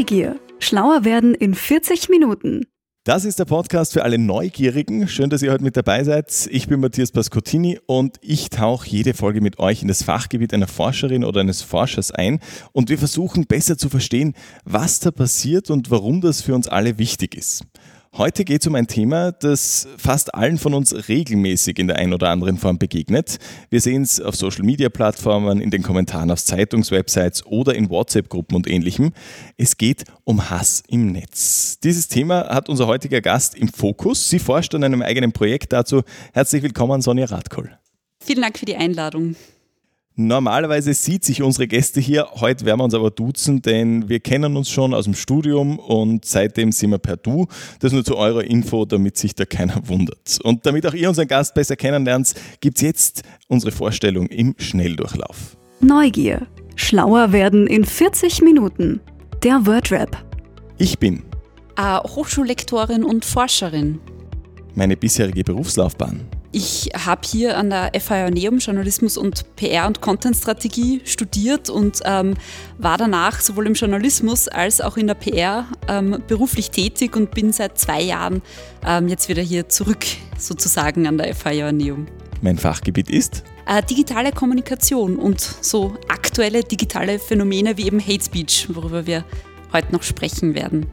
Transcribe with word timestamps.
Neugier. 0.00 0.40
Schlauer 0.60 1.04
werden 1.04 1.34
in 1.34 1.54
40 1.54 2.08
Minuten. 2.08 2.64
Das 3.04 3.26
ist 3.26 3.38
der 3.38 3.44
Podcast 3.44 3.92
für 3.92 4.02
alle 4.02 4.16
Neugierigen. 4.16 5.06
Schön, 5.08 5.28
dass 5.28 5.42
ihr 5.42 5.52
heute 5.52 5.62
mit 5.62 5.76
dabei 5.76 6.04
seid. 6.04 6.48
Ich 6.50 6.68
bin 6.68 6.80
Matthias 6.80 7.12
Pascottini 7.12 7.78
und 7.84 8.16
ich 8.22 8.48
tauche 8.48 8.88
jede 8.88 9.12
Folge 9.12 9.42
mit 9.42 9.58
euch 9.58 9.82
in 9.82 9.88
das 9.88 10.02
Fachgebiet 10.02 10.54
einer 10.54 10.68
Forscherin 10.68 11.22
oder 11.22 11.42
eines 11.42 11.60
Forschers 11.60 12.12
ein 12.12 12.40
und 12.72 12.88
wir 12.88 12.96
versuchen 12.96 13.44
besser 13.44 13.76
zu 13.76 13.90
verstehen, 13.90 14.32
was 14.64 15.00
da 15.00 15.10
passiert 15.10 15.68
und 15.70 15.90
warum 15.90 16.22
das 16.22 16.40
für 16.40 16.54
uns 16.54 16.66
alle 16.66 16.96
wichtig 16.96 17.34
ist. 17.34 17.64
Heute 18.16 18.44
geht 18.44 18.62
es 18.62 18.66
um 18.66 18.74
ein 18.74 18.88
Thema, 18.88 19.30
das 19.30 19.86
fast 19.96 20.34
allen 20.34 20.58
von 20.58 20.74
uns 20.74 21.08
regelmäßig 21.08 21.78
in 21.78 21.86
der 21.86 21.96
einen 21.96 22.12
oder 22.12 22.30
anderen 22.30 22.58
Form 22.58 22.76
begegnet. 22.76 23.38
Wir 23.70 23.80
sehen 23.80 24.02
es 24.02 24.20
auf 24.20 24.34
Social-Media-Plattformen, 24.34 25.60
in 25.60 25.70
den 25.70 25.84
Kommentaren 25.84 26.32
auf 26.32 26.44
Zeitungswebsites 26.44 27.46
oder 27.46 27.72
in 27.76 27.88
WhatsApp-Gruppen 27.88 28.56
und 28.56 28.68
ähnlichem. 28.68 29.12
Es 29.56 29.76
geht 29.76 30.04
um 30.24 30.50
Hass 30.50 30.82
im 30.88 31.12
Netz. 31.12 31.78
Dieses 31.78 32.08
Thema 32.08 32.48
hat 32.48 32.68
unser 32.68 32.88
heutiger 32.88 33.20
Gast 33.20 33.54
im 33.54 33.68
Fokus. 33.68 34.28
Sie 34.28 34.40
forscht 34.40 34.74
an 34.74 34.82
einem 34.82 35.02
eigenen 35.02 35.30
Projekt 35.30 35.72
dazu. 35.72 36.02
Herzlich 36.32 36.64
willkommen, 36.64 37.02
Sonja 37.02 37.26
Radkoll. 37.26 37.70
Vielen 38.22 38.42
Dank 38.42 38.58
für 38.58 38.66
die 38.66 38.76
Einladung. 38.76 39.36
Normalerweise 40.22 40.92
sieht 40.92 41.24
sich 41.24 41.40
unsere 41.40 41.66
Gäste 41.66 41.98
hier, 41.98 42.28
heute 42.34 42.66
werden 42.66 42.78
wir 42.78 42.84
uns 42.84 42.92
aber 42.92 43.10
duzen, 43.10 43.62
denn 43.62 44.06
wir 44.10 44.20
kennen 44.20 44.54
uns 44.54 44.68
schon 44.68 44.92
aus 44.92 45.04
dem 45.04 45.14
Studium 45.14 45.78
und 45.78 46.26
seitdem 46.26 46.72
sind 46.72 46.90
wir 46.90 46.98
per 46.98 47.16
Du. 47.16 47.46
Das 47.78 47.92
nur 47.92 48.04
zu 48.04 48.18
eurer 48.18 48.44
Info, 48.44 48.84
damit 48.84 49.16
sich 49.16 49.34
da 49.34 49.46
keiner 49.46 49.80
wundert. 49.88 50.38
Und 50.42 50.66
damit 50.66 50.86
auch 50.86 50.92
ihr 50.92 51.08
unseren 51.08 51.26
Gast 51.26 51.54
besser 51.54 51.74
kennenlernt, 51.74 52.34
gibt 52.60 52.76
es 52.76 52.82
jetzt 52.82 53.22
unsere 53.48 53.72
Vorstellung 53.72 54.26
im 54.26 54.54
Schnelldurchlauf. 54.58 55.56
Neugier. 55.80 56.46
Schlauer 56.76 57.32
werden 57.32 57.66
in 57.66 57.86
40 57.86 58.42
Minuten. 58.42 59.00
Der 59.42 59.64
Wordrap. 59.64 60.22
Ich 60.76 60.98
bin 60.98 61.22
Hochschullektorin 61.78 63.04
und 63.04 63.24
Forscherin. 63.24 64.00
Meine 64.74 64.98
bisherige 64.98 65.44
Berufslaufbahn 65.44 66.26
ich 66.52 66.90
habe 66.94 67.20
hier 67.24 67.56
an 67.56 67.70
der 67.70 67.92
FH 67.98 68.30
Neum 68.30 68.58
Journalismus 68.58 69.16
und 69.16 69.54
PR 69.54 69.86
und 69.86 70.00
Content-Strategie 70.00 71.00
studiert 71.04 71.70
und 71.70 72.00
ähm, 72.04 72.34
war 72.78 72.98
danach 72.98 73.40
sowohl 73.40 73.68
im 73.68 73.74
Journalismus 73.74 74.48
als 74.48 74.80
auch 74.80 74.96
in 74.96 75.06
der 75.06 75.14
PR 75.14 75.66
ähm, 75.86 76.22
beruflich 76.26 76.70
tätig 76.70 77.14
und 77.14 77.30
bin 77.30 77.52
seit 77.52 77.78
zwei 77.78 78.02
Jahren 78.02 78.42
ähm, 78.84 79.06
jetzt 79.06 79.28
wieder 79.28 79.42
hier 79.42 79.68
zurück 79.68 80.04
sozusagen 80.38 81.06
an 81.06 81.18
der 81.18 81.34
FH 81.34 81.70
Neum. 81.70 82.06
Mein 82.42 82.58
Fachgebiet 82.58 83.10
ist? 83.10 83.44
Äh, 83.66 83.82
digitale 83.84 84.32
Kommunikation 84.32 85.16
und 85.16 85.40
so 85.40 85.94
aktuelle 86.08 86.64
digitale 86.64 87.20
Phänomene 87.20 87.76
wie 87.76 87.86
eben 87.86 88.00
Hate 88.00 88.24
Speech, 88.24 88.66
worüber 88.70 89.06
wir 89.06 89.24
heute 89.72 89.92
noch 89.92 90.02
sprechen 90.02 90.54
werden. 90.54 90.86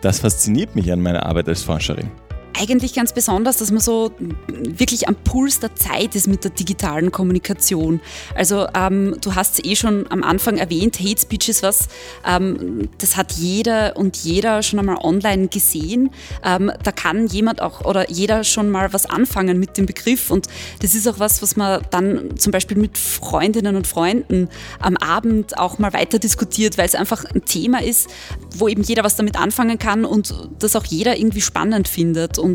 Das 0.00 0.20
fasziniert 0.20 0.74
mich 0.74 0.90
an 0.90 1.00
meiner 1.00 1.24
Arbeit 1.24 1.48
als 1.48 1.62
Forscherin 1.62 2.10
eigentlich 2.58 2.94
ganz 2.94 3.12
besonders, 3.12 3.58
dass 3.58 3.70
man 3.70 3.80
so 3.80 4.12
wirklich 4.48 5.08
am 5.08 5.14
Puls 5.14 5.60
der 5.60 5.74
Zeit 5.76 6.14
ist 6.14 6.26
mit 6.26 6.44
der 6.44 6.50
digitalen 6.50 7.12
Kommunikation. 7.12 8.00
Also 8.34 8.66
ähm, 8.74 9.16
du 9.20 9.34
hast 9.34 9.58
es 9.58 9.64
eh 9.64 9.76
schon 9.76 10.10
am 10.10 10.22
Anfang 10.22 10.58
erwähnt, 10.58 10.98
Hate 11.00 11.20
Speech 11.20 11.48
ist 11.48 11.62
was, 11.62 11.88
ähm, 12.26 12.88
das 12.98 13.16
hat 13.16 13.32
jeder 13.32 13.96
und 13.96 14.16
jeder 14.16 14.62
schon 14.62 14.78
einmal 14.78 14.98
online 15.02 15.48
gesehen. 15.48 16.10
Ähm, 16.44 16.72
da 16.82 16.92
kann 16.92 17.26
jemand 17.26 17.62
auch 17.62 17.84
oder 17.84 18.10
jeder 18.10 18.44
schon 18.44 18.70
mal 18.70 18.92
was 18.92 19.06
anfangen 19.06 19.58
mit 19.58 19.76
dem 19.76 19.86
Begriff 19.86 20.30
und 20.30 20.46
das 20.80 20.94
ist 20.94 21.06
auch 21.06 21.18
was, 21.18 21.42
was 21.42 21.56
man 21.56 21.82
dann 21.90 22.36
zum 22.38 22.50
Beispiel 22.50 22.76
mit 22.76 22.98
Freundinnen 22.98 23.76
und 23.76 23.86
Freunden 23.86 24.48
am 24.80 24.96
Abend 24.96 25.58
auch 25.58 25.78
mal 25.78 25.92
weiter 25.92 26.18
diskutiert, 26.18 26.78
weil 26.78 26.86
es 26.86 26.94
einfach 26.94 27.24
ein 27.24 27.44
Thema 27.44 27.82
ist, 27.82 28.08
wo 28.56 28.68
eben 28.68 28.82
jeder 28.82 29.04
was 29.04 29.16
damit 29.16 29.38
anfangen 29.38 29.78
kann 29.78 30.04
und 30.04 30.34
das 30.58 30.74
auch 30.76 30.84
jeder 30.84 31.18
irgendwie 31.18 31.40
spannend 31.40 31.88
findet 31.88 32.38
und 32.38 32.47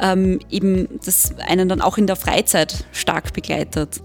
ähm, 0.00 0.38
eben 0.50 0.88
das 1.04 1.34
einen 1.38 1.68
dann 1.68 1.80
auch 1.80 1.98
in 1.98 2.06
der 2.06 2.16
Freizeit 2.16 2.84
stark 2.92 3.32
begleitet. 3.32 4.00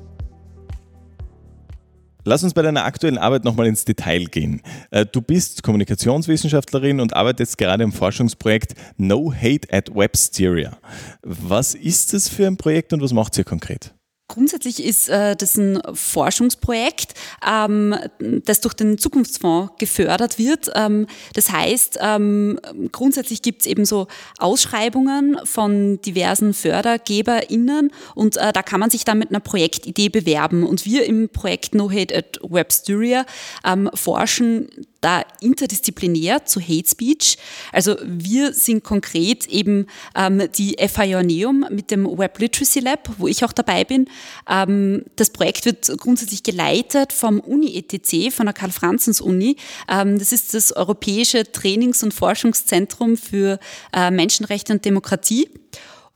Lass 2.27 2.43
uns 2.43 2.53
bei 2.53 2.61
deiner 2.61 2.83
aktuellen 2.83 3.17
Arbeit 3.17 3.45
nochmal 3.45 3.67
ins 3.67 3.85
Detail 3.85 4.25
gehen. 4.25 4.61
Äh, 4.91 5.05
du 5.05 5.21
bist 5.21 5.63
Kommunikationswissenschaftlerin 5.63 6.99
und 6.99 7.15
arbeitest 7.15 7.57
gerade 7.57 7.85
im 7.85 7.93
Forschungsprojekt 7.93 8.73
No 8.97 9.33
Hate 9.33 9.71
at 9.71 9.95
Websteria. 9.95 10.77
Was 11.21 11.73
ist 11.73 12.13
das 12.13 12.27
für 12.27 12.45
ein 12.45 12.57
Projekt 12.57 12.91
und 12.91 13.01
was 13.01 13.13
macht 13.13 13.37
ihr 13.37 13.45
konkret? 13.45 13.93
Grundsätzlich 14.29 14.83
ist 14.83 15.07
äh, 15.07 15.37
das 15.37 15.55
ein 15.55 15.81
Forschungsprojekt, 15.93 17.13
ähm, 17.47 17.95
das 18.19 18.59
durch 18.59 18.73
den 18.73 18.97
Zukunftsfonds 18.97 19.73
gefördert 19.77 20.37
wird. 20.37 20.69
Ähm, 20.75 21.07
das 21.33 21.49
heißt, 21.49 21.99
ähm, 22.01 22.59
grundsätzlich 22.91 23.41
gibt 23.41 23.61
es 23.61 23.67
eben 23.67 23.85
so 23.85 24.07
Ausschreibungen 24.37 25.37
von 25.45 26.01
diversen 26.01 26.53
FördergeberInnen 26.53 27.91
und 28.15 28.35
äh, 28.35 28.51
da 28.51 28.63
kann 28.63 28.81
man 28.81 28.89
sich 28.89 29.05
dann 29.05 29.17
mit 29.17 29.29
einer 29.29 29.39
Projektidee 29.39 30.09
bewerben. 30.09 30.63
Und 30.63 30.85
wir 30.85 31.05
im 31.05 31.29
Projekt 31.29 31.73
No 31.73 31.89
Hate 31.89 32.13
at 32.13 32.39
Websturia 32.43 33.25
ähm, 33.63 33.89
forschen 33.93 34.67
da 35.07 35.23
interdisziplinär 35.39 36.43
zu 36.43 36.59
Hate 36.59 36.89
Speech. 36.89 37.37
Also 37.71 37.95
wir 38.03 38.51
sind 38.51 38.83
konkret 38.83 39.47
eben 39.47 39.87
ähm, 40.15 40.49
die 40.57 40.75
FH 40.77 41.05
Joanneum 41.05 41.65
mit 41.69 41.91
dem 41.91 42.05
Web 42.05 42.37
Literacy 42.39 42.81
Lab, 42.81 43.09
wo 43.17 43.29
ich 43.29 43.45
auch 43.45 43.53
dabei 43.53 43.85
bin. 43.85 44.09
Ähm, 44.49 45.05
das 45.15 45.29
Projekt 45.29 45.63
wird 45.65 45.89
grundsätzlich 45.97 46.43
geleitet 46.43 47.13
vom 47.13 47.39
Uni-ETC, 47.39 48.33
von 48.33 48.47
der 48.47 48.53
Karl-Franzens-Uni. 48.53 49.55
Ähm, 49.87 50.19
das 50.19 50.33
ist 50.33 50.53
das 50.53 50.73
Europäische 50.73 51.49
Trainings- 51.49 52.03
und 52.03 52.13
Forschungszentrum 52.13 53.15
für 53.15 53.59
äh, 53.93 54.11
Menschenrechte 54.11 54.73
und 54.73 54.83
Demokratie. 54.83 55.47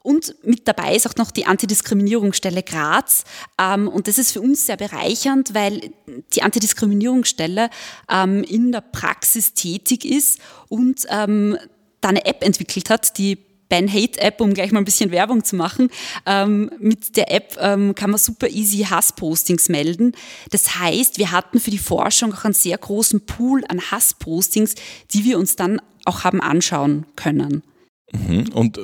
Und 0.04 0.36
mit 0.44 0.68
dabei 0.68 0.96
ist 0.96 1.08
auch 1.08 1.16
noch 1.16 1.32
die 1.32 1.46
Antidiskriminierungsstelle 1.46 2.64
Graz. 2.64 3.24
Ähm, 3.60 3.88
und 3.88 4.08
das 4.08 4.18
ist 4.18 4.32
für 4.32 4.42
uns 4.42 4.66
sehr 4.66 4.78
bereichernd, 4.78 5.54
weil 5.54 5.92
die 6.34 6.42
Antidiskriminierungsstelle 6.42 7.70
ähm, 8.10 8.44
in 8.44 8.72
der 8.72 8.82
Praxis 8.82 9.54
tätig 9.54 10.06
ist 10.06 10.40
und 10.70 11.06
ähm, 11.10 11.58
da 12.02 12.10
eine 12.10 12.26
App 12.26 12.44
entwickelt 12.44 12.90
hat, 12.90 13.18
die 13.18 13.38
Ban 13.70 13.92
Hate 13.92 14.20
App, 14.20 14.42
um 14.42 14.54
gleich 14.54 14.72
mal 14.74 14.80
ein 14.80 14.86
bisschen 14.86 15.12
Werbung 15.12 15.46
zu 15.46 15.56
machen. 15.56 15.90
Mit 16.80 17.16
der 17.16 17.32
App 17.32 17.56
kann 17.56 17.96
man 18.10 18.18
super 18.18 18.50
easy 18.50 18.80
Hasspostings 18.80 19.70
melden. 19.70 20.12
Das 20.50 20.78
heißt, 20.78 21.20
wir 21.20 21.32
hatten 21.32 21.58
für 21.58 21.72
die 21.72 21.78
Forschung 21.78 22.34
auch 22.34 22.44
einen 22.44 22.54
sehr 22.54 22.78
großen 22.78 23.26
Pool 23.26 23.64
an 23.70 23.80
Hasspostings, 23.80 24.76
die 25.14 25.24
wir 25.24 25.40
uns 25.40 25.56
dann 25.56 25.82
auch 26.04 26.26
haben 26.26 26.42
anschauen 26.42 27.06
können. 27.16 27.64
Mhm. 28.12 28.50
Und 28.54 28.80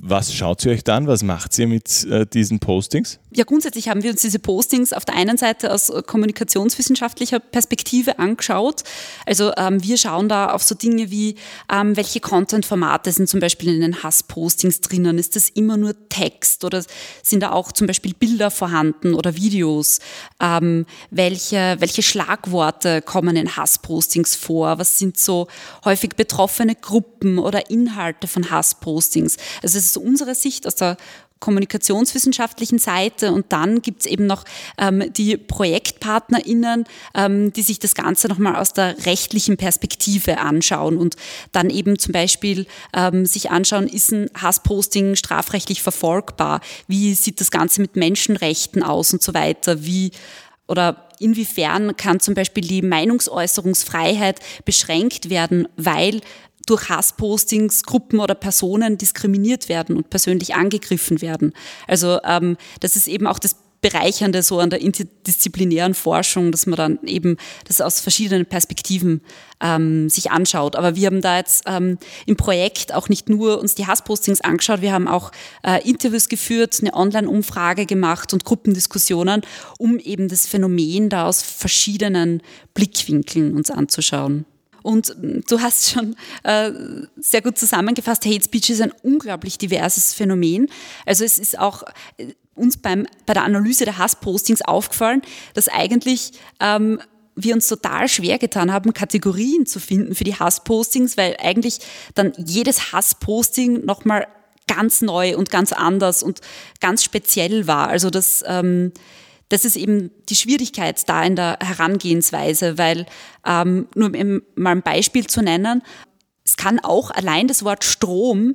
was 0.00 0.32
schaut 0.34 0.64
ihr 0.64 0.72
euch 0.72 0.84
dann? 0.84 1.06
Was 1.06 1.22
macht 1.22 1.58
ihr 1.58 1.66
mit 1.66 2.04
äh, 2.04 2.26
diesen 2.26 2.60
Postings? 2.60 3.18
Ja, 3.32 3.44
grundsätzlich 3.44 3.88
haben 3.88 4.02
wir 4.02 4.10
uns 4.10 4.22
diese 4.22 4.38
Postings 4.38 4.92
auf 4.92 5.04
der 5.04 5.14
einen 5.14 5.36
Seite 5.36 5.72
aus 5.72 5.92
kommunikationswissenschaftlicher 6.06 7.38
Perspektive 7.38 8.18
angeschaut. 8.18 8.82
Also 9.26 9.52
ähm, 9.56 9.82
wir 9.82 9.98
schauen 9.98 10.28
da 10.28 10.50
auf 10.50 10.62
so 10.62 10.74
Dinge 10.74 11.10
wie, 11.10 11.36
ähm, 11.72 11.96
welche 11.96 12.20
Content-Formate 12.20 13.12
sind 13.12 13.28
zum 13.28 13.40
Beispiel 13.40 13.74
in 13.74 13.80
den 13.80 14.02
Hass-Postings 14.02 14.80
drinnen? 14.80 15.18
Ist 15.18 15.36
das 15.36 15.48
immer 15.48 15.76
nur 15.76 15.94
Text 16.08 16.64
oder 16.64 16.84
sind 17.22 17.40
da 17.40 17.52
auch 17.52 17.72
zum 17.72 17.86
Beispiel 17.86 18.14
Bilder 18.14 18.50
vorhanden 18.50 19.14
oder 19.14 19.36
Videos? 19.36 20.00
Ähm, 20.40 20.86
welche, 21.10 21.76
welche 21.78 22.02
Schlagworte 22.02 23.02
kommen 23.02 23.36
in 23.36 23.56
Hass-Postings 23.56 24.36
vor? 24.36 24.78
Was 24.78 24.98
sind 24.98 25.18
so 25.18 25.48
häufig 25.84 26.16
betroffene 26.16 26.74
Gruppen 26.74 27.38
oder 27.38 27.70
Inhalte 27.70 28.26
von 28.26 28.50
Hass-Postings? 28.50 29.36
Also 29.62 29.79
das 29.80 29.86
ist 29.86 29.96
unsere 29.96 30.34
Sicht 30.34 30.66
aus 30.66 30.74
der 30.74 30.96
kommunikationswissenschaftlichen 31.40 32.78
Seite 32.78 33.32
und 33.32 33.46
dann 33.50 33.80
gibt 33.80 34.02
es 34.02 34.06
eben 34.06 34.26
noch 34.26 34.44
ähm, 34.76 35.10
die 35.14 35.38
ProjektpartnerInnen, 35.38 36.84
ähm, 37.14 37.52
die 37.54 37.62
sich 37.62 37.78
das 37.78 37.94
Ganze 37.94 38.28
nochmal 38.28 38.56
aus 38.56 38.74
der 38.74 39.06
rechtlichen 39.06 39.56
Perspektive 39.56 40.38
anschauen 40.38 40.98
und 40.98 41.16
dann 41.52 41.70
eben 41.70 41.98
zum 41.98 42.12
Beispiel 42.12 42.66
ähm, 42.94 43.24
sich 43.24 43.50
anschauen, 43.50 43.88
ist 43.88 44.12
ein 44.12 44.28
Hassposting 44.34 45.16
strafrechtlich 45.16 45.82
verfolgbar? 45.82 46.60
Wie 46.86 47.14
sieht 47.14 47.40
das 47.40 47.50
Ganze 47.50 47.80
mit 47.80 47.96
Menschenrechten 47.96 48.82
aus 48.82 49.14
und 49.14 49.22
so 49.22 49.32
weiter? 49.32 49.82
Wie 49.82 50.10
oder 50.68 51.08
inwiefern 51.18 51.96
kann 51.96 52.20
zum 52.20 52.34
Beispiel 52.34 52.64
die 52.64 52.82
Meinungsäußerungsfreiheit 52.82 54.40
beschränkt 54.64 55.30
werden, 55.30 55.66
weil 55.76 56.20
durch 56.70 56.88
Hasspostings 56.88 57.82
Gruppen 57.82 58.20
oder 58.20 58.34
Personen 58.34 58.96
diskriminiert 58.96 59.68
werden 59.68 59.96
und 59.96 60.10
persönlich 60.10 60.54
angegriffen 60.54 61.20
werden. 61.20 61.52
Also 61.86 62.18
ähm, 62.24 62.56
das 62.80 62.96
ist 62.96 63.08
eben 63.08 63.26
auch 63.26 63.38
das 63.38 63.56
Bereichernde 63.80 64.42
so 64.42 64.58
an 64.58 64.70
der 64.70 64.82
interdisziplinären 64.82 65.94
Forschung, 65.94 66.52
dass 66.52 66.66
man 66.66 66.76
dann 66.76 66.98
eben 67.06 67.36
das 67.66 67.80
aus 67.80 68.00
verschiedenen 68.00 68.46
Perspektiven 68.46 69.22
ähm, 69.60 70.08
sich 70.10 70.30
anschaut. 70.30 70.76
Aber 70.76 70.96
wir 70.96 71.06
haben 71.06 71.22
da 71.22 71.38
jetzt 71.38 71.64
ähm, 71.66 71.98
im 72.26 72.36
Projekt 72.36 72.92
auch 72.92 73.08
nicht 73.08 73.28
nur 73.28 73.58
uns 73.58 73.74
die 73.74 73.86
Hasspostings 73.86 74.42
angeschaut, 74.42 74.82
wir 74.82 74.92
haben 74.92 75.08
auch 75.08 75.32
äh, 75.62 75.86
Interviews 75.88 76.28
geführt, 76.28 76.76
eine 76.80 76.94
Online-Umfrage 76.94 77.86
gemacht 77.86 78.32
und 78.32 78.44
Gruppendiskussionen, 78.44 79.42
um 79.78 79.98
eben 79.98 80.28
das 80.28 80.46
Phänomen 80.46 81.08
da 81.08 81.26
aus 81.26 81.42
verschiedenen 81.42 82.42
Blickwinkeln 82.74 83.54
uns 83.54 83.70
anzuschauen. 83.70 84.44
Und 84.82 85.14
du 85.18 85.60
hast 85.60 85.90
schon 85.90 86.16
äh, 86.42 86.72
sehr 87.18 87.42
gut 87.42 87.58
zusammengefasst, 87.58 88.24
Hate 88.24 88.44
Speech 88.44 88.70
ist 88.70 88.82
ein 88.82 88.92
unglaublich 89.02 89.58
diverses 89.58 90.14
Phänomen. 90.14 90.68
Also 91.06 91.24
es 91.24 91.38
ist 91.38 91.58
auch 91.58 91.82
äh, 92.16 92.34
uns 92.54 92.76
beim, 92.76 93.06
bei 93.26 93.34
der 93.34 93.44
Analyse 93.44 93.84
der 93.84 93.98
Hasspostings 93.98 94.62
aufgefallen, 94.62 95.22
dass 95.54 95.68
eigentlich 95.68 96.32
ähm, 96.60 97.00
wir 97.34 97.54
uns 97.54 97.68
total 97.68 98.08
schwer 98.08 98.38
getan 98.38 98.72
haben, 98.72 98.92
Kategorien 98.92 99.66
zu 99.66 99.80
finden 99.80 100.14
für 100.14 100.24
die 100.24 100.34
Hasspostings, 100.34 101.16
weil 101.16 101.36
eigentlich 101.40 101.78
dann 102.14 102.32
jedes 102.36 102.92
Hassposting 102.92 103.84
nochmal 103.84 104.26
ganz 104.66 105.00
neu 105.00 105.36
und 105.36 105.50
ganz 105.50 105.72
anders 105.72 106.22
und 106.22 106.40
ganz 106.80 107.02
speziell 107.02 107.66
war. 107.66 107.88
Also 107.88 108.10
das, 108.10 108.44
ähm, 108.46 108.92
das 109.50 109.64
ist 109.64 109.76
eben 109.76 110.10
die 110.28 110.36
Schwierigkeit 110.36 111.06
da 111.08 111.22
in 111.22 111.36
der 111.36 111.58
Herangehensweise, 111.60 112.78
weil 112.78 113.06
ähm, 113.44 113.88
nur 113.94 114.14
um 114.14 114.42
mal 114.54 114.70
ein 114.70 114.82
Beispiel 114.82 115.26
zu 115.26 115.42
nennen, 115.42 115.82
es 116.44 116.56
kann 116.56 116.80
auch 116.80 117.10
allein 117.10 117.46
das 117.46 117.64
Wort 117.64 117.84
Strom 117.84 118.54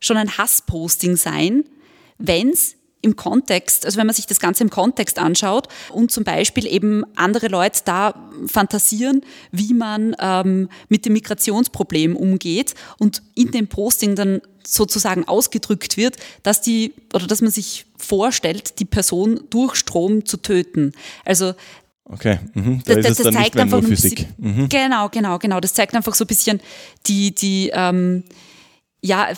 schon 0.00 0.16
ein 0.16 0.36
Hassposting 0.36 1.16
sein, 1.16 1.64
wenn 2.18 2.50
es 2.50 2.76
im 3.00 3.16
Kontext, 3.16 3.84
also 3.84 3.98
wenn 3.98 4.06
man 4.06 4.14
sich 4.14 4.26
das 4.26 4.40
Ganze 4.40 4.64
im 4.64 4.70
Kontext 4.70 5.18
anschaut 5.18 5.68
und 5.90 6.10
zum 6.10 6.24
Beispiel 6.24 6.66
eben 6.66 7.04
andere 7.16 7.48
Leute 7.48 7.80
da 7.84 8.30
fantasieren, 8.46 9.20
wie 9.52 9.74
man 9.74 10.16
ähm, 10.18 10.68
mit 10.88 11.04
dem 11.04 11.12
Migrationsproblem 11.12 12.16
umgeht 12.16 12.74
und 12.98 13.22
in 13.34 13.50
dem 13.50 13.68
Posting 13.68 14.16
dann 14.16 14.40
sozusagen 14.66 15.26
ausgedrückt 15.26 15.96
wird, 15.96 16.16
dass 16.42 16.60
die 16.60 16.94
oder 17.12 17.26
dass 17.26 17.40
man 17.40 17.50
sich 17.50 17.86
vorstellt, 17.96 18.78
die 18.78 18.84
Person 18.84 19.40
durch 19.50 19.76
Strom 19.76 20.24
zu 20.24 20.36
töten. 20.36 20.92
Also 21.24 21.54
Okay, 22.06 22.38
mhm. 22.52 22.82
da 22.84 22.96
das, 22.96 23.06
das, 23.06 23.16
das 23.16 23.34
zeigt 23.34 23.56
einfach 23.56 23.80
nur 23.80 23.88
Physik. 23.88 24.28
Bisschen, 24.36 24.64
mhm. 24.64 24.68
Genau, 24.68 25.08
genau, 25.08 25.38
genau. 25.38 25.58
Das 25.58 25.72
zeigt 25.72 25.94
einfach 25.94 26.14
so 26.14 26.24
ein 26.24 26.26
bisschen 26.26 26.60
die, 27.06 27.34
die 27.34 27.70
ähm, 27.72 28.24
ja, 29.04 29.28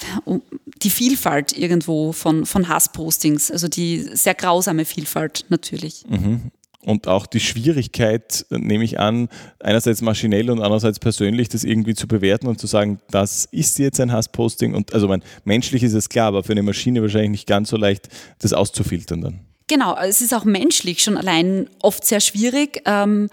die 0.83 0.91
Vielfalt 0.91 1.57
irgendwo 1.59 2.13
von, 2.13 2.47
von 2.47 2.69
Hasspostings, 2.69 3.51
also 3.51 3.67
die 3.67 4.09
sehr 4.13 4.35
grausame 4.35 4.85
Vielfalt 4.85 5.45
natürlich. 5.49 6.05
Mhm. 6.09 6.53
Und 6.83 7.09
auch 7.09 7.27
die 7.27 7.41
Schwierigkeit, 7.41 8.47
nehme 8.51 8.85
ich 8.85 9.01
an, 9.01 9.29
einerseits 9.59 10.03
maschinell 10.03 10.51
und 10.51 10.61
andererseits 10.61 11.01
persönlich, 11.01 11.49
das 11.49 11.65
irgendwie 11.65 11.95
zu 11.95 12.07
bewerten 12.07 12.47
und 12.47 12.61
zu 12.61 12.69
sagen, 12.69 13.01
das 13.11 13.47
ist 13.47 13.79
jetzt 13.79 14.01
ein 14.01 14.13
Hassposting. 14.13 14.75
Und 14.75 14.95
also 14.95 15.09
mein, 15.09 15.23
menschlich 15.45 15.83
ist 15.83 15.95
es 15.95 16.09
klar, 16.09 16.29
aber 16.29 16.45
für 16.45 16.53
eine 16.53 16.63
Maschine 16.63 17.03
wahrscheinlich 17.03 17.31
nicht 17.31 17.49
ganz 17.49 17.71
so 17.71 17.77
leicht, 17.77 18.09
das 18.39 18.53
auszufiltern 18.53 19.21
dann. 19.21 19.41
Genau, 19.69 19.97
es 19.97 20.21
ist 20.21 20.33
auch 20.33 20.45
menschlich 20.45 21.03
schon 21.03 21.17
allein 21.17 21.69
oft 21.83 22.05
sehr 22.05 22.21
schwierig, 22.21 22.83
ähm, 22.85 23.29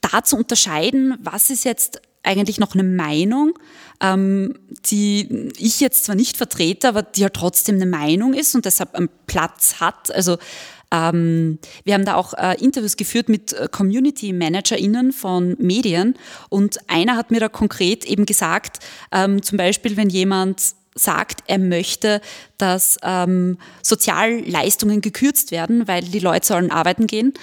da 0.00 0.24
zu 0.24 0.36
unterscheiden, 0.36 1.14
was 1.22 1.50
ist 1.50 1.64
jetzt 1.64 2.00
eigentlich 2.22 2.58
noch 2.58 2.74
eine 2.74 2.84
Meinung, 2.84 3.58
ähm, 4.00 4.54
die 4.86 5.50
ich 5.58 5.80
jetzt 5.80 6.04
zwar 6.04 6.14
nicht 6.14 6.36
vertrete, 6.36 6.88
aber 6.88 7.02
die 7.02 7.20
ja 7.20 7.28
trotzdem 7.28 7.76
eine 7.76 7.86
Meinung 7.86 8.34
ist 8.34 8.54
und 8.54 8.64
deshalb 8.64 8.94
einen 8.94 9.08
Platz 9.26 9.76
hat. 9.80 10.14
Also 10.14 10.38
ähm, 10.92 11.58
wir 11.84 11.94
haben 11.94 12.04
da 12.04 12.14
auch 12.14 12.34
äh, 12.34 12.62
Interviews 12.62 12.96
geführt 12.96 13.28
mit 13.28 13.52
äh, 13.52 13.68
Community 13.70 14.32
ManagerInnen 14.32 15.12
von 15.12 15.56
Medien 15.58 16.14
und 16.48 16.78
einer 16.88 17.16
hat 17.16 17.30
mir 17.30 17.40
da 17.40 17.48
konkret 17.48 18.04
eben 18.04 18.26
gesagt, 18.26 18.78
ähm, 19.12 19.42
zum 19.42 19.58
Beispiel, 19.58 19.96
wenn 19.96 20.08
jemand 20.08 20.74
sagt, 20.94 21.44
er 21.46 21.58
möchte, 21.58 22.20
dass 22.56 22.98
ähm, 23.02 23.58
Sozialleistungen 23.82 25.00
gekürzt 25.00 25.52
werden, 25.52 25.86
weil 25.86 26.02
die 26.02 26.18
Leute 26.18 26.46
sollen 26.46 26.70
arbeiten 26.70 27.06
gehen, 27.06 27.34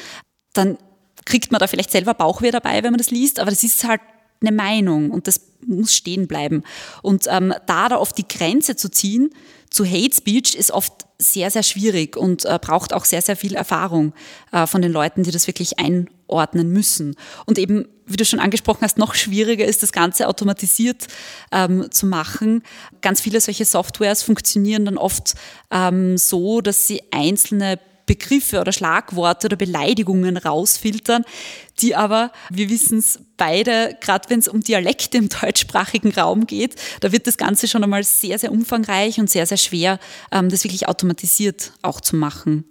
dann 0.53 0.77
kriegt 1.25 1.51
man 1.51 1.59
da 1.59 1.67
vielleicht 1.67 1.91
selber 1.91 2.13
Bauchweh 2.13 2.51
dabei, 2.51 2.83
wenn 2.83 2.91
man 2.91 2.97
das 2.97 3.11
liest, 3.11 3.39
aber 3.39 3.51
das 3.51 3.63
ist 3.63 3.83
halt 3.83 4.01
eine 4.41 4.51
Meinung 4.51 5.11
und 5.11 5.27
das 5.27 5.41
muss 5.65 5.93
stehen 5.93 6.27
bleiben. 6.27 6.63
Und 7.01 7.25
ähm, 7.29 7.53
da 7.65 7.89
da 7.89 7.97
oft 7.97 8.17
die 8.17 8.27
Grenze 8.27 8.75
zu 8.75 8.89
ziehen 8.89 9.31
zu 9.75 9.85
Hate 9.85 10.15
Speech 10.15 10.55
ist 10.55 10.71
oft 10.71 10.93
sehr, 11.17 11.51
sehr 11.51 11.63
schwierig 11.63 12.15
und 12.15 12.45
äh, 12.45 12.59
braucht 12.61 12.93
auch 12.93 13.03
sehr, 13.03 13.21
sehr 13.21 13.35
viel 13.35 13.55
Erfahrung 13.55 14.13
äh, 14.53 14.67
von 14.67 14.81
den 14.81 14.91
Leuten, 14.91 15.23
die 15.23 15.31
das 15.31 15.47
wirklich 15.47 15.79
einordnen 15.79 16.71
müssen. 16.71 17.15
Und 17.45 17.57
eben, 17.57 17.85
wie 18.05 18.15
du 18.15 18.23
schon 18.23 18.39
angesprochen 18.39 18.83
hast, 18.83 18.97
noch 18.97 19.15
schwieriger 19.15 19.65
ist, 19.65 19.83
das 19.83 19.91
Ganze 19.91 20.29
automatisiert 20.29 21.07
ähm, 21.51 21.91
zu 21.91 22.05
machen. 22.05 22.63
Ganz 23.01 23.19
viele 23.19 23.41
solche 23.41 23.65
Softwares 23.65 24.23
funktionieren 24.23 24.85
dann 24.85 24.97
oft 24.97 25.35
ähm, 25.71 26.17
so, 26.17 26.61
dass 26.61 26.87
sie 26.87 27.01
einzelne 27.11 27.77
Begriffe 28.05 28.59
oder 28.59 28.71
Schlagworte 28.71 29.47
oder 29.47 29.55
Beleidigungen 29.55 30.37
rausfiltern, 30.37 31.23
die 31.79 31.95
aber, 31.95 32.31
wir 32.49 32.69
wissen 32.69 32.99
es 32.99 33.19
beide, 33.37 33.97
gerade 34.01 34.29
wenn 34.29 34.39
es 34.39 34.47
um 34.47 34.61
Dialekte 34.61 35.17
im 35.17 35.29
deutschsprachigen 35.29 36.11
Raum 36.11 36.47
geht, 36.47 36.75
da 37.01 37.11
wird 37.11 37.27
das 37.27 37.37
Ganze 37.37 37.67
schon 37.67 37.83
einmal 37.83 38.03
sehr, 38.03 38.39
sehr 38.39 38.51
umfangreich 38.51 39.19
und 39.19 39.29
sehr, 39.29 39.45
sehr 39.45 39.57
schwer, 39.57 39.99
ähm, 40.31 40.49
das 40.49 40.63
wirklich 40.63 40.87
automatisiert 40.87 41.73
auch 41.81 42.01
zu 42.01 42.15
machen. 42.15 42.65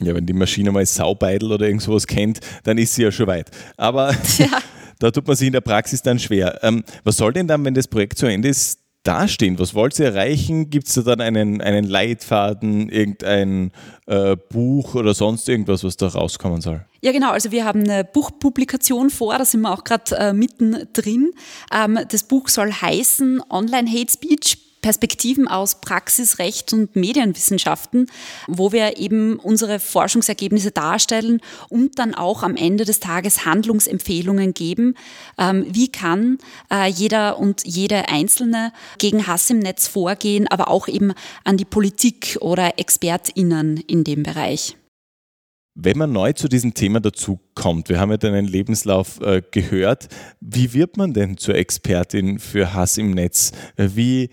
Ja, 0.00 0.14
wenn 0.14 0.26
die 0.26 0.32
Maschine 0.32 0.72
mal 0.72 0.84
Saubeidel 0.86 1.52
oder 1.52 1.66
irgend 1.66 1.82
sowas 1.82 2.06
kennt, 2.06 2.40
dann 2.64 2.78
ist 2.78 2.94
sie 2.94 3.02
ja 3.02 3.12
schon 3.12 3.26
weit. 3.26 3.50
Aber 3.76 4.14
ja. 4.38 4.48
da 4.98 5.10
tut 5.10 5.26
man 5.26 5.36
sich 5.36 5.46
in 5.46 5.52
der 5.52 5.60
Praxis 5.60 6.02
dann 6.02 6.18
schwer. 6.18 6.58
Ähm, 6.62 6.84
was 7.04 7.16
soll 7.16 7.32
denn 7.32 7.46
dann, 7.46 7.64
wenn 7.64 7.74
das 7.74 7.88
Projekt 7.88 8.18
zu 8.18 8.26
Ende 8.26 8.48
ist, 8.48 8.79
dastehen? 9.02 9.58
Was 9.58 9.74
wollt 9.74 9.98
ihr 9.98 10.06
erreichen? 10.06 10.70
Gibt 10.70 10.88
es 10.88 10.94
da 10.94 11.02
dann 11.02 11.20
einen, 11.20 11.60
einen 11.60 11.84
Leitfaden, 11.84 12.88
irgendein 12.88 13.72
äh, 14.06 14.36
Buch 14.36 14.94
oder 14.94 15.14
sonst 15.14 15.48
irgendwas, 15.48 15.84
was 15.84 15.96
da 15.96 16.08
rauskommen 16.08 16.60
soll? 16.60 16.84
Ja, 17.02 17.12
genau. 17.12 17.30
Also 17.30 17.50
wir 17.50 17.64
haben 17.64 17.82
eine 17.82 18.04
Buchpublikation 18.04 19.10
vor, 19.10 19.38
da 19.38 19.44
sind 19.44 19.62
wir 19.62 19.72
auch 19.72 19.84
gerade 19.84 20.16
äh, 20.16 20.32
mittendrin. 20.32 21.32
Ähm, 21.72 21.98
das 22.08 22.24
Buch 22.24 22.48
soll 22.48 22.72
heißen 22.72 23.42
Online 23.50 23.90
Hate 23.90 24.12
Speech 24.12 24.69
Perspektiven 24.82 25.48
aus 25.48 25.80
Praxis, 25.80 26.38
Recht 26.38 26.72
und 26.72 26.96
Medienwissenschaften, 26.96 28.06
wo 28.46 28.72
wir 28.72 28.96
eben 28.98 29.36
unsere 29.38 29.78
Forschungsergebnisse 29.78 30.70
darstellen 30.70 31.40
und 31.68 31.98
dann 31.98 32.14
auch 32.14 32.42
am 32.42 32.56
Ende 32.56 32.84
des 32.84 33.00
Tages 33.00 33.44
Handlungsempfehlungen 33.44 34.54
geben. 34.54 34.94
Ähm, 35.38 35.66
wie 35.68 35.88
kann 35.88 36.38
äh, 36.72 36.88
jeder 36.88 37.38
und 37.38 37.64
jede 37.64 38.08
Einzelne 38.08 38.72
gegen 38.98 39.26
Hass 39.26 39.50
im 39.50 39.58
Netz 39.58 39.86
vorgehen, 39.86 40.48
aber 40.48 40.68
auch 40.68 40.88
eben 40.88 41.12
an 41.44 41.56
die 41.56 41.64
Politik 41.64 42.38
oder 42.40 42.78
ExpertInnen 42.78 43.78
in 43.78 44.04
dem 44.04 44.22
Bereich. 44.22 44.76
Wenn 45.74 45.96
man 45.96 46.12
neu 46.12 46.32
zu 46.32 46.48
diesem 46.48 46.74
Thema 46.74 47.00
dazu 47.00 47.38
kommt, 47.54 47.88
wir 47.88 48.00
haben 48.00 48.10
ja 48.10 48.16
deinen 48.16 48.46
Lebenslauf 48.46 49.20
äh, 49.20 49.40
gehört, 49.50 50.08
wie 50.40 50.74
wird 50.74 50.96
man 50.96 51.14
denn 51.14 51.36
zur 51.36 51.54
Expertin 51.54 52.38
für 52.38 52.74
Hass 52.74 52.98
im 52.98 53.12
Netz? 53.12 53.52
Wie 53.76 54.30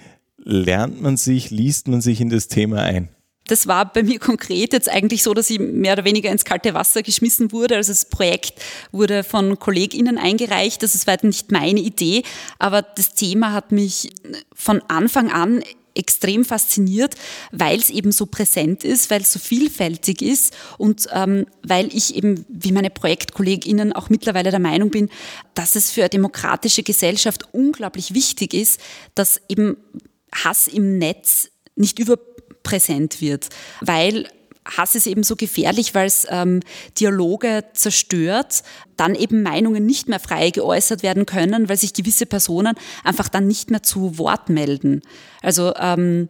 lernt 0.47 1.01
man 1.01 1.17
sich, 1.17 1.51
liest 1.51 1.87
man 1.87 2.01
sich 2.01 2.21
in 2.21 2.29
das 2.29 2.47
Thema 2.47 2.81
ein? 2.81 3.09
Das 3.47 3.67
war 3.67 3.91
bei 3.91 4.03
mir 4.03 4.19
konkret 4.19 4.73
jetzt 4.73 4.89
eigentlich 4.89 5.23
so, 5.23 5.33
dass 5.33 5.49
ich 5.49 5.59
mehr 5.59 5.93
oder 5.93 6.05
weniger 6.05 6.29
ins 6.29 6.43
kalte 6.43 6.73
Wasser 6.73 7.01
geschmissen 7.01 7.51
wurde. 7.51 7.77
Also 7.77 7.93
das 7.93 8.05
Projekt 8.05 8.61
wurde 8.91 9.23
von 9.23 9.57
KollegInnen 9.57 10.17
eingereicht. 10.17 10.83
Das 10.83 10.95
ist 10.95 11.07
weiter 11.07 11.27
nicht 11.27 11.51
meine 11.51 11.79
Idee, 11.79 12.23
aber 12.59 12.81
das 12.81 13.13
Thema 13.13 13.53
hat 13.53 13.71
mich 13.71 14.11
von 14.53 14.81
Anfang 14.89 15.31
an 15.31 15.63
extrem 15.95 16.45
fasziniert, 16.45 17.15
weil 17.51 17.79
es 17.79 17.89
eben 17.89 18.11
so 18.11 18.27
präsent 18.27 18.83
ist, 18.83 19.09
weil 19.09 19.21
es 19.21 19.33
so 19.33 19.39
vielfältig 19.39 20.21
ist 20.21 20.55
und 20.77 21.07
ähm, 21.11 21.47
weil 21.63 21.87
ich 21.87 22.15
eben, 22.15 22.45
wie 22.49 22.71
meine 22.71 22.91
ProjektkollegInnen, 22.91 23.93
auch 23.93 24.09
mittlerweile 24.09 24.51
der 24.51 24.59
Meinung 24.59 24.91
bin, 24.91 25.09
dass 25.55 25.75
es 25.75 25.89
für 25.89 26.01
eine 26.01 26.09
demokratische 26.09 26.83
Gesellschaft 26.83 27.51
unglaublich 27.51 28.13
wichtig 28.13 28.53
ist, 28.53 28.79
dass 29.15 29.41
eben 29.49 29.77
Hass 30.33 30.67
im 30.67 30.97
Netz 30.97 31.49
nicht 31.75 31.99
überpräsent 31.99 33.21
wird, 33.21 33.49
weil 33.81 34.27
Hass 34.65 34.95
ist 34.95 35.07
eben 35.07 35.23
so 35.23 35.35
gefährlich, 35.35 35.95
weil 35.95 36.07
es 36.07 36.27
ähm, 36.29 36.61
Dialoge 36.99 37.63
zerstört, 37.73 38.63
dann 38.97 39.15
eben 39.15 39.41
Meinungen 39.41 39.85
nicht 39.85 40.09
mehr 40.09 40.19
frei 40.19 40.49
geäußert 40.49 41.03
werden 41.03 41.25
können, 41.25 41.69
weil 41.69 41.77
sich 41.77 41.93
gewisse 41.93 42.25
Personen 42.25 42.75
einfach 43.03 43.29
dann 43.29 43.47
nicht 43.47 43.71
mehr 43.71 43.83
zu 43.83 44.17
Wort 44.17 44.49
melden. 44.49 45.01
Also 45.41 45.73
ähm, 45.75 46.27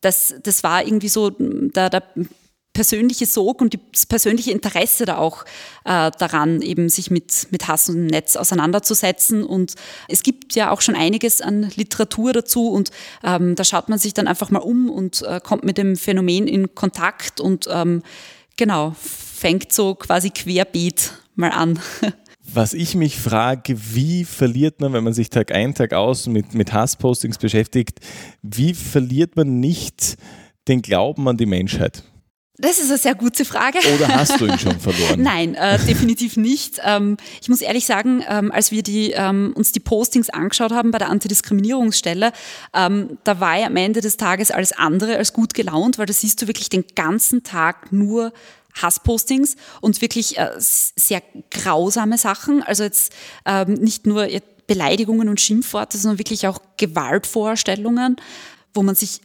das, 0.00 0.34
das 0.42 0.62
war 0.62 0.84
irgendwie 0.84 1.08
so 1.08 1.30
der, 1.30 1.90
der 1.90 2.02
persönliche 2.72 3.26
Sog 3.26 3.60
und 3.60 3.78
das 3.92 4.06
persönliche 4.06 4.50
Interesse 4.50 5.04
da 5.04 5.18
auch 5.18 5.44
äh, 5.84 6.10
daran, 6.18 6.62
eben 6.62 6.88
sich 6.88 7.10
mit, 7.10 7.48
mit 7.50 7.68
Hass 7.68 7.88
und 7.88 8.06
Netz 8.06 8.36
auseinanderzusetzen. 8.36 9.44
Und 9.44 9.74
es 10.08 10.22
gibt 10.22 10.54
ja 10.54 10.70
auch 10.70 10.80
schon 10.80 10.94
einiges 10.94 11.40
an 11.40 11.70
Literatur 11.76 12.32
dazu 12.32 12.70
und 12.70 12.90
ähm, 13.24 13.54
da 13.56 13.64
schaut 13.64 13.88
man 13.88 13.98
sich 13.98 14.14
dann 14.14 14.26
einfach 14.26 14.50
mal 14.50 14.60
um 14.60 14.90
und 14.90 15.22
äh, 15.22 15.40
kommt 15.40 15.64
mit 15.64 15.78
dem 15.78 15.96
Phänomen 15.96 16.48
in 16.48 16.74
Kontakt 16.74 17.40
und 17.40 17.68
ähm, 17.70 18.02
genau, 18.56 18.94
fängt 18.98 19.72
so 19.72 19.94
quasi 19.94 20.30
querbeet 20.30 21.12
mal 21.34 21.50
an. 21.50 21.78
Was 22.54 22.74
ich 22.74 22.94
mich 22.94 23.18
frage, 23.18 23.76
wie 23.94 24.24
verliert 24.24 24.80
man, 24.80 24.92
wenn 24.92 25.04
man 25.04 25.14
sich 25.14 25.30
Tag 25.30 25.52
ein, 25.52 25.74
Tag 25.74 25.94
aus 25.94 26.26
mit, 26.26 26.54
mit 26.54 26.72
Hasspostings 26.72 27.38
beschäftigt, 27.38 28.00
wie 28.42 28.74
verliert 28.74 29.36
man 29.36 29.60
nicht 29.60 30.16
den 30.68 30.82
Glauben 30.82 31.28
an 31.28 31.36
die 31.36 31.46
Menschheit? 31.46 32.04
Das 32.58 32.78
ist 32.78 32.90
eine 32.90 32.98
sehr 32.98 33.14
gute 33.14 33.46
Frage. 33.46 33.78
Oder 33.94 34.08
hast 34.08 34.38
du 34.38 34.46
ihn 34.46 34.58
schon 34.58 34.78
verloren? 34.80 35.22
Nein, 35.22 35.54
äh, 35.54 35.78
definitiv 35.86 36.36
nicht. 36.36 36.80
Ähm, 36.84 37.16
ich 37.40 37.48
muss 37.48 37.62
ehrlich 37.62 37.86
sagen, 37.86 38.22
ähm, 38.28 38.52
als 38.52 38.70
wir 38.70 38.82
die, 38.82 39.12
ähm, 39.12 39.54
uns 39.56 39.72
die 39.72 39.80
Postings 39.80 40.28
angeschaut 40.28 40.70
haben 40.70 40.90
bei 40.90 40.98
der 40.98 41.08
Antidiskriminierungsstelle, 41.08 42.32
ähm, 42.74 43.18
da 43.24 43.40
war 43.40 43.56
er 43.56 43.68
am 43.68 43.76
Ende 43.76 44.02
des 44.02 44.18
Tages 44.18 44.50
alles 44.50 44.72
andere 44.72 45.16
als 45.16 45.32
gut 45.32 45.54
gelaunt, 45.54 45.96
weil 45.96 46.04
da 46.04 46.12
siehst 46.12 46.42
du 46.42 46.46
wirklich 46.46 46.68
den 46.68 46.84
ganzen 46.94 47.42
Tag 47.42 47.90
nur 47.90 48.34
Hasspostings 48.74 49.56
und 49.80 50.02
wirklich 50.02 50.36
äh, 50.36 50.50
sehr 50.58 51.22
grausame 51.50 52.18
Sachen. 52.18 52.62
Also 52.62 52.84
jetzt 52.84 53.14
ähm, 53.46 53.74
nicht 53.74 54.06
nur 54.06 54.28
Beleidigungen 54.66 55.28
und 55.28 55.40
Schimpfworte, 55.40 55.96
sondern 55.96 56.18
wirklich 56.18 56.46
auch 56.46 56.58
Gewaltvorstellungen, 56.76 58.16
wo 58.74 58.82
man 58.82 58.94
sich 58.94 59.20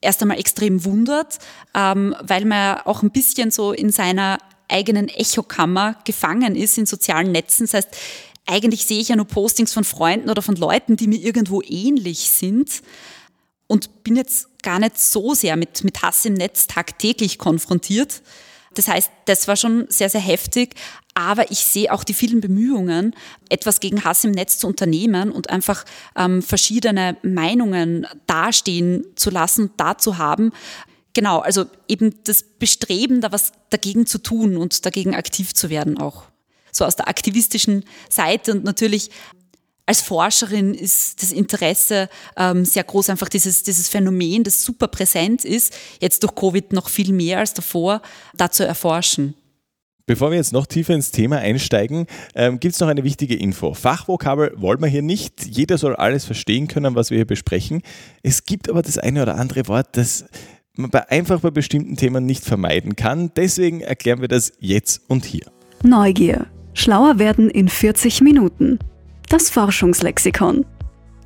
erst 0.00 0.22
einmal 0.22 0.38
extrem 0.38 0.84
wundert, 0.84 1.38
ähm, 1.74 2.14
weil 2.20 2.44
man 2.44 2.80
auch 2.84 3.02
ein 3.02 3.10
bisschen 3.10 3.50
so 3.50 3.72
in 3.72 3.90
seiner 3.90 4.38
eigenen 4.68 5.08
Echokammer 5.08 5.96
gefangen 6.04 6.56
ist 6.56 6.78
in 6.78 6.86
sozialen 6.86 7.32
Netzen. 7.32 7.64
Das 7.64 7.74
heißt, 7.74 7.96
eigentlich 8.46 8.86
sehe 8.86 9.00
ich 9.00 9.08
ja 9.08 9.16
nur 9.16 9.26
Postings 9.26 9.72
von 9.72 9.84
Freunden 9.84 10.30
oder 10.30 10.42
von 10.42 10.56
Leuten, 10.56 10.96
die 10.96 11.08
mir 11.08 11.18
irgendwo 11.18 11.62
ähnlich 11.62 12.30
sind 12.30 12.82
und 13.66 14.04
bin 14.04 14.16
jetzt 14.16 14.62
gar 14.62 14.78
nicht 14.78 14.98
so 14.98 15.34
sehr 15.34 15.56
mit, 15.56 15.84
mit 15.84 16.02
Hass 16.02 16.24
im 16.24 16.34
Netz 16.34 16.66
tagtäglich 16.66 17.38
konfrontiert. 17.38 18.22
Das 18.74 18.88
heißt, 18.88 19.10
das 19.24 19.48
war 19.48 19.56
schon 19.56 19.86
sehr, 19.88 20.10
sehr 20.10 20.20
heftig. 20.20 20.74
Aber 21.18 21.50
ich 21.50 21.60
sehe 21.60 21.90
auch 21.90 22.04
die 22.04 22.12
vielen 22.12 22.42
Bemühungen, 22.42 23.14
etwas 23.48 23.80
gegen 23.80 24.04
Hass 24.04 24.22
im 24.24 24.32
Netz 24.32 24.58
zu 24.58 24.66
unternehmen 24.66 25.32
und 25.32 25.48
einfach 25.48 25.86
ähm, 26.14 26.42
verschiedene 26.42 27.16
Meinungen 27.22 28.06
dastehen 28.26 29.02
zu 29.16 29.30
lassen, 29.30 29.70
da 29.78 29.96
zu 29.96 30.18
haben. 30.18 30.52
Genau, 31.14 31.38
also 31.38 31.64
eben 31.88 32.14
das 32.24 32.42
Bestreben, 32.42 33.22
da 33.22 33.32
was 33.32 33.52
dagegen 33.70 34.04
zu 34.04 34.18
tun 34.18 34.58
und 34.58 34.84
dagegen 34.84 35.14
aktiv 35.14 35.54
zu 35.54 35.70
werden 35.70 35.96
auch. 35.96 36.24
So 36.70 36.84
aus 36.84 36.96
der 36.96 37.08
aktivistischen 37.08 37.86
Seite 38.10 38.52
und 38.52 38.64
natürlich 38.64 39.10
als 39.86 40.02
Forscherin 40.02 40.74
ist 40.74 41.22
das 41.22 41.32
Interesse 41.32 42.10
ähm, 42.36 42.66
sehr 42.66 42.84
groß, 42.84 43.08
einfach 43.08 43.30
dieses, 43.30 43.62
dieses 43.62 43.88
Phänomen, 43.88 44.44
das 44.44 44.64
super 44.64 44.88
präsent 44.88 45.46
ist, 45.46 45.72
jetzt 45.98 46.22
durch 46.22 46.34
Covid 46.34 46.74
noch 46.74 46.90
viel 46.90 47.14
mehr 47.14 47.38
als 47.38 47.54
davor, 47.54 48.02
da 48.36 48.50
zu 48.50 48.66
erforschen. 48.66 49.34
Bevor 50.08 50.30
wir 50.30 50.36
jetzt 50.36 50.52
noch 50.52 50.66
tiefer 50.66 50.94
ins 50.94 51.10
Thema 51.10 51.38
einsteigen, 51.38 52.06
ähm, 52.36 52.60
gibt 52.60 52.74
es 52.74 52.80
noch 52.80 52.86
eine 52.86 53.02
wichtige 53.02 53.34
Info. 53.34 53.74
Fachvokabel 53.74 54.52
wollen 54.56 54.80
wir 54.80 54.86
hier 54.86 55.02
nicht. 55.02 55.44
Jeder 55.44 55.78
soll 55.78 55.96
alles 55.96 56.24
verstehen 56.24 56.68
können, 56.68 56.94
was 56.94 57.10
wir 57.10 57.18
hier 57.18 57.26
besprechen. 57.26 57.82
Es 58.22 58.44
gibt 58.44 58.70
aber 58.70 58.82
das 58.82 58.98
eine 58.98 59.22
oder 59.22 59.34
andere 59.34 59.66
Wort, 59.66 59.88
das 59.96 60.26
man 60.74 60.90
bei, 60.90 61.10
einfach 61.10 61.40
bei 61.40 61.50
bestimmten 61.50 61.96
Themen 61.96 62.24
nicht 62.24 62.44
vermeiden 62.44 62.94
kann. 62.94 63.32
Deswegen 63.34 63.80
erklären 63.80 64.20
wir 64.20 64.28
das 64.28 64.52
jetzt 64.60 65.02
und 65.08 65.24
hier. 65.24 65.50
Neugier. 65.82 66.46
Schlauer 66.72 67.18
werden 67.18 67.50
in 67.50 67.68
40 67.68 68.20
Minuten. 68.20 68.78
Das 69.28 69.50
Forschungslexikon. 69.50 70.64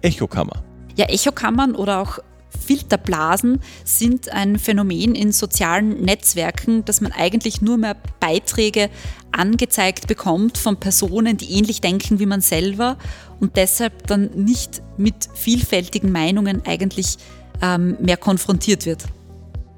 Echokammer. 0.00 0.64
Ja, 0.96 1.04
Echokammern 1.04 1.74
oder 1.74 2.00
auch 2.00 2.18
Filterblasen 2.64 3.60
sind 3.84 4.30
ein 4.30 4.58
Phänomen 4.58 5.14
in 5.14 5.32
sozialen 5.32 6.02
Netzwerken, 6.02 6.84
dass 6.84 7.00
man 7.00 7.12
eigentlich 7.12 7.62
nur 7.62 7.78
mehr 7.78 7.96
Beiträge 8.20 8.90
angezeigt 9.32 10.06
bekommt 10.06 10.58
von 10.58 10.76
Personen, 10.76 11.36
die 11.36 11.52
ähnlich 11.52 11.80
denken 11.80 12.18
wie 12.18 12.26
man 12.26 12.40
selber 12.40 12.96
und 13.40 13.56
deshalb 13.56 14.06
dann 14.06 14.30
nicht 14.34 14.82
mit 14.96 15.28
vielfältigen 15.34 16.12
Meinungen 16.12 16.62
eigentlich 16.66 17.16
ähm, 17.62 17.96
mehr 18.00 18.16
konfrontiert 18.16 18.86
wird. 18.86 19.04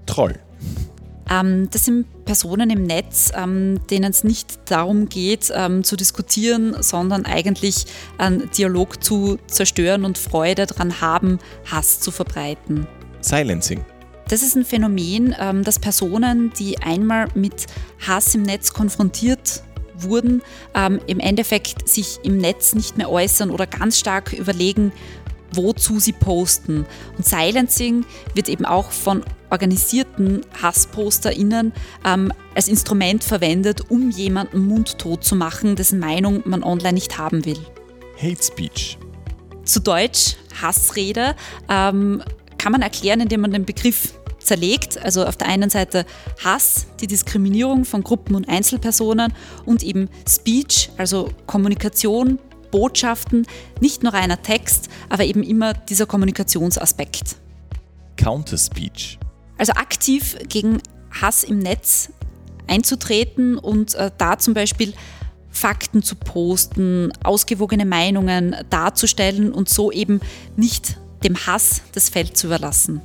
Troll. 0.06 0.38
Ähm, 1.32 1.68
das 1.70 1.84
sind 1.86 2.24
Personen 2.24 2.70
im 2.70 2.82
Netz, 2.82 3.32
ähm, 3.34 3.80
denen 3.90 4.10
es 4.10 4.24
nicht 4.24 4.70
darum 4.70 5.08
geht, 5.08 5.50
ähm, 5.54 5.82
zu 5.82 5.96
diskutieren, 5.96 6.76
sondern 6.80 7.24
eigentlich 7.24 7.86
einen 8.18 8.50
Dialog 8.50 9.02
zu 9.02 9.38
zerstören 9.46 10.04
und 10.04 10.18
Freude 10.18 10.66
daran 10.66 11.00
haben, 11.00 11.38
Hass 11.70 12.00
zu 12.00 12.10
verbreiten. 12.10 12.86
Silencing. 13.20 13.84
Das 14.28 14.42
ist 14.42 14.56
ein 14.56 14.64
Phänomen, 14.64 15.34
dass 15.62 15.78
Personen, 15.78 16.52
die 16.58 16.78
einmal 16.78 17.28
mit 17.34 17.66
Hass 18.06 18.34
im 18.34 18.42
Netz 18.42 18.72
konfrontiert 18.72 19.62
wurden, 19.98 20.40
im 21.06 21.20
Endeffekt 21.20 21.86
sich 21.86 22.18
im 22.22 22.38
Netz 22.38 22.74
nicht 22.74 22.96
mehr 22.96 23.10
äußern 23.10 23.50
oder 23.50 23.66
ganz 23.66 23.98
stark 23.98 24.32
überlegen, 24.32 24.90
wozu 25.52 26.00
sie 26.00 26.12
posten. 26.12 26.86
Und 27.18 27.26
Silencing 27.26 28.06
wird 28.34 28.48
eben 28.48 28.64
auch 28.64 28.90
von 28.90 29.22
organisierten 29.52 30.40
HassposterInnen 30.60 31.72
ähm, 32.04 32.32
als 32.54 32.68
Instrument 32.68 33.22
verwendet, 33.22 33.90
um 33.90 34.10
jemanden 34.10 34.66
mundtot 34.66 35.22
zu 35.22 35.36
machen, 35.36 35.76
dessen 35.76 36.00
Meinung 36.00 36.42
man 36.44 36.64
online 36.64 36.94
nicht 36.94 37.18
haben 37.18 37.44
will. 37.44 37.58
Hate 38.20 38.42
Speech. 38.42 38.98
Zu 39.64 39.80
Deutsch 39.80 40.36
Hassrede 40.60 41.36
ähm, 41.68 42.22
kann 42.58 42.72
man 42.72 42.82
erklären, 42.82 43.20
indem 43.20 43.42
man 43.42 43.52
den 43.52 43.64
Begriff 43.64 44.14
zerlegt. 44.38 44.98
Also 45.02 45.24
auf 45.24 45.36
der 45.36 45.48
einen 45.48 45.70
Seite 45.70 46.04
Hass, 46.42 46.86
die 47.00 47.06
Diskriminierung 47.06 47.84
von 47.84 48.02
Gruppen 48.02 48.34
und 48.34 48.48
Einzelpersonen 48.48 49.32
und 49.64 49.82
eben 49.82 50.08
Speech, 50.28 50.90
also 50.96 51.30
Kommunikation, 51.46 52.38
Botschaften, 52.70 53.46
nicht 53.80 54.02
nur 54.02 54.14
reiner 54.14 54.40
Text, 54.42 54.88
aber 55.08 55.24
eben 55.24 55.42
immer 55.42 55.74
dieser 55.74 56.06
Kommunikationsaspekt. 56.06 57.36
Counterspeech. 58.16 59.18
Also 59.62 59.74
aktiv 59.74 60.36
gegen 60.48 60.82
Hass 61.12 61.44
im 61.44 61.60
Netz 61.60 62.10
einzutreten 62.66 63.56
und 63.56 63.94
äh, 63.94 64.10
da 64.18 64.36
zum 64.36 64.54
Beispiel 64.54 64.92
Fakten 65.50 66.02
zu 66.02 66.16
posten, 66.16 67.12
ausgewogene 67.22 67.86
Meinungen 67.86 68.56
darzustellen 68.70 69.52
und 69.52 69.68
so 69.68 69.92
eben 69.92 70.20
nicht 70.56 70.98
dem 71.22 71.36
Hass 71.46 71.82
das 71.92 72.08
Feld 72.08 72.36
zu 72.36 72.48
überlassen. 72.48 73.02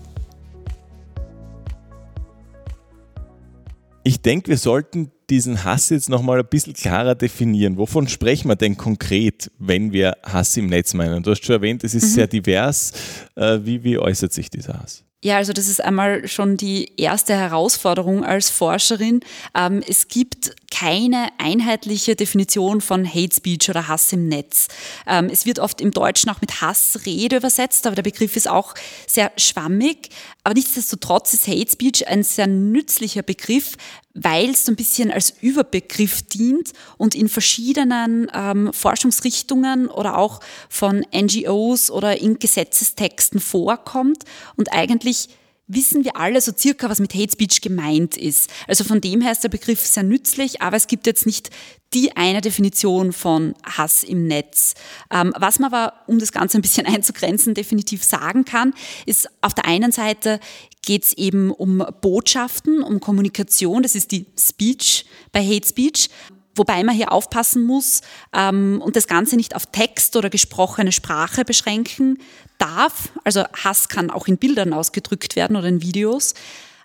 Ich 4.03 4.23
denke, 4.23 4.47
wir 4.47 4.57
sollten 4.57 5.11
diesen 5.29 5.63
Hass 5.63 5.91
jetzt 5.91 6.09
nochmal 6.09 6.39
ein 6.39 6.47
bisschen 6.49 6.73
klarer 6.73 7.13
definieren. 7.13 7.77
Wovon 7.77 8.07
sprechen 8.07 8.47
wir 8.47 8.55
denn 8.55 8.77
konkret, 8.77 9.51
wenn 9.59 9.93
wir 9.93 10.17
Hass 10.23 10.57
im 10.57 10.65
Netz 10.65 10.95
meinen? 10.95 11.21
Du 11.21 11.29
hast 11.29 11.45
schon 11.45 11.53
erwähnt, 11.53 11.83
es 11.83 11.93
ist 11.93 12.05
mhm. 12.05 12.15
sehr 12.15 12.27
divers. 12.27 12.93
Äh, 13.35 13.59
wie, 13.61 13.83
wie 13.83 13.99
äußert 13.99 14.33
sich 14.33 14.49
dieser 14.49 14.81
Hass? 14.81 15.03
Ja, 15.23 15.37
also 15.37 15.51
das 15.51 15.67
ist 15.67 15.83
einmal 15.83 16.27
schon 16.27 16.57
die 16.57 16.93
erste 16.97 17.33
Herausforderung 17.33 18.23
als 18.23 18.51
Forscherin. 18.51 19.21
Ähm, 19.55 19.83
es 19.87 20.09
gibt 20.09 20.55
keine 20.69 21.29
einheitliche 21.39 22.15
Definition 22.15 22.81
von 22.81 23.03
Hate 23.03 23.35
Speech 23.35 23.67
oder 23.67 23.87
Hass 23.87 24.13
im 24.13 24.27
Netz. 24.27 24.67
Ähm, 25.07 25.29
es 25.31 25.47
wird 25.47 25.57
oft 25.57 25.81
im 25.81 25.89
Deutschen 25.89 26.29
auch 26.29 26.39
mit 26.39 26.61
Hassrede 26.61 27.37
übersetzt, 27.37 27.87
aber 27.87 27.95
der 27.95 28.03
Begriff 28.03 28.35
ist 28.35 28.47
auch 28.47 28.75
sehr 29.07 29.31
schwammig. 29.37 30.09
Aber 30.43 30.53
nichtsdestotrotz 30.53 31.33
ist 31.33 31.47
Hate 31.47 31.71
Speech 31.71 32.07
ein 32.07 32.21
sehr 32.21 32.45
nützlicher 32.45 33.23
Begriff, 33.23 33.75
weil 34.19 34.49
es 34.49 34.65
so 34.65 34.71
ein 34.71 34.75
bisschen 34.75 35.11
als 35.11 35.33
Überbegriff 35.41 36.23
dient 36.23 36.73
und 36.97 37.13
in 37.13 37.29
verschiedenen 37.29 38.29
ähm, 38.33 38.73
Forschungsrichtungen 38.73 39.87
oder 39.87 40.17
auch 40.17 40.39
von 40.69 41.05
NGOs 41.15 41.91
oder 41.91 42.19
in 42.19 42.39
Gesetzestexten 42.39 43.39
vorkommt 43.39 44.23
und 44.55 44.73
eigentlich 44.73 45.29
wissen 45.67 46.05
wir 46.05 46.15
alle 46.15 46.39
so 46.41 46.51
circa, 46.57 46.89
was 46.89 46.99
mit 46.99 47.13
Hate 47.13 47.31
Speech 47.31 47.61
gemeint 47.61 48.15
ist. 48.17 48.49
Also 48.67 48.83
von 48.83 49.01
dem 49.01 49.21
her 49.21 49.33
ist 49.33 49.43
der 49.43 49.49
Begriff 49.49 49.85
sehr 49.85 50.03
nützlich, 50.03 50.61
aber 50.61 50.77
es 50.77 50.87
gibt 50.87 51.07
jetzt 51.07 51.25
nicht 51.25 51.49
die 51.93 52.15
eine 52.15 52.41
Definition 52.41 53.13
von 53.13 53.53
Hass 53.63 54.03
im 54.03 54.27
Netz. 54.27 54.73
Ähm, 55.11 55.33
was 55.37 55.59
man 55.59 55.73
aber, 55.73 55.93
um 56.07 56.19
das 56.19 56.31
Ganze 56.31 56.57
ein 56.57 56.61
bisschen 56.61 56.85
einzugrenzen, 56.87 57.53
definitiv 57.53 58.03
sagen 58.03 58.45
kann, 58.45 58.73
ist 59.05 59.29
auf 59.41 59.53
der 59.53 59.65
einen 59.65 59.91
Seite 59.91 60.39
geht 60.81 61.03
es 61.03 61.13
eben 61.13 61.51
um 61.51 61.85
Botschaften, 62.01 62.81
um 62.81 63.01
Kommunikation, 63.01 63.83
das 63.83 63.95
ist 63.95 64.11
die 64.11 64.25
Speech 64.37 65.05
bei 65.33 65.45
Hate 65.45 65.67
Speech. 65.67 66.09
Wobei 66.57 66.83
man 66.83 66.95
hier 66.95 67.11
aufpassen 67.11 67.63
muss 67.63 68.01
ähm, 68.33 68.81
und 68.83 68.95
das 68.95 69.07
Ganze 69.07 69.35
nicht 69.35 69.55
auf 69.55 69.67
Text 69.67 70.15
oder 70.15 70.29
gesprochene 70.29 70.91
Sprache 70.91 71.45
beschränken 71.45 72.19
darf. 72.57 73.09
Also 73.23 73.43
Hass 73.63 73.89
kann 73.89 74.09
auch 74.09 74.27
in 74.27 74.37
Bildern 74.37 74.73
ausgedrückt 74.73 75.35
werden 75.35 75.55
oder 75.55 75.67
in 75.67 75.81
Videos. 75.81 76.33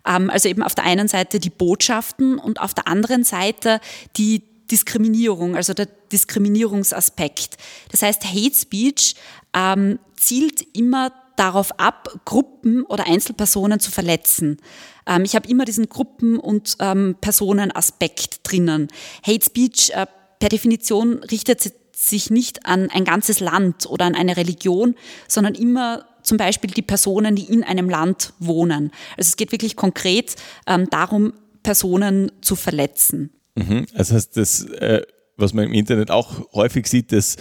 Ähm, 0.07 0.31
also 0.31 0.49
eben 0.49 0.63
auf 0.63 0.75
der 0.75 0.85
einen 0.85 1.09
Seite 1.09 1.41
die 1.41 1.51
Botschaften 1.51 2.39
und 2.39 2.61
auf 2.61 2.75
der 2.75 2.89
anderen 2.89 3.25
Seite 3.25 3.81
die 4.17 4.43
Diskriminierung, 4.71 5.55
also 5.55 5.75
der 5.75 5.87
Diskriminierungsaspekt. 6.13 7.59
Das 7.91 8.03
heißt, 8.03 8.25
Hate 8.25 8.55
Speech 8.55 9.17
ähm, 9.55 9.99
zielt 10.17 10.63
immer 10.77 11.13
darauf 11.37 11.79
ab, 11.79 12.09
Gruppen 12.25 12.85
oder 12.85 13.07
Einzelpersonen 13.07 13.81
zu 13.81 13.91
verletzen. 13.91 14.59
Ähm, 15.07 15.25
ich 15.25 15.35
habe 15.35 15.49
immer 15.49 15.65
diesen 15.65 15.89
Gruppen- 15.89 16.39
und 16.39 16.77
ähm, 16.81 17.17
Personenaspekt 17.21 18.41
drinnen. 18.43 18.89
Hate 19.27 19.45
Speech 19.45 19.91
äh, 19.91 20.07
per 20.39 20.49
Definition 20.49 21.19
richtet 21.25 21.73
sich 21.95 22.31
nicht 22.31 22.67
an 22.67 22.91
ein 22.91 23.05
ganzes 23.05 23.41
Land 23.41 23.87
oder 23.87 24.07
an 24.07 24.15
eine 24.15 24.37
Religion, 24.37 24.97
sondern 25.29 25.55
immer 25.55 26.05
zum 26.23 26.39
Beispiel 26.39 26.71
die 26.71 26.83
Personen, 26.83 27.37
die 27.37 27.45
in 27.45 27.65
einem 27.65 27.89
Land 27.89 28.33
wohnen. 28.39 28.93
Also 29.17 29.29
es 29.29 29.37
geht 29.37 29.53
wirklich 29.53 29.77
konkret 29.77 30.37
ähm, 30.67 30.89
darum, 30.91 31.33
Personen 31.63 32.33
zu 32.41 32.57
verletzen. 32.57 33.31
Mhm. 33.55 33.87
Das 33.95 34.13
heißt, 34.13 34.37
das, 34.37 34.65
äh, 34.65 35.03
was 35.37 35.53
man 35.53 35.65
im 35.65 35.73
Internet 35.73 36.11
auch 36.11 36.53
häufig 36.53 36.87
sieht, 36.87 37.13
das 37.13 37.37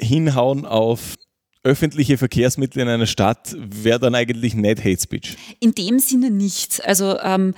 Hinhauen 0.00 0.64
auf 0.64 1.16
öffentliche 1.62 2.18
Verkehrsmittel 2.18 2.82
in 2.82 2.88
einer 2.88 3.06
Stadt 3.06 3.56
wäre 3.58 3.98
dann 3.98 4.14
eigentlich 4.14 4.54
nicht 4.54 4.84
Hate 4.84 5.00
Speech. 5.00 5.36
In 5.60 5.72
dem 5.72 5.98
Sinne 5.98 6.30
nicht. 6.30 6.84
Also 6.84 7.18
ähm, 7.20 7.54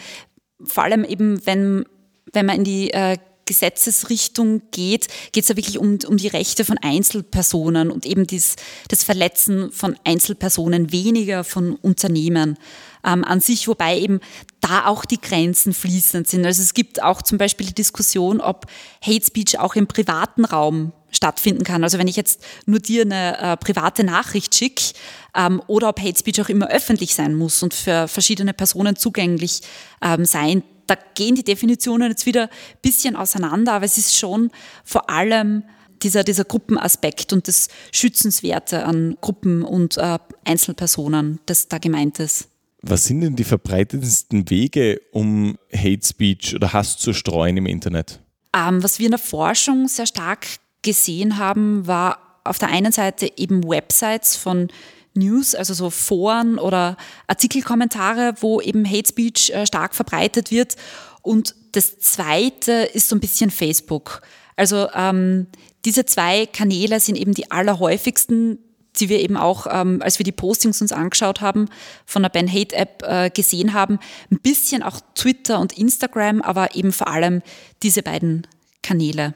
vor 0.62 0.85
allem 0.85 1.04
eben, 1.04 1.45
wenn, 1.47 1.85
wenn 2.33 2.47
man 2.47 2.57
in 2.57 2.64
die 2.64 2.90
äh, 2.90 3.19
Gesetzesrichtung 3.50 4.62
geht, 4.71 5.09
geht 5.33 5.42
es 5.42 5.49
ja 5.49 5.57
wirklich 5.57 5.78
um, 5.78 5.99
um 6.07 6.16
die 6.16 6.28
Rechte 6.28 6.64
von 6.64 6.78
Einzelpersonen 6.78 7.90
und 7.90 8.07
eben 8.07 8.25
dies, 8.25 8.54
das 8.88 9.02
Verletzen 9.02 9.73
von 9.73 9.97
Einzelpersonen, 10.04 10.92
weniger 10.92 11.42
von 11.42 11.75
Unternehmen 11.75 12.59
ähm, 13.04 13.25
an 13.25 13.40
sich, 13.40 13.66
wobei 13.66 13.99
eben 13.99 14.21
da 14.61 14.87
auch 14.87 15.04
die 15.04 15.21
Grenzen 15.21 15.73
fließend 15.73 16.28
sind. 16.28 16.47
Also 16.47 16.62
es 16.62 16.75
gibt 16.75 17.02
auch 17.02 17.23
zum 17.23 17.38
Beispiel 17.38 17.66
die 17.66 17.75
Diskussion, 17.75 18.40
ob 18.40 18.66
Hate 19.02 19.25
Speech 19.25 19.59
auch 19.59 19.75
im 19.75 19.88
privaten 19.88 20.45
Raum 20.45 20.92
stattfinden 21.11 21.64
kann. 21.64 21.85
Also 21.85 21.99
wenn 21.99 22.09
ich 22.09 22.17
jetzt 22.17 22.43
nur 22.67 22.79
dir 22.79 23.02
eine 23.02 23.38
äh, 23.38 23.57
private 23.57 24.05
Nachricht 24.05 24.55
schicke 24.55 24.95
ähm, 25.35 25.62
oder 25.67 25.88
ob 25.88 26.00
Hate 26.00 26.19
Speech 26.19 26.40
auch 26.40 26.49
immer 26.49 26.69
öffentlich 26.69 27.14
sein 27.14 27.35
muss 27.35 27.62
und 27.62 27.75
für 27.75 28.09
verschiedene 28.09 28.55
Personen 28.55 28.97
zugänglich 28.97 29.62
ähm, 30.02 30.25
sein. 30.25 30.62
Da 30.87 30.97
gehen 31.14 31.37
die 31.37 31.45
Definitionen 31.45 32.11
jetzt 32.11 32.26
wieder 32.26 32.45
ein 32.45 32.79
bisschen 32.83 33.17
auseinander, 33.17 33.75
aber 33.75 33.85
es 33.85 33.97
ist 33.97 34.17
schon 34.17 34.50
vor 34.85 35.09
allem 35.09 35.64
dieser, 36.02 36.25
dieser 36.25 36.45
Gruppenaspekt 36.45 37.33
und 37.33 37.47
das 37.47 37.69
Schützenswerte 37.93 38.85
an 38.85 39.17
Gruppen 39.21 39.62
und 39.62 39.97
äh, 39.99 40.19
Einzelpersonen, 40.45 41.40
das 41.47 41.69
da 41.69 41.79
gemeint 41.79 42.19
ist. 42.19 42.49
Was 42.83 43.05
sind 43.05 43.21
denn 43.21 43.37
die 43.37 43.45
verbreitetsten 43.45 44.49
Wege, 44.49 45.00
um 45.12 45.59
Hate 45.73 46.07
Speech 46.07 46.55
oder 46.55 46.73
Hass 46.73 46.97
zu 46.97 47.12
streuen 47.12 47.59
im 47.59 47.67
Internet? 47.67 48.21
Ähm, 48.57 48.83
was 48.83 48.99
wir 48.99 49.07
in 49.07 49.12
der 49.12 49.19
Forschung 49.19 49.87
sehr 49.87 50.07
stark 50.07 50.47
gesehen 50.83 51.39
haben, 51.39 51.87
war 51.87 52.19
auf 52.45 52.59
der 52.59 52.69
einen 52.69 52.93
Seite 52.93 53.31
eben 53.37 53.69
Websites 53.69 54.37
von 54.37 54.69
News, 55.15 55.55
also 55.55 55.75
so 55.75 55.91
Foren 55.91 56.59
oder 56.59 56.97
Artikelkommentare, 57.27 58.35
wo 58.41 58.61
eben 58.61 58.89
Hate 58.89 59.09
Speech 59.09 59.51
äh, 59.51 59.67
stark 59.67 59.95
verbreitet 59.95 60.51
wird. 60.51 60.77
Und 61.23 61.55
das 61.73 61.99
zweite 61.99 62.73
ist 62.73 63.09
so 63.09 63.17
ein 63.17 63.21
bisschen 63.21 63.51
Facebook. 63.51 64.23
Also 64.57 64.89
ähm, 64.95 65.47
diese 65.85 66.05
zwei 66.05 66.47
Kanäle 66.47 67.01
sind 67.01 67.17
eben 67.17 67.35
die 67.35 67.51
allerhäufigsten, 67.51 68.59
die 68.97 69.09
wir 69.09 69.21
eben 69.21 69.37
auch, 69.37 69.67
ähm, 69.71 70.03
als 70.03 70.19
wir 70.19 70.25
die 70.25 70.33
Postings 70.33 70.81
uns 70.83 70.93
angeschaut 70.93 71.41
haben, 71.41 71.69
von 72.05 72.23
der 72.23 72.29
Ben 72.29 72.51
Hate 72.51 72.75
App 72.77 73.03
äh, 73.07 73.31
gesehen 73.31 73.73
haben. 73.73 73.99
Ein 74.31 74.41
bisschen 74.41 74.83
auch 74.83 75.01
Twitter 75.15 75.61
und 75.61 75.79
Instagram, 75.79 76.43
aber 76.43 76.75
eben 76.75 76.93
vor 76.93 77.09
allem 77.09 77.43
diese 77.83 78.03
beiden 78.03 78.47
Kanäle. 78.83 79.35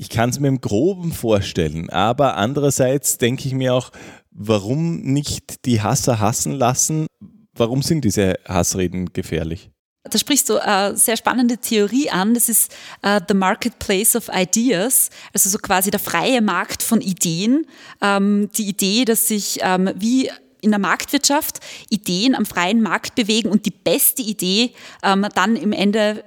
Ich 0.00 0.08
kann 0.08 0.30
es 0.30 0.40
mir 0.40 0.48
im 0.48 0.62
Groben 0.62 1.12
vorstellen, 1.12 1.90
aber 1.90 2.38
andererseits 2.38 3.18
denke 3.18 3.46
ich 3.46 3.52
mir 3.52 3.74
auch, 3.74 3.90
warum 4.30 5.02
nicht 5.02 5.66
die 5.66 5.82
Hasser 5.82 6.20
hassen 6.20 6.52
lassen? 6.52 7.06
Warum 7.52 7.82
sind 7.82 8.06
diese 8.06 8.36
Hassreden 8.48 9.12
gefährlich? 9.12 9.68
Da 10.04 10.18
sprichst 10.18 10.48
du 10.48 10.56
eine 10.56 10.96
sehr 10.96 11.18
spannende 11.18 11.58
Theorie 11.58 12.08
an. 12.08 12.32
Das 12.32 12.48
ist 12.48 12.72
uh, 13.04 13.18
The 13.28 13.34
Marketplace 13.34 14.16
of 14.16 14.30
Ideas, 14.32 15.10
also 15.34 15.50
so 15.50 15.58
quasi 15.58 15.90
der 15.90 16.00
freie 16.00 16.40
Markt 16.40 16.82
von 16.82 17.02
Ideen. 17.02 17.66
Ähm, 18.00 18.48
die 18.56 18.70
Idee, 18.70 19.04
dass 19.04 19.28
sich 19.28 19.58
ähm, 19.60 19.90
wie 19.96 20.30
in 20.62 20.70
der 20.70 20.80
Marktwirtschaft 20.80 21.60
Ideen 21.90 22.34
am 22.34 22.46
freien 22.46 22.80
Markt 22.80 23.16
bewegen 23.16 23.50
und 23.50 23.66
die 23.66 23.70
beste 23.70 24.22
Idee 24.22 24.72
ähm, 25.02 25.26
dann 25.34 25.56
im 25.56 25.72
Ende 25.72 26.24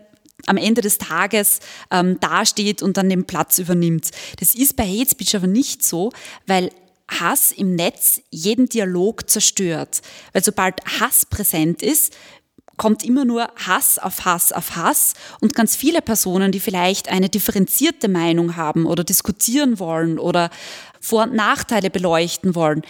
am 0.47 0.57
Ende 0.57 0.81
des 0.81 0.97
Tages 0.97 1.59
ähm, 1.91 2.19
dasteht 2.19 2.81
und 2.81 2.97
dann 2.97 3.09
den 3.09 3.25
Platz 3.25 3.59
übernimmt. 3.59 4.11
Das 4.39 4.55
ist 4.55 4.75
bei 4.75 4.85
Hate 4.85 5.11
Speech 5.11 5.35
aber 5.35 5.47
nicht 5.47 5.83
so, 5.83 6.11
weil 6.47 6.71
Hass 7.09 7.51
im 7.51 7.75
Netz 7.75 8.21
jeden 8.31 8.67
Dialog 8.67 9.29
zerstört. 9.29 10.01
Weil 10.31 10.43
sobald 10.43 10.81
Hass 10.99 11.25
präsent 11.25 11.81
ist, 11.81 12.13
kommt 12.77 13.03
immer 13.03 13.23
nur 13.23 13.49
Hass 13.55 13.99
auf 13.99 14.25
Hass 14.25 14.51
auf 14.51 14.75
Hass 14.75 15.13
und 15.39 15.53
ganz 15.53 15.75
viele 15.75 16.01
Personen, 16.01 16.51
die 16.51 16.59
vielleicht 16.59 17.07
eine 17.07 17.29
differenzierte 17.29 18.07
Meinung 18.07 18.55
haben 18.55 18.85
oder 18.85 19.03
diskutieren 19.03 19.79
wollen 19.79 20.17
oder 20.17 20.49
Vor- 20.99 21.23
und 21.23 21.33
Nachteile 21.33 21.89
beleuchten 21.89 22.55
wollen, 22.55 22.81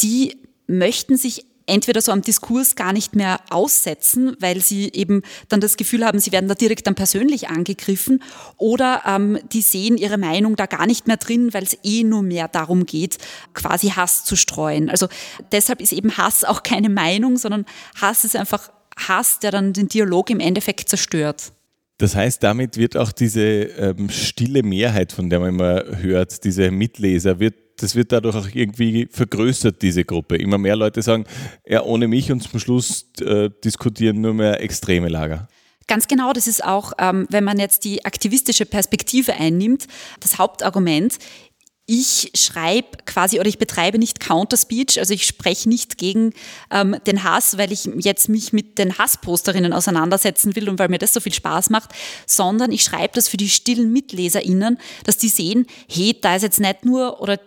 die 0.00 0.36
möchten 0.66 1.16
sich 1.16 1.44
entweder 1.66 2.00
so 2.00 2.12
am 2.12 2.22
Diskurs 2.22 2.76
gar 2.76 2.92
nicht 2.92 3.14
mehr 3.14 3.40
aussetzen, 3.50 4.36
weil 4.40 4.60
sie 4.60 4.90
eben 4.92 5.22
dann 5.48 5.60
das 5.60 5.76
Gefühl 5.76 6.04
haben, 6.04 6.18
sie 6.18 6.32
werden 6.32 6.48
da 6.48 6.54
direkt 6.54 6.86
dann 6.86 6.94
persönlich 6.94 7.48
angegriffen 7.48 8.22
oder 8.56 9.02
ähm, 9.06 9.38
die 9.52 9.62
sehen 9.62 9.96
ihre 9.96 10.18
Meinung 10.18 10.56
da 10.56 10.66
gar 10.66 10.86
nicht 10.86 11.06
mehr 11.06 11.16
drin, 11.16 11.54
weil 11.54 11.62
es 11.62 11.76
eh 11.82 12.04
nur 12.04 12.22
mehr 12.22 12.48
darum 12.48 12.86
geht, 12.86 13.18
quasi 13.54 13.88
Hass 13.88 14.24
zu 14.24 14.36
streuen. 14.36 14.90
Also 14.90 15.08
deshalb 15.52 15.80
ist 15.80 15.92
eben 15.92 16.16
Hass 16.16 16.44
auch 16.44 16.62
keine 16.62 16.88
Meinung, 16.88 17.36
sondern 17.38 17.66
Hass 18.00 18.24
ist 18.24 18.36
einfach 18.36 18.70
Hass, 18.96 19.38
der 19.38 19.50
dann 19.50 19.72
den 19.72 19.88
Dialog 19.88 20.30
im 20.30 20.40
Endeffekt 20.40 20.88
zerstört. 20.88 21.52
Das 22.02 22.16
heißt, 22.16 22.42
damit 22.42 22.78
wird 22.78 22.96
auch 22.96 23.12
diese 23.12 23.40
ähm, 23.40 24.10
stille 24.10 24.64
Mehrheit, 24.64 25.12
von 25.12 25.30
der 25.30 25.38
man 25.38 25.50
immer 25.50 25.84
hört, 26.00 26.42
diese 26.42 26.72
Mitleser, 26.72 27.38
wird 27.38 27.54
das 27.76 27.94
wird 27.94 28.10
dadurch 28.10 28.34
auch 28.34 28.48
irgendwie 28.52 29.06
vergrößert, 29.08 29.80
diese 29.80 30.04
Gruppe. 30.04 30.36
Immer 30.36 30.58
mehr 30.58 30.74
Leute 30.74 31.00
sagen, 31.00 31.26
ja, 31.64 31.80
ohne 31.84 32.08
mich 32.08 32.32
und 32.32 32.42
zum 32.42 32.58
Schluss 32.58 33.06
äh, 33.20 33.50
diskutieren 33.62 34.20
nur 34.20 34.34
mehr 34.34 34.60
extreme 34.60 35.08
Lager. 35.08 35.46
Ganz 35.86 36.08
genau, 36.08 36.32
das 36.32 36.48
ist 36.48 36.64
auch, 36.64 36.92
ähm, 36.98 37.26
wenn 37.30 37.44
man 37.44 37.60
jetzt 37.60 37.84
die 37.84 38.04
aktivistische 38.04 38.66
Perspektive 38.66 39.34
einnimmt, 39.34 39.86
das 40.18 40.38
Hauptargument. 40.38 41.18
Ich 41.94 42.30
schreibe 42.34 42.96
quasi 43.04 43.38
oder 43.38 43.50
ich 43.50 43.58
betreibe 43.58 43.98
nicht 43.98 44.18
Counterspeech, 44.18 44.98
also 44.98 45.12
ich 45.12 45.26
spreche 45.26 45.68
nicht 45.68 45.98
gegen 45.98 46.32
ähm, 46.70 46.96
den 47.06 47.22
Hass, 47.22 47.58
weil 47.58 47.70
ich 47.70 47.84
jetzt 47.98 48.30
mich 48.30 48.54
mit 48.54 48.78
den 48.78 48.96
Hassposterinnen 48.96 49.74
auseinandersetzen 49.74 50.56
will 50.56 50.70
und 50.70 50.78
weil 50.78 50.88
mir 50.88 50.96
das 50.96 51.12
so 51.12 51.20
viel 51.20 51.34
Spaß 51.34 51.68
macht, 51.68 51.90
sondern 52.26 52.72
ich 52.72 52.82
schreibe 52.82 53.12
das 53.12 53.28
für 53.28 53.36
die 53.36 53.50
stillen 53.50 53.92
MitleserInnen, 53.92 54.78
dass 55.04 55.18
die 55.18 55.28
sehen, 55.28 55.66
hey, 55.86 56.16
da 56.18 56.36
ist 56.36 56.40
jetzt 56.44 56.60
nicht 56.60 56.86
nur 56.86 57.20
oder 57.20 57.38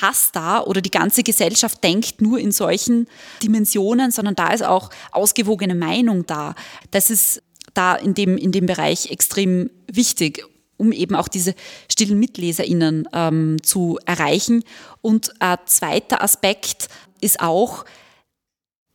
Hass 0.00 0.32
da 0.32 0.62
oder 0.62 0.80
die 0.80 0.90
ganze 0.90 1.22
Gesellschaft 1.22 1.84
denkt 1.84 2.22
nur 2.22 2.38
in 2.38 2.52
solchen 2.52 3.06
Dimensionen, 3.42 4.10
sondern 4.12 4.34
da 4.34 4.48
ist 4.54 4.64
auch 4.64 4.88
ausgewogene 5.12 5.74
Meinung 5.74 6.24
da. 6.24 6.54
Das 6.90 7.10
ist 7.10 7.42
da 7.74 7.96
in 7.96 8.14
dem, 8.14 8.38
in 8.38 8.50
dem 8.50 8.64
Bereich 8.64 9.10
extrem 9.10 9.68
wichtig, 9.92 10.42
um 10.76 10.92
eben 10.92 11.14
auch 11.14 11.28
diese 11.28 11.54
stillen 11.90 12.18
MitleserInnen 12.18 13.08
ähm, 13.12 13.62
zu 13.62 13.98
erreichen. 14.06 14.64
Und 15.00 15.40
ein 15.40 15.58
zweiter 15.66 16.22
Aspekt 16.22 16.88
ist 17.20 17.40
auch, 17.40 17.84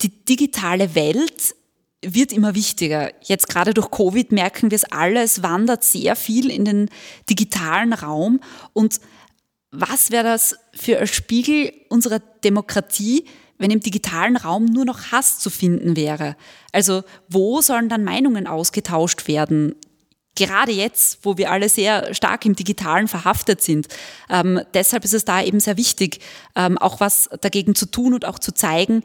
die 0.01 0.09
digitale 0.25 0.95
Welt 0.95 1.55
wird 2.01 2.31
immer 2.31 2.55
wichtiger. 2.55 3.11
Jetzt 3.21 3.49
gerade 3.49 3.73
durch 3.73 3.91
Covid 3.91 4.31
merken 4.31 4.71
wir 4.71 4.75
es 4.75 4.85
alle, 4.85 5.21
es 5.21 5.43
wandert 5.43 5.83
sehr 5.83 6.15
viel 6.15 6.49
in 6.49 6.63
den 6.65 6.89
digitalen 7.29 7.93
Raum 7.93 8.39
und 8.73 9.01
was 9.71 10.09
wäre 10.09 10.23
das 10.23 10.55
für 10.73 10.97
ein 10.97 11.07
Spiegel 11.07 11.71
unserer 11.89 12.19
Demokratie, 12.43 13.25
wenn 13.59 13.69
im 13.69 13.81
digitalen 13.81 14.35
Raum 14.35 14.65
nur 14.65 14.85
noch 14.85 15.11
Hass 15.11 15.39
zu 15.39 15.49
finden 15.49 15.95
wäre? 15.95 16.35
Also 16.71 17.03
wo 17.27 17.61
sollen 17.61 17.89
dann 17.89 18.03
Meinungen 18.03 18.47
ausgetauscht 18.47 19.27
werden? 19.27 19.75
Gerade 20.39 20.71
jetzt, 20.71 21.19
wo 21.23 21.37
wir 21.37 21.51
alle 21.51 21.67
sehr 21.67 22.13
stark 22.13 22.45
im 22.45 22.55
Digitalen 22.55 23.09
verhaftet 23.09 23.61
sind. 23.61 23.89
Ähm, 24.29 24.61
deshalb 24.73 25.03
ist 25.03 25.13
es 25.13 25.25
da 25.25 25.43
eben 25.43 25.59
sehr 25.59 25.75
wichtig, 25.75 26.19
ähm, 26.55 26.77
auch 26.77 27.01
was 27.01 27.29
dagegen 27.41 27.75
zu 27.75 27.85
tun 27.87 28.13
und 28.13 28.23
auch 28.23 28.39
zu 28.39 28.53
zeigen, 28.53 29.03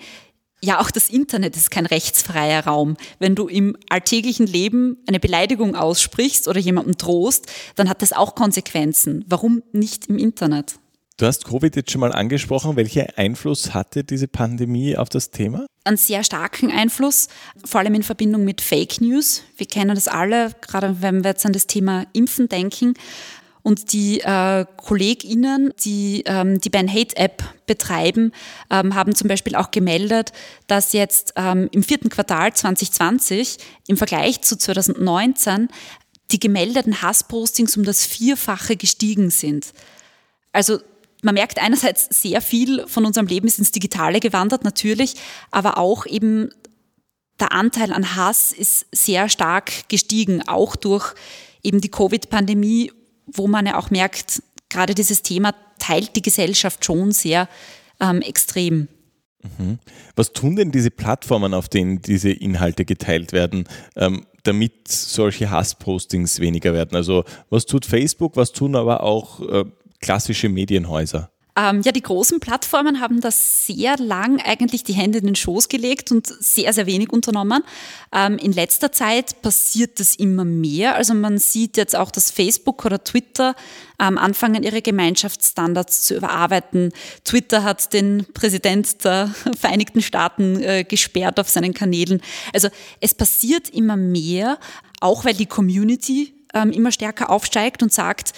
ja, 0.60 0.80
auch 0.80 0.92
das 0.92 1.10
Internet 1.10 1.56
ist 1.56 1.72
kein 1.72 1.86
rechtsfreier 1.86 2.64
Raum. 2.64 2.96
Wenn 3.18 3.34
du 3.34 3.48
im 3.48 3.76
alltäglichen 3.90 4.46
Leben 4.46 4.96
eine 5.08 5.18
Beleidigung 5.18 5.74
aussprichst 5.74 6.46
oder 6.46 6.60
jemandem 6.60 6.96
drohst, 6.96 7.46
dann 7.74 7.88
hat 7.88 8.00
das 8.00 8.12
auch 8.12 8.36
Konsequenzen. 8.36 9.24
Warum 9.28 9.64
nicht 9.72 10.06
im 10.06 10.16
Internet? 10.16 10.76
Du 11.16 11.26
hast 11.26 11.44
Covid 11.44 11.76
jetzt 11.76 11.92
schon 11.92 12.00
mal 12.00 12.10
angesprochen. 12.10 12.74
Welchen 12.74 13.06
Einfluss 13.14 13.72
hatte 13.72 14.02
diese 14.02 14.26
Pandemie 14.26 14.96
auf 14.96 15.08
das 15.08 15.30
Thema? 15.30 15.66
Einen 15.84 15.96
sehr 15.96 16.24
starken 16.24 16.72
Einfluss, 16.72 17.28
vor 17.64 17.80
allem 17.80 17.94
in 17.94 18.02
Verbindung 18.02 18.44
mit 18.44 18.60
Fake 18.60 19.00
News. 19.00 19.42
Wir 19.56 19.66
kennen 19.66 19.94
das 19.94 20.08
alle, 20.08 20.50
gerade 20.60 21.02
wenn 21.02 21.22
wir 21.22 21.30
jetzt 21.30 21.46
an 21.46 21.52
das 21.52 21.68
Thema 21.68 22.04
Impfen 22.14 22.48
denken. 22.48 22.94
Und 23.62 23.92
die 23.92 24.22
äh, 24.22 24.66
KollegInnen, 24.76 25.72
die 25.84 26.24
ähm, 26.26 26.60
die 26.60 26.68
Ben 26.68 26.92
Hate 26.92 27.16
App 27.16 27.44
betreiben, 27.66 28.32
ähm, 28.70 28.96
haben 28.96 29.14
zum 29.14 29.28
Beispiel 29.28 29.54
auch 29.54 29.70
gemeldet, 29.70 30.32
dass 30.66 30.92
jetzt 30.94 31.34
ähm, 31.36 31.68
im 31.70 31.84
vierten 31.84 32.08
Quartal 32.08 32.52
2020 32.52 33.58
im 33.86 33.96
Vergleich 33.96 34.42
zu 34.42 34.58
2019 34.58 35.68
die 36.32 36.40
gemeldeten 36.40 37.02
Hasspostings 37.02 37.76
um 37.76 37.84
das 37.84 38.04
Vierfache 38.04 38.76
gestiegen 38.76 39.30
sind. 39.30 39.72
Also 40.52 40.80
man 41.24 41.34
merkt 41.34 41.58
einerseits 41.58 42.08
sehr 42.10 42.40
viel 42.40 42.86
von 42.86 43.06
unserem 43.06 43.26
Leben 43.26 43.46
ist 43.46 43.58
ins 43.58 43.72
Digitale 43.72 44.20
gewandert, 44.20 44.62
natürlich, 44.62 45.14
aber 45.50 45.78
auch 45.78 46.06
eben 46.06 46.50
der 47.40 47.52
Anteil 47.52 47.92
an 47.92 48.14
Hass 48.14 48.52
ist 48.52 48.86
sehr 48.92 49.28
stark 49.28 49.88
gestiegen, 49.88 50.46
auch 50.46 50.76
durch 50.76 51.14
eben 51.62 51.80
die 51.80 51.90
Covid-Pandemie, 51.90 52.92
wo 53.26 53.48
man 53.48 53.66
ja 53.66 53.78
auch 53.78 53.90
merkt, 53.90 54.42
gerade 54.68 54.94
dieses 54.94 55.22
Thema 55.22 55.54
teilt 55.78 56.14
die 56.14 56.22
Gesellschaft 56.22 56.84
schon 56.84 57.10
sehr 57.10 57.48
ähm, 58.00 58.20
extrem. 58.20 58.88
Mhm. 59.58 59.78
Was 60.14 60.32
tun 60.32 60.56
denn 60.56 60.70
diese 60.72 60.90
Plattformen, 60.90 61.54
auf 61.54 61.68
denen 61.68 62.02
diese 62.02 62.30
Inhalte 62.30 62.84
geteilt 62.84 63.32
werden, 63.32 63.66
ähm, 63.96 64.26
damit 64.42 64.88
solche 64.88 65.50
Hasspostings 65.50 66.38
weniger 66.40 66.72
werden? 66.72 66.96
Also 66.96 67.24
was 67.50 67.66
tut 67.66 67.86
Facebook, 67.86 68.36
was 68.36 68.52
tun 68.52 68.76
aber 68.76 69.02
auch 69.02 69.40
äh, 69.40 69.64
klassische 70.04 70.48
Medienhäuser? 70.48 71.30
Ähm, 71.56 71.82
ja, 71.82 71.92
die 71.92 72.02
großen 72.02 72.40
Plattformen 72.40 73.00
haben 73.00 73.20
das 73.20 73.66
sehr 73.66 73.96
lang 73.96 74.40
eigentlich 74.40 74.82
die 74.82 74.92
Hände 74.92 75.18
in 75.18 75.26
den 75.26 75.36
Schoß 75.36 75.68
gelegt 75.68 76.10
und 76.10 76.26
sehr, 76.26 76.72
sehr 76.72 76.86
wenig 76.86 77.12
unternommen. 77.12 77.62
Ähm, 78.12 78.38
in 78.38 78.52
letzter 78.52 78.90
Zeit 78.90 79.40
passiert 79.40 80.00
das 80.00 80.16
immer 80.16 80.44
mehr. 80.44 80.96
Also 80.96 81.14
man 81.14 81.38
sieht 81.38 81.76
jetzt 81.76 81.94
auch, 81.94 82.10
dass 82.10 82.32
Facebook 82.32 82.84
oder 82.84 83.04
Twitter 83.04 83.54
ähm, 84.00 84.18
anfangen, 84.18 84.64
ihre 84.64 84.82
Gemeinschaftsstandards 84.82 86.02
zu 86.02 86.16
überarbeiten. 86.16 86.92
Twitter 87.22 87.62
hat 87.62 87.92
den 87.92 88.26
Präsident 88.34 89.04
der 89.04 89.32
Vereinigten 89.56 90.02
Staaten 90.02 90.60
äh, 90.60 90.82
gesperrt 90.82 91.38
auf 91.38 91.48
seinen 91.48 91.72
Kanälen. 91.72 92.20
Also 92.52 92.68
es 92.98 93.14
passiert 93.14 93.70
immer 93.70 93.96
mehr, 93.96 94.58
auch 95.00 95.24
weil 95.24 95.34
die 95.34 95.46
Community 95.46 96.34
ähm, 96.52 96.72
immer 96.72 96.90
stärker 96.90 97.30
aufsteigt 97.30 97.82
und 97.84 97.92
sagt, 97.92 98.32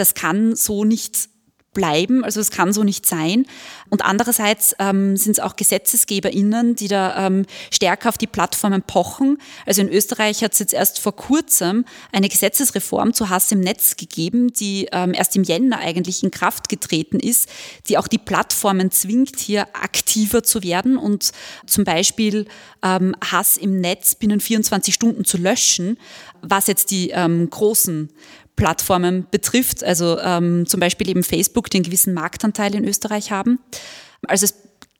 das 0.00 0.14
kann 0.14 0.56
so 0.56 0.84
nicht 0.84 1.30
bleiben. 1.72 2.24
Also 2.24 2.40
es 2.40 2.50
kann 2.50 2.72
so 2.72 2.82
nicht 2.82 3.06
sein. 3.06 3.46
Und 3.90 4.04
andererseits 4.04 4.74
ähm, 4.80 5.16
sind 5.16 5.32
es 5.32 5.40
auch 5.40 5.54
GesetzesgeberInnen, 5.54 6.74
die 6.74 6.88
da 6.88 7.26
ähm, 7.26 7.46
stärker 7.70 8.08
auf 8.08 8.18
die 8.18 8.26
Plattformen 8.26 8.82
pochen. 8.82 9.38
Also 9.66 9.80
in 9.80 9.88
Österreich 9.88 10.42
hat 10.42 10.52
es 10.52 10.58
jetzt 10.58 10.74
erst 10.74 10.98
vor 10.98 11.14
kurzem 11.14 11.84
eine 12.12 12.28
Gesetzesreform 12.28 13.14
zu 13.14 13.28
Hass 13.28 13.52
im 13.52 13.60
Netz 13.60 13.96
gegeben, 13.96 14.52
die 14.52 14.88
ähm, 14.90 15.14
erst 15.14 15.36
im 15.36 15.44
Jänner 15.44 15.78
eigentlich 15.78 16.24
in 16.24 16.32
Kraft 16.32 16.68
getreten 16.68 17.20
ist, 17.20 17.48
die 17.88 17.98
auch 17.98 18.08
die 18.08 18.18
Plattformen 18.18 18.90
zwingt, 18.90 19.38
hier 19.38 19.68
aktiver 19.72 20.42
zu 20.42 20.64
werden 20.64 20.96
und 20.96 21.30
zum 21.66 21.84
Beispiel 21.84 22.46
ähm, 22.82 23.14
Hass 23.24 23.56
im 23.56 23.80
Netz 23.80 24.16
binnen 24.16 24.40
24 24.40 24.92
Stunden 24.92 25.24
zu 25.24 25.36
löschen, 25.36 25.98
was 26.42 26.66
jetzt 26.66 26.90
die 26.90 27.10
ähm, 27.10 27.48
großen 27.48 28.10
Plattformen 28.60 29.26
betrifft, 29.30 29.82
also 29.82 30.18
ähm, 30.18 30.66
zum 30.66 30.80
Beispiel 30.80 31.08
eben 31.08 31.22
Facebook, 31.22 31.70
die 31.70 31.78
einen 31.78 31.84
gewissen 31.84 32.12
Marktanteil 32.12 32.74
in 32.74 32.84
Österreich 32.84 33.32
haben. 33.32 33.58
Also 34.28 34.44
es 34.44 34.54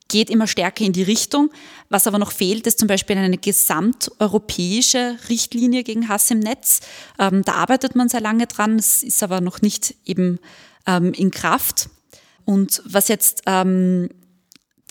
geht 0.07 0.31
immer 0.31 0.47
stärker 0.47 0.83
in 0.83 0.93
die 0.93 1.03
Richtung. 1.03 1.51
Was 1.87 2.07
aber 2.07 2.17
noch 2.17 2.31
fehlt, 2.31 2.65
ist 2.65 2.79
zum 2.79 2.87
Beispiel 2.87 3.17
eine 3.17 3.37
gesamteuropäische 3.37 5.15
Richtlinie 5.29 5.83
gegen 5.83 6.09
Hass 6.09 6.31
im 6.31 6.39
Netz. 6.39 6.79
Ähm, 7.19 7.43
da 7.43 7.53
arbeitet 7.53 7.95
man 7.95 8.09
sehr 8.09 8.19
lange 8.19 8.47
dran, 8.47 8.79
es 8.79 9.03
ist 9.03 9.21
aber 9.21 9.41
noch 9.41 9.61
nicht 9.61 9.93
eben 10.05 10.39
ähm, 10.87 11.13
in 11.13 11.29
Kraft. 11.29 11.89
Und 12.45 12.81
was 12.85 13.09
jetzt 13.09 13.43
ähm, 13.45 14.09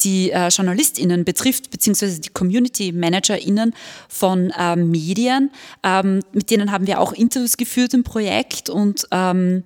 die 0.05 0.31
äh, 0.31 0.49
JournalistInnen 0.49 1.25
betrifft, 1.25 1.71
beziehungsweise 1.71 2.21
die 2.21 2.31
Community 2.31 2.93
ManagerInnen 2.93 3.75
von 4.09 4.51
äh, 4.51 4.77
Medien. 4.77 5.51
Ähm, 5.83 6.23
mit 6.33 6.51
denen 6.51 6.73
haben 6.73 6.87
wir 6.87 7.01
auch 7.01 7.13
Interviews 7.13 7.57
geführt 7.57 7.95
im 7.95 8.05
Projekt 8.05 8.69
und 8.69 9.07
ähm, 9.11 9.65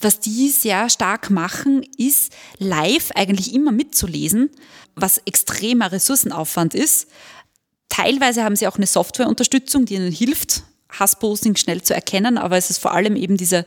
was 0.00 0.20
die 0.20 0.50
sehr 0.50 0.90
stark 0.90 1.30
machen, 1.30 1.82
ist 1.96 2.32
live 2.58 3.10
eigentlich 3.14 3.54
immer 3.54 3.72
mitzulesen, 3.72 4.50
was 4.94 5.18
extremer 5.24 5.90
Ressourcenaufwand 5.90 6.74
ist. 6.74 7.08
Teilweise 7.88 8.44
haben 8.44 8.56
sie 8.56 8.66
auch 8.66 8.76
eine 8.76 8.86
Softwareunterstützung, 8.86 9.86
die 9.86 9.94
ihnen 9.94 10.12
hilft, 10.12 10.64
Hassposting 10.90 11.56
schnell 11.56 11.82
zu 11.82 11.94
erkennen, 11.94 12.38
aber 12.38 12.56
es 12.56 12.70
ist 12.70 12.78
vor 12.78 12.92
allem 12.92 13.16
eben 13.16 13.36
diese 13.36 13.64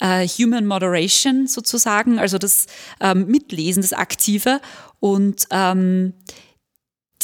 äh, 0.00 0.26
Human 0.26 0.66
Moderation 0.66 1.46
sozusagen, 1.46 2.18
also 2.18 2.38
das 2.38 2.66
ähm, 3.00 3.26
Mitlesen, 3.26 3.82
das 3.82 3.92
Aktive 3.92 4.60
und 5.00 5.46
ähm, 5.50 6.14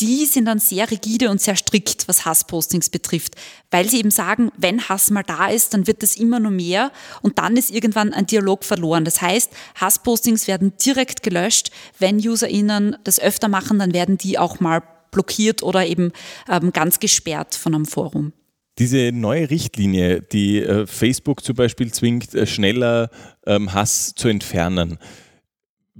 die 0.00 0.26
sind 0.26 0.44
dann 0.44 0.60
sehr 0.60 0.90
rigide 0.90 1.30
und 1.30 1.40
sehr 1.40 1.56
strikt, 1.56 2.06
was 2.06 2.24
Hasspostings 2.24 2.90
betrifft, 2.90 3.34
weil 3.70 3.88
sie 3.88 3.98
eben 3.98 4.10
sagen, 4.10 4.50
wenn 4.56 4.88
Hass 4.88 5.10
mal 5.10 5.24
da 5.24 5.48
ist, 5.48 5.74
dann 5.74 5.86
wird 5.86 6.02
es 6.02 6.16
immer 6.16 6.38
nur 6.38 6.52
mehr 6.52 6.92
und 7.20 7.38
dann 7.38 7.56
ist 7.56 7.70
irgendwann 7.70 8.12
ein 8.12 8.26
Dialog 8.26 8.64
verloren. 8.64 9.04
Das 9.04 9.20
heißt, 9.20 9.50
Hasspostings 9.74 10.46
werden 10.46 10.74
direkt 10.84 11.22
gelöscht. 11.22 11.70
Wenn 11.98 12.18
UserInnen 12.18 12.96
das 13.04 13.18
öfter 13.18 13.48
machen, 13.48 13.78
dann 13.78 13.92
werden 13.92 14.18
die 14.18 14.38
auch 14.38 14.60
mal 14.60 14.82
blockiert 15.10 15.62
oder 15.62 15.86
eben 15.86 16.12
ähm, 16.48 16.72
ganz 16.72 17.00
gesperrt 17.00 17.54
von 17.54 17.74
einem 17.74 17.86
Forum. 17.86 18.32
Diese 18.78 19.10
neue 19.12 19.50
Richtlinie, 19.50 20.22
die 20.22 20.62
äh, 20.62 20.86
Facebook 20.86 21.42
zum 21.42 21.56
Beispiel 21.56 21.92
zwingt, 21.92 22.34
äh, 22.34 22.46
schneller 22.46 23.10
ähm, 23.44 23.72
Hass 23.72 24.14
zu 24.14 24.28
entfernen. 24.28 24.98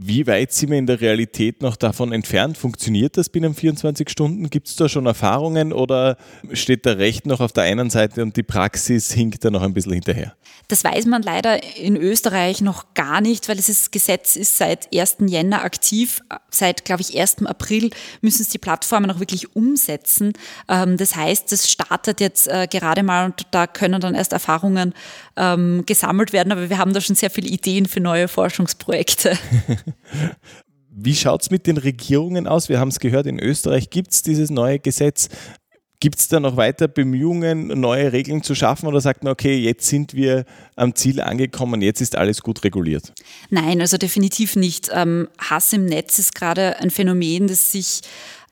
Wie 0.00 0.28
weit 0.28 0.52
sind 0.52 0.70
wir 0.70 0.78
in 0.78 0.87
der 0.87 1.00
Realität 1.00 1.61
noch 1.61 1.74
davon 1.74 2.12
entfernt? 2.12 2.56
Funktioniert 2.56 3.16
das 3.16 3.28
binnen 3.30 3.52
24 3.52 4.08
Stunden? 4.08 4.48
Gibt 4.48 4.68
es 4.68 4.76
da 4.76 4.88
schon 4.88 5.06
Erfahrungen 5.06 5.72
oder 5.72 6.16
steht 6.52 6.84
der 6.84 6.98
Recht 6.98 7.26
noch 7.26 7.40
auf 7.40 7.50
der 7.50 7.64
einen 7.64 7.90
Seite 7.90 8.22
und 8.22 8.37
die 8.37 8.44
Praxis 8.44 9.11
hinkt 9.11 9.44
da 9.44 9.50
noch 9.50 9.62
ein 9.62 9.74
bisschen 9.74 9.94
hinterher? 9.94 10.37
Das 10.68 10.84
weiß 10.84 11.06
man 11.06 11.22
leider 11.22 11.76
in 11.76 11.96
Österreich 11.96 12.61
noch 12.61 12.94
gar 12.94 13.20
nicht, 13.20 13.48
weil 13.48 13.56
dieses 13.56 13.90
Gesetz 13.90 14.37
ist 14.37 14.56
seit 14.56 14.94
1. 14.94 15.16
Jänner 15.26 15.64
aktiv. 15.64 16.20
Seit, 16.50 16.84
glaube 16.84 17.02
ich, 17.02 17.18
1. 17.18 17.46
April 17.46 17.90
müssen 18.20 18.42
es 18.42 18.50
die 18.50 18.58
Plattformen 18.58 19.11
auch 19.11 19.18
wirklich 19.18 19.56
umsetzen. 19.56 20.34
Ähm, 20.68 20.96
das 20.96 21.16
heißt, 21.16 21.50
das 21.50 21.68
startet 21.68 22.20
jetzt 22.20 22.46
äh, 22.46 22.68
gerade 22.70 23.02
mal 23.02 23.24
und 23.24 23.46
da 23.50 23.66
können 23.66 24.00
dann 24.00 24.14
erst 24.14 24.32
Erfahrungen 24.32 24.94
ähm, 25.37 25.82
gesammelt 25.87 26.32
werden. 26.32 26.52
Aber 26.52 26.70
wir 26.70 26.78
haben 26.78 26.92
da 26.92 27.00
schon 27.00 27.16
sehr 27.16 27.30
viele 27.30 27.48
Ideen 27.48 27.87
für 27.87 28.00
neue 28.00 28.28
Forschungsprojekte. 28.28 29.37
Wie 30.90 31.14
schaut 31.14 31.42
es 31.42 31.51
mit 31.51 31.66
den 31.66 31.77
Regierungen 31.77 32.46
aus? 32.48 32.68
Wir 32.68 32.81
haben 32.81 32.88
es 32.88 32.98
gehört, 32.98 33.27
in 33.27 33.38
Österreich 33.38 33.90
gibt 33.90 34.12
es 34.12 34.22
dieses 34.22 34.51
neue 34.51 34.81
Gesetz. 34.81 35.29
Gibt 36.01 36.18
es 36.20 36.29
da 36.29 36.38
noch 36.38 36.57
weiter 36.57 36.87
Bemühungen, 36.87 37.68
neue 37.81 38.12
Regeln 38.12 38.44
zu 38.44 38.55
schaffen 38.55 38.87
oder 38.87 39.01
sagt 39.01 39.24
man, 39.24 39.33
okay, 39.33 39.57
jetzt 39.57 39.87
sind 39.87 40.14
wir 40.14 40.44
am 40.77 40.94
Ziel 40.94 41.20
angekommen, 41.20 41.83
jetzt 41.83 42.01
ist 42.01 42.16
alles 42.16 42.42
gut 42.42 42.62
reguliert? 42.62 43.12
Nein, 43.51 43.81
also 43.81 43.96
definitiv 43.96 44.55
nicht. 44.55 44.90
Ähm, 44.92 45.29
Hass 45.38 45.72
im 45.72 45.87
Netz 45.87 46.20
ist 46.20 46.37
gerade 46.37 46.79
ein 46.79 46.90
Phänomen, 46.90 47.48
das 47.48 47.72
sich 47.72 48.03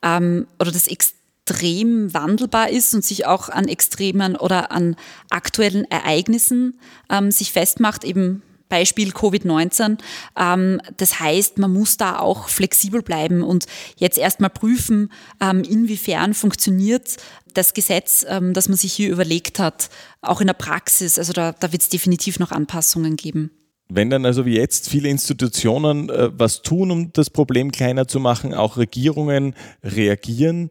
ähm, 0.02 0.48
oder 0.58 0.72
das 0.72 0.88
extrem 0.88 2.12
wandelbar 2.12 2.70
ist 2.70 2.94
und 2.94 3.04
sich 3.04 3.26
auch 3.26 3.48
an 3.48 3.68
extremen 3.68 4.34
oder 4.34 4.72
an 4.72 4.96
aktuellen 5.30 5.84
Ereignissen 5.84 6.80
ähm, 7.10 7.30
sich 7.30 7.52
festmacht, 7.52 8.02
eben 8.02 8.42
Beispiel 8.68 9.10
Covid-19. 9.10 9.98
Ähm, 10.38 10.80
das 10.96 11.20
heißt, 11.20 11.58
man 11.58 11.72
muss 11.72 11.96
da 11.96 12.18
auch 12.18 12.48
flexibel 12.48 13.02
bleiben 13.02 13.42
und 13.42 13.66
jetzt 13.96 14.18
erstmal 14.18 14.50
prüfen, 14.50 15.12
ähm, 15.40 15.62
inwiefern 15.62 16.34
funktioniert 16.34 17.16
das 17.54 17.74
Gesetz, 17.74 18.24
ähm, 18.28 18.52
das 18.52 18.68
man 18.68 18.76
sich 18.76 18.92
hier 18.92 19.10
überlegt 19.10 19.58
hat, 19.58 19.88
auch 20.20 20.40
in 20.40 20.46
der 20.46 20.54
Praxis. 20.54 21.18
Also 21.18 21.32
da, 21.32 21.52
da 21.52 21.72
wird 21.72 21.82
es 21.82 21.88
definitiv 21.88 22.38
noch 22.38 22.52
Anpassungen 22.52 23.16
geben. 23.16 23.50
Wenn 23.88 24.10
dann 24.10 24.26
also 24.26 24.46
wie 24.46 24.56
jetzt 24.56 24.88
viele 24.88 25.08
Institutionen 25.08 26.10
äh, 26.10 26.30
was 26.32 26.62
tun, 26.62 26.90
um 26.90 27.12
das 27.12 27.30
Problem 27.30 27.70
kleiner 27.70 28.08
zu 28.08 28.18
machen, 28.18 28.52
auch 28.52 28.76
Regierungen 28.76 29.54
reagieren, 29.82 30.70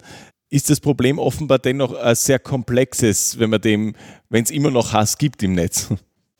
ist 0.49 0.69
das 0.69 0.79
Problem 0.79 1.17
offenbar 1.17 1.59
dennoch 1.59 1.93
ein 1.93 2.15
sehr 2.15 2.39
komplexes, 2.39 3.39
wenn 3.39 3.49
man 3.49 3.61
dem, 3.61 3.95
wenn 4.29 4.43
es 4.43 4.51
immer 4.51 4.71
noch 4.71 4.93
Hass 4.93 5.17
gibt 5.17 5.43
im 5.43 5.53
Netz. 5.53 5.89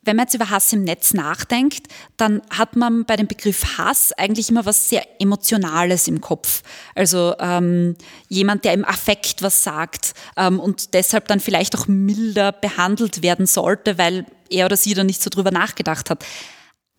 Wenn 0.06 0.16
man 0.16 0.26
jetzt 0.26 0.34
über 0.34 0.50
Hass 0.50 0.72
im 0.72 0.84
Netz 0.84 1.14
nachdenkt, 1.14 1.88
dann 2.16 2.40
hat 2.48 2.76
man 2.76 3.04
bei 3.04 3.16
dem 3.16 3.26
Begriff 3.26 3.76
Hass 3.76 4.12
eigentlich 4.12 4.48
immer 4.48 4.64
was 4.64 4.88
sehr 4.88 5.04
Emotionales 5.20 6.06
im 6.06 6.20
Kopf. 6.20 6.62
Also 6.94 7.34
ähm, 7.40 7.96
jemand, 8.28 8.64
der 8.64 8.72
im 8.72 8.84
Affekt 8.84 9.42
was 9.42 9.64
sagt 9.64 10.14
ähm, 10.36 10.60
und 10.60 10.94
deshalb 10.94 11.26
dann 11.26 11.40
vielleicht 11.40 11.76
auch 11.76 11.88
milder 11.88 12.52
behandelt 12.52 13.22
werden 13.22 13.46
sollte, 13.46 13.98
weil 13.98 14.26
er 14.48 14.66
oder 14.66 14.76
sie 14.76 14.94
dann 14.94 15.06
nicht 15.06 15.22
so 15.22 15.28
drüber 15.28 15.50
nachgedacht 15.50 16.08
hat. 16.08 16.24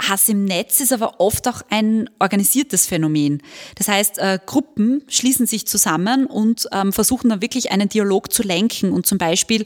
Hass 0.02 0.28
im 0.28 0.44
Netz 0.44 0.82
ist 0.82 0.92
aber 0.92 1.20
oft 1.20 1.48
auch 1.48 1.62
ein 1.70 2.10
organisiertes 2.20 2.86
Phänomen. 2.86 3.42
Das 3.76 3.88
heißt, 3.88 4.20
äh, 4.20 4.38
Gruppen 4.46 5.04
schließen 5.08 5.48
sich 5.48 5.66
zusammen 5.66 6.26
und 6.26 6.68
ähm, 6.74 6.92
versuchen 6.92 7.30
dann 7.30 7.42
wirklich 7.42 7.72
einen 7.72 7.88
Dialog 7.88 8.32
zu 8.32 8.44
lenken 8.44 8.92
und 8.92 9.08
zum 9.08 9.18
Beispiel 9.18 9.66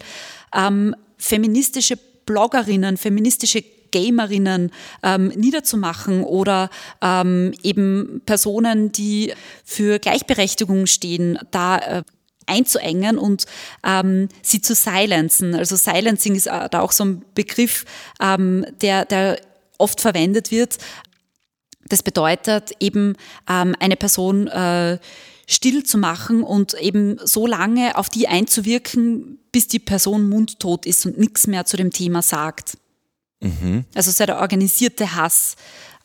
ähm, 0.56 0.96
feministische 1.18 1.98
Bloggerinnen, 2.26 2.98
feministische 2.98 3.64
Gamerinnen 3.92 4.72
ähm, 5.04 5.28
niederzumachen 5.30 6.24
oder 6.24 6.70
ähm, 7.02 7.54
eben 7.62 8.22
Personen, 8.26 8.92
die 8.92 9.34
für 9.66 10.00
Gleichberechtigung 10.00 10.88
stehen, 10.88 11.38
da 11.52 11.78
äh, 11.78 12.04
einzuengen 12.48 13.18
und 13.18 13.46
ähm, 13.86 14.30
sie 14.42 14.62
zu 14.62 14.76
silenzen. 14.76 15.56
Also 15.56 15.76
Silencing 15.76 16.36
ist 16.36 16.48
äh, 16.48 16.70
da 16.70 16.82
auch 16.82 16.92
so 16.92 17.06
ein 17.06 17.26
Begriff, 17.36 17.86
ähm, 18.22 18.66
der, 18.82 19.06
der 19.06 19.40
oft 19.78 20.02
verwendet 20.02 20.52
wird. 20.52 20.78
Das 21.88 22.04
bedeutet 22.04 22.72
eben, 22.80 23.16
ähm, 23.50 23.76
eine 23.80 23.96
Person 23.96 24.48
äh, 24.48 24.98
still 25.48 25.84
zu 25.84 25.98
machen 25.98 26.44
und 26.44 26.74
eben 26.76 27.18
so 27.24 27.48
lange 27.48 27.98
auf 27.98 28.10
die 28.10 28.28
einzuwirken, 28.28 29.40
bis 29.52 29.68
die 29.68 29.80
Person 29.80 30.30
mundtot 30.30 30.86
ist 30.86 31.06
und 31.06 31.18
nichts 31.18 31.48
mehr 31.48 31.66
zu 31.66 31.78
dem 31.78 31.92
Thema 31.92 32.22
sagt. 32.22 32.78
Mhm. 33.42 33.86
Also 33.96 34.12
sehr 34.12 34.28
der 34.28 34.40
organisierte 34.40 35.16
Hass, 35.16 35.56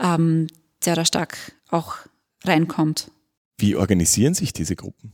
ähm, 0.01 0.49
der 0.85 0.97
da 0.97 1.05
stark 1.05 1.37
auch 1.71 1.97
reinkommt. 2.45 3.11
Wie 3.59 3.77
organisieren 3.77 4.35
sich 4.35 4.53
diese 4.53 4.77
Gruppen? 4.77 5.13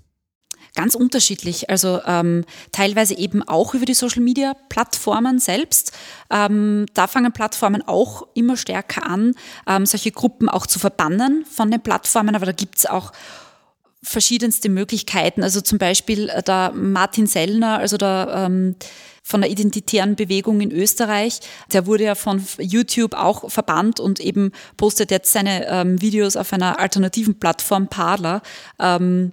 Ganz 0.75 0.95
unterschiedlich. 0.95 1.69
Also 1.69 2.01
ähm, 2.07 2.45
teilweise 2.73 3.15
eben 3.19 3.43
auch 3.43 3.75
über 3.75 3.85
die 3.85 3.93
Social-Media-Plattformen 3.93 5.39
selbst. 5.39 5.93
Ähm, 6.31 6.87
da 6.95 7.07
fangen 7.07 7.33
Plattformen 7.33 7.83
auch 7.87 8.27
immer 8.35 8.57
stärker 8.57 9.07
an, 9.07 9.35
ähm, 9.67 9.85
solche 9.85 10.13
Gruppen 10.13 10.49
auch 10.49 10.67
zu 10.67 10.79
verbannen 10.79 11.45
von 11.45 11.71
den 11.71 11.83
Plattformen. 11.83 12.35
Aber 12.35 12.47
da 12.47 12.53
gibt 12.53 12.79
es 12.79 12.87
auch 12.87 13.13
verschiedenste 14.03 14.69
Möglichkeiten. 14.69 15.43
Also 15.43 15.61
zum 15.61 15.79
Beispiel 15.79 16.29
äh, 16.29 16.43
der 16.43 16.73
Martin 16.75 17.27
Sellner, 17.27 17.79
also 17.79 17.97
der 17.97 18.49
ähm, 18.49 18.77
von 19.23 19.41
der 19.41 19.51
identitären 19.51 20.17
Bewegung 20.17 20.61
in 20.61 20.73
Österreich. 20.73 21.41
Der 21.73 21.87
wurde 21.87 22.05
ja 22.05 22.15
von 22.15 22.45
YouTube 22.59 23.15
auch 23.15 23.51
verbannt 23.51 24.01
und 24.01 24.19
eben 24.19 24.51
postet 24.77 25.11
jetzt 25.11 25.33
seine 25.33 25.67
ähm, 25.69 26.03
Videos 26.03 26.37
auf 26.37 26.53
einer 26.53 26.81
alternativen 26.81 27.39
Plattform 27.39 27.87
Parler. 27.87 28.43
Ähm, 28.81 29.31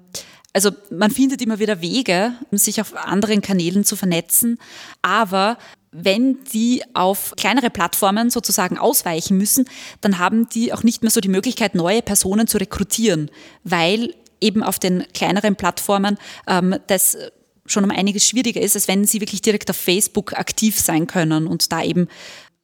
also 0.54 0.72
man 0.92 1.12
findet 1.12 1.42
immer 1.42 1.60
wieder 1.60 1.82
Wege, 1.82 2.34
sich 2.52 2.82
auf 2.82 2.96
anderen 2.96 3.42
Kanälen 3.42 3.84
zu 3.84 3.96
vernetzen, 3.96 4.58
aber 5.02 5.58
wenn 5.92 6.44
die 6.54 6.84
auf 6.94 7.34
kleinere 7.36 7.70
Plattformen 7.70 8.30
sozusagen 8.30 8.78
ausweichen 8.78 9.38
müssen, 9.38 9.66
dann 10.02 10.20
haben 10.20 10.48
die 10.50 10.72
auch 10.72 10.84
nicht 10.84 11.02
mehr 11.02 11.12
so 11.12 11.20
die 11.20 11.30
Möglichkeit, 11.30 11.74
neue 11.74 12.02
Personen 12.02 12.48
zu 12.48 12.58
rekrutieren, 12.58 13.32
weil 13.64 14.14
eben 14.42 14.64
auf 14.64 14.80
den 14.80 15.06
kleineren 15.14 15.56
Plattformen 15.56 16.18
ähm, 16.48 16.76
das 16.88 17.18
schon 17.66 17.84
um 17.84 17.92
einiges 17.92 18.28
schwieriger 18.28 18.62
ist, 18.62 18.76
als 18.76 18.88
wenn 18.88 19.06
sie 19.06 19.22
wirklich 19.22 19.42
direkt 19.42 19.70
auf 19.70 19.78
Facebook 19.78 20.34
aktiv 20.34 20.80
sein 20.80 21.08
können 21.08 21.48
und 21.48 21.72
da 21.72 21.84
eben 21.84 22.08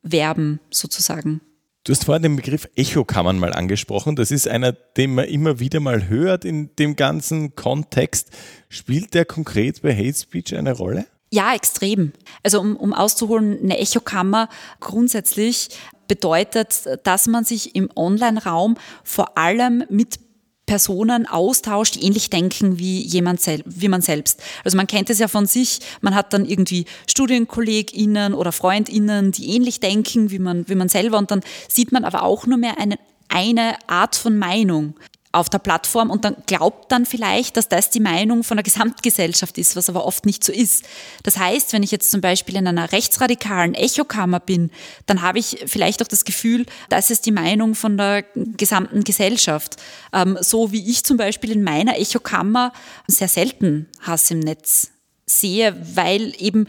werben 0.02 0.60
sozusagen. 0.72 1.42
Du 1.84 1.92
hast 1.92 2.06
vorhin 2.06 2.24
den 2.24 2.36
Begriff 2.36 2.68
Echokammern 2.76 3.38
mal 3.38 3.54
angesprochen. 3.54 4.16
Das 4.16 4.32
ist 4.32 4.48
einer, 4.48 4.72
den 4.72 5.14
man 5.14 5.26
immer 5.26 5.60
wieder 5.60 5.80
mal 5.80 6.08
hört 6.08 6.44
in 6.44 6.76
dem 6.78 6.96
ganzen 6.96 7.56
Kontext. 7.56 8.32
Spielt 8.70 9.14
der 9.14 9.26
konkret 9.26 9.84
bei 9.84 9.96
Hate 9.96 10.18
Speech 10.18 10.56
eine 10.56 10.72
Rolle? 10.72 11.06
Ja, 11.32 11.54
extrem. 11.54 12.12
Also 12.42 12.60
um, 12.60 12.76
um 12.76 12.92
auszuholen, 12.94 13.60
eine 13.62 13.78
Echokammer 13.78 14.50
grundsätzlich 14.80 15.70
bedeutet, 16.08 16.88
dass 17.04 17.28
man 17.28 17.44
sich 17.44 17.76
im 17.76 17.90
Online-Raum 17.96 18.78
vor 19.04 19.38
allem 19.38 19.84
mit 19.90 20.20
Personen 20.66 21.28
austauscht, 21.28 21.96
die 21.96 22.04
ähnlich 22.04 22.30
denken 22.30 22.80
wie 22.80 23.02
jemand 23.02 23.42
wie 23.66 23.88
man 23.88 24.02
selbst. 24.02 24.42
Also 24.64 24.78
man 24.78 24.88
kennt 24.88 25.10
es 25.10 25.20
ja 25.20 25.28
von 25.28 25.46
sich, 25.46 25.80
man 26.02 26.16
hat 26.16 26.34
dann 26.34 26.46
irgendwie 26.46 26.86
StudienkollegInnen 27.08 28.34
oder 28.34 28.52
FreundInnen, 28.52 29.32
die 29.32 29.52
ähnlich 29.56 29.80
denken 29.80 30.32
wie 30.32 30.40
man, 30.40 30.68
wie 30.68 30.76
man 30.76 30.90
selber 30.90 31.18
und 31.18 31.32
dann 31.32 31.42
sieht 31.68 31.92
man 31.92 32.04
aber 32.04 32.24
auch 32.24 32.48
nur 32.48 32.58
mehr 32.58 32.80
eine, 32.80 32.98
eine 33.30 33.76
Art 33.88 34.16
von 34.16 34.38
Meinung 34.38 34.96
auf 35.36 35.50
der 35.50 35.60
Plattform 35.60 36.10
und 36.10 36.26
dann 36.26 36.38
glaubt 36.46 36.92
dann 36.92 37.06
vielleicht, 37.06 37.58
dass 37.58 37.68
das 37.68 37.90
die 37.90 38.00
Meinung 38.00 38.44
von 38.44 38.58
der 38.58 38.64
Gesamtgesellschaft 38.64 39.58
ist, 39.58 39.76
was 39.76 39.90
aber 39.90 40.06
oft 40.06 40.26
nicht 40.26 40.44
so 40.44 40.52
ist. 40.52 40.86
Das 41.24 41.38
heißt, 41.38 41.74
wenn 41.74 41.84
ich 41.84 41.92
jetzt 41.92 42.10
zum 42.10 42.22
Beispiel 42.22 42.56
in 42.56 42.68
einer 42.68 42.92
rechtsradikalen 42.92 43.74
Echokammer 43.74 44.40
bin, 44.40 44.72
dann 45.06 45.22
habe 45.22 45.40
ich 45.40 45.64
vielleicht 45.66 46.02
auch 46.02 46.08
das 46.08 46.26
Gefühl, 46.26 46.66
das 46.90 47.12
ist 47.12 47.26
die 47.26 47.32
Meinung 47.32 47.76
von 47.76 47.98
der 47.98 48.24
gesamten 48.34 49.04
Gesellschaft. 49.04 49.76
Ähm, 50.14 50.38
so 50.42 50.72
wie 50.72 50.90
ich 50.90 51.04
zum 51.04 51.18
Beispiel 51.18 51.52
in 51.52 51.64
meiner 51.64 51.98
Echokammer 51.98 52.72
sehr 53.08 53.28
selten 53.28 53.88
Hass 54.02 54.32
im 54.32 54.40
Netz 54.40 54.92
sehe, 55.26 55.76
weil 55.96 56.34
eben 56.38 56.68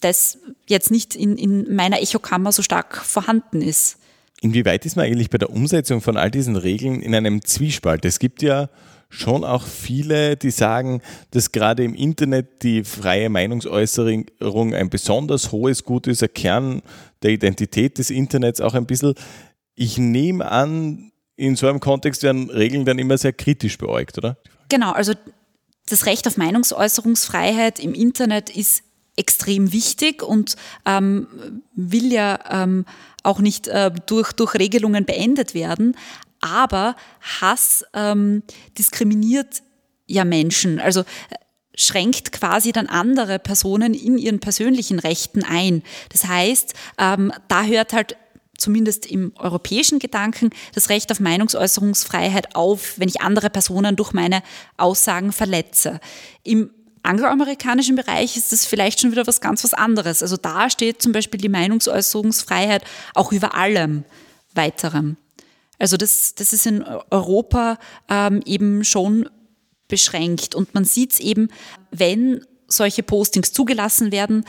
das 0.00 0.38
jetzt 0.66 0.90
nicht 0.90 1.14
in, 1.14 1.36
in 1.36 1.74
meiner 1.74 2.00
Echokammer 2.00 2.52
so 2.52 2.62
stark 2.62 2.96
vorhanden 2.96 3.62
ist. 3.62 3.98
Inwieweit 4.42 4.84
ist 4.84 4.96
man 4.96 5.06
eigentlich 5.06 5.30
bei 5.30 5.38
der 5.38 5.50
Umsetzung 5.50 6.00
von 6.00 6.16
all 6.16 6.28
diesen 6.28 6.56
Regeln 6.56 7.00
in 7.00 7.14
einem 7.14 7.44
Zwiespalt? 7.44 8.04
Es 8.04 8.18
gibt 8.18 8.42
ja 8.42 8.70
schon 9.08 9.44
auch 9.44 9.64
viele, 9.64 10.36
die 10.36 10.50
sagen, 10.50 11.00
dass 11.30 11.52
gerade 11.52 11.84
im 11.84 11.94
Internet 11.94 12.64
die 12.64 12.82
freie 12.82 13.28
Meinungsäußerung 13.28 14.74
ein 14.74 14.90
besonders 14.90 15.52
hohes 15.52 15.84
Gut 15.84 16.08
ist, 16.08 16.24
ein 16.24 16.34
Kern 16.34 16.82
der 17.22 17.30
Identität 17.30 17.98
des 17.98 18.10
Internets 18.10 18.60
auch 18.60 18.74
ein 18.74 18.86
bisschen. 18.86 19.14
Ich 19.76 19.96
nehme 19.96 20.50
an, 20.50 21.12
in 21.36 21.54
so 21.54 21.68
einem 21.68 21.78
Kontext 21.78 22.24
werden 22.24 22.50
Regeln 22.50 22.84
dann 22.84 22.98
immer 22.98 23.18
sehr 23.18 23.32
kritisch 23.32 23.78
beäugt, 23.78 24.18
oder? 24.18 24.38
Genau, 24.68 24.90
also 24.90 25.12
das 25.88 26.06
Recht 26.06 26.26
auf 26.26 26.36
Meinungsäußerungsfreiheit 26.36 27.78
im 27.78 27.94
Internet 27.94 28.50
ist 28.50 28.82
extrem 29.16 29.72
wichtig 29.72 30.22
und 30.22 30.56
ähm, 30.86 31.62
will 31.74 32.12
ja 32.12 32.38
ähm, 32.50 32.84
auch 33.22 33.40
nicht 33.40 33.68
äh, 33.68 33.90
durch, 34.06 34.32
durch 34.32 34.54
Regelungen 34.54 35.04
beendet 35.04 35.54
werden. 35.54 35.96
Aber 36.40 36.96
Hass 37.40 37.84
ähm, 37.94 38.42
diskriminiert 38.76 39.62
ja 40.06 40.24
Menschen, 40.24 40.80
also 40.80 41.00
äh, 41.00 41.04
schränkt 41.74 42.32
quasi 42.32 42.72
dann 42.72 42.86
andere 42.86 43.38
Personen 43.38 43.94
in 43.94 44.18
ihren 44.18 44.40
persönlichen 44.40 44.98
Rechten 44.98 45.42
ein. 45.42 45.82
Das 46.10 46.24
heißt, 46.24 46.74
ähm, 46.98 47.32
da 47.48 47.64
hört 47.64 47.92
halt 47.92 48.16
zumindest 48.58 49.06
im 49.06 49.32
europäischen 49.38 49.98
Gedanken 49.98 50.50
das 50.74 50.88
Recht 50.88 51.10
auf 51.10 51.20
Meinungsäußerungsfreiheit 51.20 52.54
auf, 52.54 52.98
wenn 52.98 53.08
ich 53.08 53.20
andere 53.20 53.50
Personen 53.50 53.96
durch 53.96 54.12
meine 54.12 54.42
Aussagen 54.76 55.32
verletze. 55.32 56.00
Im 56.44 56.70
angloamerikanischen 57.02 57.96
Bereich 57.96 58.36
ist 58.36 58.52
das 58.52 58.66
vielleicht 58.66 59.00
schon 59.00 59.10
wieder 59.10 59.26
was 59.26 59.40
ganz 59.40 59.64
was 59.64 59.74
anderes. 59.74 60.22
Also 60.22 60.36
da 60.36 60.70
steht 60.70 61.02
zum 61.02 61.12
Beispiel 61.12 61.40
die 61.40 61.48
Meinungsäußerungsfreiheit 61.48 62.84
auch 63.14 63.32
über 63.32 63.54
allem 63.54 64.04
weiterem. 64.54 65.16
Also 65.78 65.96
das, 65.96 66.34
das 66.34 66.52
ist 66.52 66.66
in 66.66 66.84
Europa 67.10 67.78
ähm, 68.08 68.40
eben 68.44 68.84
schon 68.84 69.28
beschränkt. 69.88 70.54
Und 70.54 70.74
man 70.74 70.84
sieht 70.84 71.12
es 71.12 71.20
eben, 71.20 71.48
wenn 71.90 72.46
solche 72.68 73.02
Postings 73.02 73.52
zugelassen 73.52 74.12
werden 74.12 74.44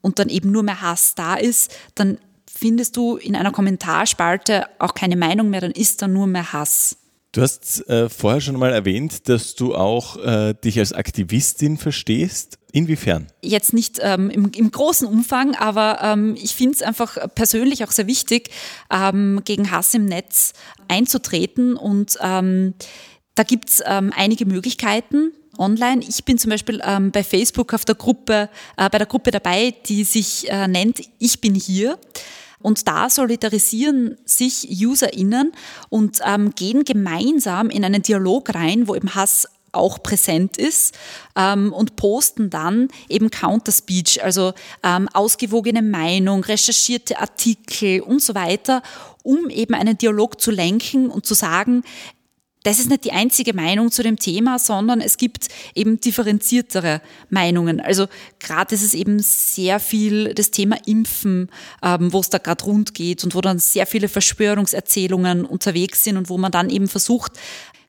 und 0.00 0.18
dann 0.18 0.28
eben 0.28 0.52
nur 0.52 0.62
mehr 0.62 0.80
Hass 0.80 1.14
da 1.14 1.34
ist, 1.34 1.74
dann 1.94 2.18
findest 2.48 2.96
du 2.96 3.16
in 3.16 3.36
einer 3.36 3.52
Kommentarspalte 3.52 4.66
auch 4.78 4.94
keine 4.94 5.16
Meinung 5.16 5.50
mehr, 5.50 5.60
dann 5.60 5.72
ist 5.72 6.02
da 6.02 6.08
nur 6.08 6.26
mehr 6.26 6.52
Hass. 6.52 6.96
Du 7.36 7.42
hast 7.42 7.86
äh, 7.90 8.08
vorher 8.08 8.40
schon 8.40 8.58
mal 8.58 8.72
erwähnt, 8.72 9.28
dass 9.28 9.54
du 9.54 9.74
auch 9.74 10.16
äh, 10.24 10.54
dich 10.54 10.78
als 10.78 10.94
Aktivistin 10.94 11.76
verstehst. 11.76 12.58
Inwiefern? 12.72 13.26
Jetzt 13.42 13.74
nicht 13.74 13.98
ähm, 14.00 14.30
im, 14.30 14.50
im, 14.56 14.70
großen 14.70 15.06
Umfang, 15.06 15.54
aber 15.54 15.98
ähm, 16.00 16.34
ich 16.42 16.54
finde 16.54 16.76
es 16.76 16.82
einfach 16.82 17.18
persönlich 17.34 17.84
auch 17.84 17.90
sehr 17.90 18.06
wichtig, 18.06 18.48
ähm, 18.90 19.42
gegen 19.44 19.70
Hass 19.70 19.92
im 19.92 20.06
Netz 20.06 20.54
einzutreten. 20.88 21.76
Und 21.76 22.16
ähm, 22.22 22.72
da 23.34 23.42
gibt 23.42 23.68
es 23.68 23.82
ähm, 23.84 24.14
einige 24.16 24.46
Möglichkeiten 24.46 25.32
online. 25.58 26.02
Ich 26.08 26.24
bin 26.24 26.38
zum 26.38 26.52
Beispiel 26.52 26.80
ähm, 26.86 27.10
bei 27.10 27.22
Facebook 27.22 27.74
auf 27.74 27.84
der 27.84 27.96
Gruppe, 27.96 28.48
äh, 28.78 28.88
bei 28.88 28.96
der 28.96 29.06
Gruppe 29.06 29.30
dabei, 29.30 29.74
die 29.84 30.04
sich 30.04 30.50
äh, 30.50 30.68
nennt 30.68 31.02
Ich 31.18 31.42
bin 31.42 31.54
hier. 31.54 31.98
Und 32.60 32.88
da 32.88 33.10
solidarisieren 33.10 34.16
sich 34.24 34.68
UserInnen 34.70 35.52
und 35.88 36.20
ähm, 36.24 36.54
gehen 36.54 36.84
gemeinsam 36.84 37.70
in 37.70 37.84
einen 37.84 38.02
Dialog 38.02 38.54
rein, 38.54 38.88
wo 38.88 38.94
eben 38.94 39.14
Hass 39.14 39.48
auch 39.76 40.02
präsent 40.02 40.56
ist 40.56 40.96
ähm, 41.36 41.72
und 41.72 41.96
posten 41.96 42.50
dann 42.50 42.88
eben 43.08 43.30
Counterspeech, 43.30 44.24
also 44.24 44.54
ähm, 44.82 45.08
ausgewogene 45.12 45.82
Meinung, 45.82 46.42
recherchierte 46.42 47.18
Artikel 47.18 48.00
und 48.00 48.22
so 48.22 48.34
weiter, 48.34 48.82
um 49.22 49.50
eben 49.50 49.74
einen 49.74 49.98
Dialog 49.98 50.40
zu 50.40 50.50
lenken 50.50 51.10
und 51.10 51.26
zu 51.26 51.34
sagen, 51.34 51.82
das 52.66 52.80
ist 52.80 52.90
nicht 52.90 53.04
die 53.04 53.12
einzige 53.12 53.54
Meinung 53.54 53.92
zu 53.92 54.02
dem 54.02 54.18
Thema, 54.18 54.58
sondern 54.58 55.00
es 55.00 55.18
gibt 55.18 55.46
eben 55.76 56.00
differenziertere 56.00 57.00
Meinungen. 57.30 57.80
Also 57.80 58.08
gerade 58.40 58.74
ist 58.74 58.82
es 58.82 58.92
eben 58.92 59.20
sehr 59.20 59.78
viel 59.78 60.34
das 60.34 60.50
Thema 60.50 60.76
Impfen, 60.84 61.48
ähm, 61.80 62.12
wo 62.12 62.18
es 62.18 62.28
da 62.28 62.38
gerade 62.38 62.64
rund 62.64 62.92
geht 62.92 63.22
und 63.22 63.36
wo 63.36 63.40
dann 63.40 63.60
sehr 63.60 63.86
viele 63.86 64.08
Verschwörungserzählungen 64.08 65.44
unterwegs 65.44 66.02
sind 66.02 66.16
und 66.16 66.28
wo 66.28 66.38
man 66.38 66.50
dann 66.50 66.68
eben 66.68 66.88
versucht, 66.88 67.34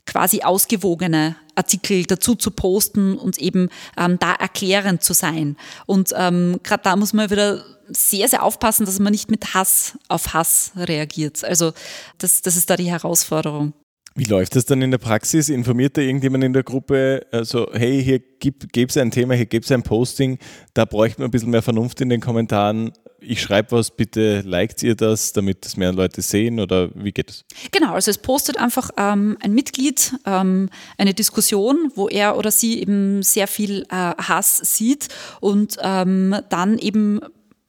quasi 0.05 0.43
ausgewogene 0.43 1.35
Artikel 1.55 2.05
dazu 2.05 2.35
zu 2.35 2.51
posten 2.51 3.17
und 3.17 3.39
eben 3.39 3.69
ähm, 3.97 4.19
da 4.19 4.33
erklärend 4.33 5.01
zu 5.01 5.13
sein. 5.13 5.57
Und 5.87 6.13
ähm, 6.15 6.59
gerade 6.61 6.83
da 6.83 6.95
muss 6.95 7.13
man 7.13 7.31
wieder 7.31 7.65
sehr, 7.87 8.29
sehr 8.29 8.43
aufpassen, 8.43 8.85
dass 8.85 8.99
man 8.99 9.11
nicht 9.11 9.31
mit 9.31 9.55
Hass 9.55 9.97
auf 10.07 10.35
Hass 10.35 10.71
reagiert. 10.75 11.43
Also 11.43 11.73
das, 12.19 12.43
das 12.43 12.57
ist 12.57 12.69
da 12.69 12.77
die 12.77 12.91
Herausforderung. 12.91 13.73
Wie 14.17 14.23
läuft 14.23 14.56
das 14.56 14.65
dann 14.65 14.82
in 14.82 14.89
der 14.89 14.97
Praxis? 14.97 15.47
Informiert 15.47 15.95
da 15.95 16.01
irgendjemand 16.01 16.43
in 16.43 16.51
der 16.51 16.63
Gruppe, 16.63 17.27
also 17.32 17.67
hey, 17.71 18.03
hier 18.03 18.17
gibt 18.17 18.75
es 18.75 18.97
ein 18.97 19.12
Thema, 19.12 19.36
hier 19.36 19.45
gibt 19.45 19.65
es 19.65 19.71
ein 19.71 19.84
Posting, 19.84 20.39
da 20.73 20.86
bräuchte 20.86 21.21
man 21.21 21.27
ein 21.27 21.32
bisschen 21.32 21.51
mehr 21.51 21.62
Vernunft 21.62 22.01
in 22.01 22.10
den 22.10 22.19
Kommentaren. 22.19 22.91
ich 23.19 23.39
schreibe 23.39 23.73
was, 23.73 23.91
bitte 23.91 24.41
liked 24.41 24.82
ihr 24.82 24.95
das, 24.95 25.34
damit 25.34 25.65
das 25.65 25.77
mehr 25.77 25.93
Leute 25.93 26.23
sehen 26.23 26.60
oder 26.60 26.89
wie 26.95 27.12
geht 27.12 27.30
es? 27.30 27.45
Genau, 27.71 27.93
also 27.93 28.10
es 28.10 28.17
postet 28.17 28.58
einfach 28.58 28.89
ähm, 28.97 29.38
ein 29.39 29.53
Mitglied 29.53 30.15
ähm, 30.25 30.71
eine 30.97 31.13
Diskussion, 31.13 31.91
wo 31.93 32.10
er 32.10 32.39
oder 32.39 32.49
sie 32.49 32.82
eben 32.82 33.21
sehr 33.21 33.47
viel 33.47 33.84
äh, 33.91 34.15
Hass 34.17 34.58
sieht 34.63 35.10
und 35.41 35.77
ähm, 35.84 36.36
dann 36.49 36.80
eben 36.80 37.19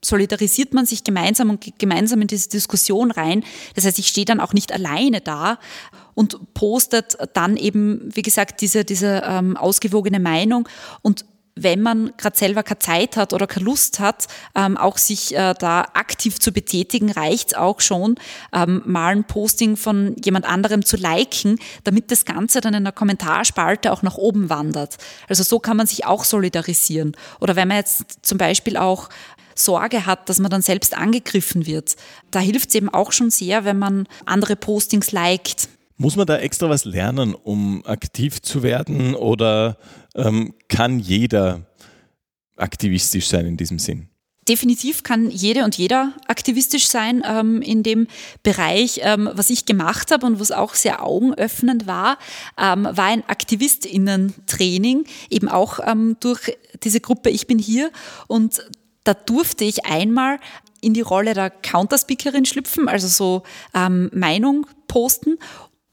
solidarisiert 0.02 0.74
man 0.74 0.86
sich 0.86 1.04
gemeinsam 1.04 1.50
und 1.50 1.60
geht 1.60 1.78
gemeinsam 1.78 2.22
in 2.22 2.28
diese 2.28 2.48
Diskussion 2.48 3.10
rein. 3.10 3.44
Das 3.74 3.84
heißt, 3.84 3.98
ich 3.98 4.08
stehe 4.08 4.24
dann 4.24 4.40
auch 4.40 4.52
nicht 4.52 4.72
alleine 4.72 5.20
da 5.20 5.58
und 6.18 6.52
postet 6.52 7.16
dann 7.32 7.56
eben, 7.56 8.10
wie 8.12 8.22
gesagt, 8.22 8.60
diese, 8.60 8.84
diese 8.84 9.22
ähm, 9.24 9.56
ausgewogene 9.56 10.18
Meinung 10.18 10.68
und 11.00 11.24
wenn 11.54 11.80
man 11.80 12.12
gerade 12.16 12.36
selber 12.36 12.62
keine 12.62 12.78
Zeit 12.78 13.16
hat 13.16 13.32
oder 13.32 13.46
keine 13.46 13.66
Lust 13.66 14.00
hat, 14.00 14.26
ähm, 14.54 14.76
auch 14.76 14.96
sich 14.96 15.34
äh, 15.34 15.54
da 15.58 15.82
aktiv 15.94 16.38
zu 16.38 16.52
betätigen, 16.52 17.10
reicht 17.10 17.56
auch 17.56 17.80
schon, 17.80 18.16
ähm, 18.52 18.82
mal 18.84 19.14
ein 19.14 19.24
Posting 19.24 19.76
von 19.76 20.14
jemand 20.24 20.44
anderem 20.44 20.84
zu 20.84 20.96
liken, 20.96 21.58
damit 21.84 22.10
das 22.10 22.24
Ganze 22.24 22.60
dann 22.60 22.74
in 22.74 22.84
der 22.84 22.92
Kommentarspalte 22.92 23.92
auch 23.92 24.02
nach 24.02 24.16
oben 24.16 24.50
wandert. 24.50 24.98
Also 25.28 25.42
so 25.42 25.58
kann 25.58 25.76
man 25.76 25.86
sich 25.86 26.04
auch 26.04 26.24
solidarisieren. 26.24 27.16
Oder 27.40 27.56
wenn 27.56 27.68
man 27.68 27.78
jetzt 27.78 28.18
zum 28.22 28.38
Beispiel 28.38 28.76
auch 28.76 29.08
Sorge 29.54 30.06
hat, 30.06 30.28
dass 30.28 30.38
man 30.38 30.50
dann 30.50 30.62
selbst 30.62 30.96
angegriffen 30.96 31.66
wird. 31.66 31.96
Da 32.30 32.38
hilft 32.38 32.68
es 32.68 32.74
eben 32.76 32.88
auch 32.88 33.12
schon 33.12 33.30
sehr, 33.30 33.64
wenn 33.64 33.78
man 33.78 34.06
andere 34.24 34.54
Postings 34.56 35.12
liked. 35.12 35.68
Muss 36.00 36.14
man 36.14 36.26
da 36.26 36.38
extra 36.38 36.70
was 36.70 36.84
lernen, 36.84 37.34
um 37.34 37.84
aktiv 37.84 38.40
zu 38.40 38.62
werden 38.62 39.16
oder 39.16 39.76
ähm, 40.14 40.54
kann 40.68 41.00
jeder 41.00 41.66
aktivistisch 42.56 43.26
sein 43.26 43.46
in 43.46 43.56
diesem 43.56 43.80
Sinn? 43.80 44.08
Definitiv 44.48 45.02
kann 45.02 45.28
jede 45.28 45.64
und 45.64 45.76
jeder 45.76 46.14
aktivistisch 46.28 46.86
sein 46.86 47.24
ähm, 47.28 47.60
in 47.62 47.82
dem 47.82 48.06
Bereich. 48.44 49.00
Ähm, 49.02 49.28
was 49.32 49.50
ich 49.50 49.66
gemacht 49.66 50.12
habe 50.12 50.24
und 50.24 50.38
was 50.38 50.52
auch 50.52 50.74
sehr 50.74 51.04
augenöffnend 51.04 51.88
war, 51.88 52.16
ähm, 52.56 52.84
war 52.84 53.06
ein 53.06 53.28
AktivistInnen-Training, 53.28 55.04
eben 55.30 55.48
auch 55.48 55.80
ähm, 55.84 56.16
durch 56.20 56.56
diese 56.84 57.00
Gruppe 57.00 57.28
Ich 57.28 57.48
bin 57.48 57.58
hier. 57.58 57.90
Und 58.28 58.64
da 59.02 59.14
durfte 59.14 59.64
ich 59.64 59.84
einmal 59.84 60.38
in 60.80 60.94
die 60.94 61.00
Rolle 61.00 61.34
der 61.34 61.50
Counterspeakerin 61.50 62.44
schlüpfen, 62.44 62.88
also 62.88 63.08
so 63.08 63.42
ähm, 63.74 64.10
Meinung 64.14 64.66
posten 64.86 65.38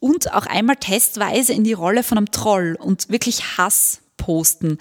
und 0.05 0.31
auch 0.33 0.45
einmal 0.45 0.75
testweise 0.75 1.51
in 1.53 1.63
die 1.63 1.73
Rolle 1.73 2.03
von 2.03 2.19
einem 2.19 2.29
Troll 2.29 2.77
und 2.79 3.09
wirklich 3.09 3.57
Hass 3.57 4.01
posten. 4.17 4.77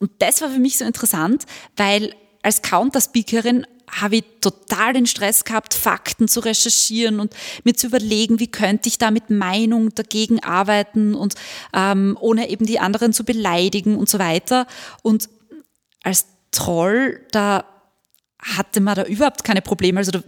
Und 0.00 0.10
das 0.18 0.40
war 0.40 0.50
für 0.50 0.58
mich 0.58 0.76
so 0.78 0.84
interessant, 0.84 1.44
weil 1.76 2.16
als 2.42 2.62
Counterspeakerin 2.62 3.64
habe 3.88 4.16
ich 4.16 4.24
total 4.40 4.92
den 4.92 5.06
Stress 5.06 5.44
gehabt, 5.44 5.72
Fakten 5.72 6.26
zu 6.26 6.40
recherchieren 6.40 7.20
und 7.20 7.32
mir 7.62 7.74
zu 7.74 7.86
überlegen, 7.86 8.40
wie 8.40 8.50
könnte 8.50 8.88
ich 8.88 8.98
da 8.98 9.12
mit 9.12 9.30
Meinung 9.30 9.94
dagegen 9.94 10.42
arbeiten 10.42 11.14
und 11.14 11.36
ähm, 11.72 12.18
ohne 12.20 12.48
eben 12.48 12.66
die 12.66 12.80
anderen 12.80 13.12
zu 13.12 13.22
beleidigen 13.22 13.96
und 13.96 14.08
so 14.08 14.18
weiter. 14.18 14.66
Und 15.02 15.28
als 16.02 16.26
Troll, 16.50 17.24
da 17.30 17.64
hatte 18.38 18.80
man 18.80 18.94
da 18.94 19.04
überhaupt 19.04 19.44
keine 19.44 19.62
Probleme. 19.62 19.98
Also 19.98 20.20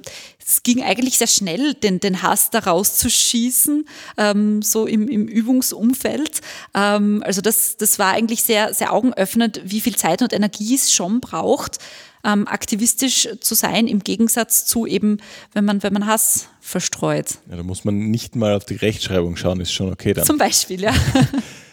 es 0.44 0.62
ging 0.62 0.82
eigentlich 0.82 1.18
sehr 1.18 1.26
schnell, 1.26 1.74
den, 1.74 2.00
den 2.00 2.22
Hass 2.22 2.50
da 2.50 2.60
rauszuschießen, 2.60 3.86
ähm, 4.16 4.62
so 4.62 4.86
im, 4.86 5.08
im 5.08 5.28
Übungsumfeld. 5.28 6.40
Ähm, 6.74 7.22
also 7.24 7.40
das, 7.40 7.76
das 7.76 7.98
war 7.98 8.12
eigentlich 8.12 8.42
sehr, 8.42 8.72
sehr 8.72 8.92
augenöffnend, 8.92 9.60
wie 9.64 9.80
viel 9.80 9.96
Zeit 9.96 10.22
und 10.22 10.32
Energie 10.32 10.74
es 10.74 10.92
schon 10.92 11.20
braucht, 11.20 11.78
ähm, 12.24 12.48
aktivistisch 12.48 13.28
zu 13.40 13.54
sein, 13.54 13.86
im 13.86 14.00
Gegensatz 14.00 14.64
zu 14.64 14.86
eben, 14.86 15.18
wenn 15.52 15.64
man, 15.64 15.82
wenn 15.82 15.92
man 15.92 16.06
Hass 16.06 16.48
verstreut. 16.60 17.38
Ja, 17.48 17.56
da 17.56 17.62
muss 17.62 17.84
man 17.84 18.10
nicht 18.10 18.36
mal 18.36 18.54
auf 18.54 18.64
die 18.64 18.76
Rechtschreibung 18.76 19.36
schauen, 19.36 19.60
ist 19.60 19.72
schon 19.72 19.92
okay 19.92 20.14
dann. 20.14 20.24
Zum 20.24 20.38
Beispiel, 20.38 20.80
ja. 20.80 20.94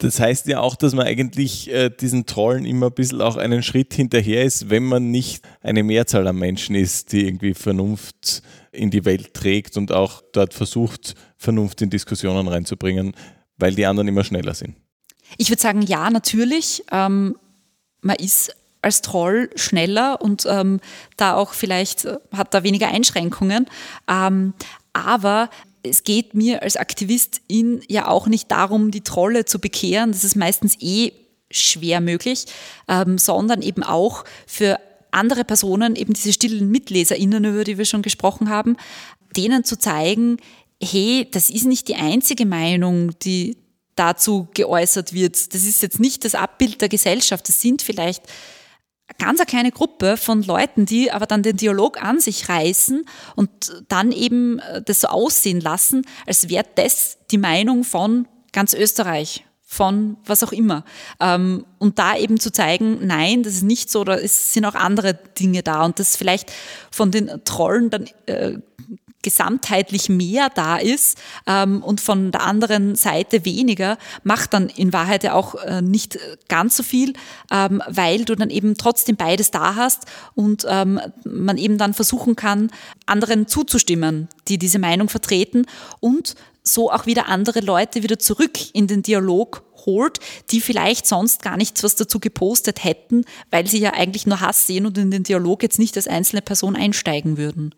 Das 0.00 0.18
heißt 0.18 0.46
ja 0.46 0.60
auch, 0.60 0.76
dass 0.76 0.94
man 0.94 1.06
eigentlich 1.06 1.70
äh, 1.70 1.90
diesen 1.90 2.24
Trollen 2.24 2.64
immer 2.64 2.86
ein 2.86 2.94
bisschen 2.94 3.20
auch 3.20 3.36
einen 3.36 3.62
Schritt 3.62 3.92
hinterher 3.92 4.44
ist, 4.44 4.70
wenn 4.70 4.84
man 4.84 5.10
nicht 5.10 5.44
eine 5.60 5.82
Mehrzahl 5.82 6.26
an 6.26 6.36
Menschen 6.36 6.74
ist, 6.74 7.12
die 7.12 7.26
irgendwie 7.26 7.52
Vernunft 7.52 8.42
in 8.72 8.90
die 8.90 9.04
Welt 9.04 9.34
trägt 9.34 9.76
und 9.76 9.92
auch 9.92 10.22
dort 10.32 10.54
versucht, 10.54 11.14
Vernunft 11.36 11.82
in 11.82 11.90
Diskussionen 11.90 12.48
reinzubringen, 12.48 13.12
weil 13.58 13.74
die 13.74 13.84
anderen 13.84 14.08
immer 14.08 14.24
schneller 14.24 14.54
sind. 14.54 14.74
Ich 15.36 15.50
würde 15.50 15.60
sagen, 15.60 15.82
ja, 15.82 16.08
natürlich. 16.08 16.82
Ähm, 16.90 17.36
man 18.00 18.16
ist 18.16 18.56
als 18.80 19.02
Troll 19.02 19.50
schneller 19.54 20.22
und 20.22 20.46
ähm, 20.48 20.80
da 21.18 21.34
auch 21.34 21.52
vielleicht 21.52 22.06
äh, 22.06 22.16
hat 22.32 22.54
da 22.54 22.62
weniger 22.62 22.88
Einschränkungen. 22.88 23.66
Ähm, 24.08 24.54
aber 24.94 25.50
es 25.82 26.04
geht 26.04 26.34
mir 26.34 26.62
als 26.62 26.76
Aktivistin 26.76 27.82
ja 27.88 28.08
auch 28.08 28.26
nicht 28.26 28.50
darum, 28.50 28.90
die 28.90 29.02
Trolle 29.02 29.44
zu 29.44 29.58
bekehren. 29.58 30.12
Das 30.12 30.24
ist 30.24 30.36
meistens 30.36 30.76
eh 30.80 31.12
schwer 31.50 32.00
möglich, 32.00 32.46
ähm, 32.88 33.18
sondern 33.18 33.62
eben 33.62 33.82
auch 33.82 34.24
für 34.46 34.78
andere 35.10 35.44
Personen, 35.44 35.96
eben 35.96 36.12
diese 36.12 36.32
stillen 36.32 36.70
MitleserInnen, 36.70 37.44
über 37.44 37.64
die 37.64 37.78
wir 37.78 37.84
schon 37.84 38.02
gesprochen 38.02 38.48
haben, 38.50 38.76
denen 39.36 39.64
zu 39.64 39.78
zeigen, 39.78 40.36
hey, 40.82 41.28
das 41.30 41.50
ist 41.50 41.66
nicht 41.66 41.88
die 41.88 41.96
einzige 41.96 42.46
Meinung, 42.46 43.18
die 43.20 43.56
dazu 43.96 44.48
geäußert 44.54 45.12
wird. 45.12 45.52
Das 45.54 45.64
ist 45.64 45.82
jetzt 45.82 46.00
nicht 46.00 46.24
das 46.24 46.34
Abbild 46.34 46.80
der 46.80 46.88
Gesellschaft. 46.88 47.48
Das 47.48 47.60
sind 47.60 47.82
vielleicht 47.82 48.22
ganz 49.18 49.40
eine 49.40 49.46
kleine 49.46 49.72
Gruppe 49.72 50.16
von 50.16 50.42
Leuten, 50.42 50.86
die 50.86 51.10
aber 51.10 51.26
dann 51.26 51.42
den 51.42 51.56
Dialog 51.56 52.02
an 52.02 52.20
sich 52.20 52.48
reißen 52.48 53.04
und 53.36 53.50
dann 53.88 54.12
eben 54.12 54.58
äh, 54.60 54.82
das 54.82 55.00
so 55.00 55.08
aussehen 55.08 55.60
lassen, 55.60 56.02
als 56.26 56.48
wäre 56.48 56.64
das 56.74 57.18
die 57.30 57.38
Meinung 57.38 57.84
von 57.84 58.26
ganz 58.52 58.74
Österreich, 58.74 59.44
von 59.64 60.16
was 60.24 60.42
auch 60.42 60.52
immer. 60.52 60.84
Ähm, 61.20 61.64
und 61.78 61.98
da 61.98 62.16
eben 62.16 62.40
zu 62.40 62.52
zeigen, 62.52 63.06
nein, 63.06 63.42
das 63.42 63.54
ist 63.54 63.62
nicht 63.62 63.90
so, 63.90 64.04
es 64.04 64.52
sind 64.52 64.64
auch 64.64 64.74
andere 64.74 65.14
Dinge 65.14 65.62
da 65.62 65.84
und 65.84 65.98
das 65.98 66.16
vielleicht 66.16 66.52
von 66.90 67.10
den 67.10 67.30
Trollen 67.44 67.90
dann 67.90 68.08
äh, 68.26 68.58
gesamtheitlich 69.22 70.08
mehr 70.08 70.48
da 70.54 70.76
ist 70.76 71.18
ähm, 71.46 71.82
und 71.82 72.00
von 72.00 72.32
der 72.32 72.42
anderen 72.42 72.94
Seite 72.94 73.44
weniger, 73.44 73.98
macht 74.22 74.54
dann 74.54 74.68
in 74.68 74.92
Wahrheit 74.92 75.24
ja 75.24 75.34
auch 75.34 75.54
äh, 75.56 75.82
nicht 75.82 76.18
ganz 76.48 76.76
so 76.76 76.82
viel, 76.82 77.12
ähm, 77.50 77.82
weil 77.88 78.24
du 78.24 78.34
dann 78.34 78.50
eben 78.50 78.76
trotzdem 78.76 79.16
beides 79.16 79.50
da 79.50 79.74
hast 79.74 80.06
und 80.34 80.64
ähm, 80.68 81.00
man 81.24 81.58
eben 81.58 81.78
dann 81.78 81.94
versuchen 81.94 82.36
kann, 82.36 82.70
anderen 83.06 83.46
zuzustimmen, 83.46 84.28
die 84.48 84.58
diese 84.58 84.78
Meinung 84.78 85.08
vertreten 85.08 85.66
und 86.00 86.34
so 86.62 86.90
auch 86.90 87.06
wieder 87.06 87.28
andere 87.28 87.60
Leute 87.60 88.02
wieder 88.02 88.18
zurück 88.18 88.58
in 88.74 88.86
den 88.86 89.02
Dialog 89.02 89.62
holt, 89.86 90.18
die 90.50 90.60
vielleicht 90.60 91.06
sonst 91.06 91.42
gar 91.42 91.56
nichts 91.56 91.82
was 91.82 91.96
dazu 91.96 92.20
gepostet 92.20 92.84
hätten, 92.84 93.24
weil 93.50 93.66
sie 93.66 93.78
ja 93.78 93.94
eigentlich 93.94 94.26
nur 94.26 94.40
Hass 94.40 94.66
sehen 94.66 94.86
und 94.86 94.98
in 94.98 95.10
den 95.10 95.22
Dialog 95.22 95.62
jetzt 95.62 95.78
nicht 95.78 95.96
als 95.96 96.06
einzelne 96.06 96.42
Person 96.42 96.76
einsteigen 96.76 97.38
würden 97.38 97.74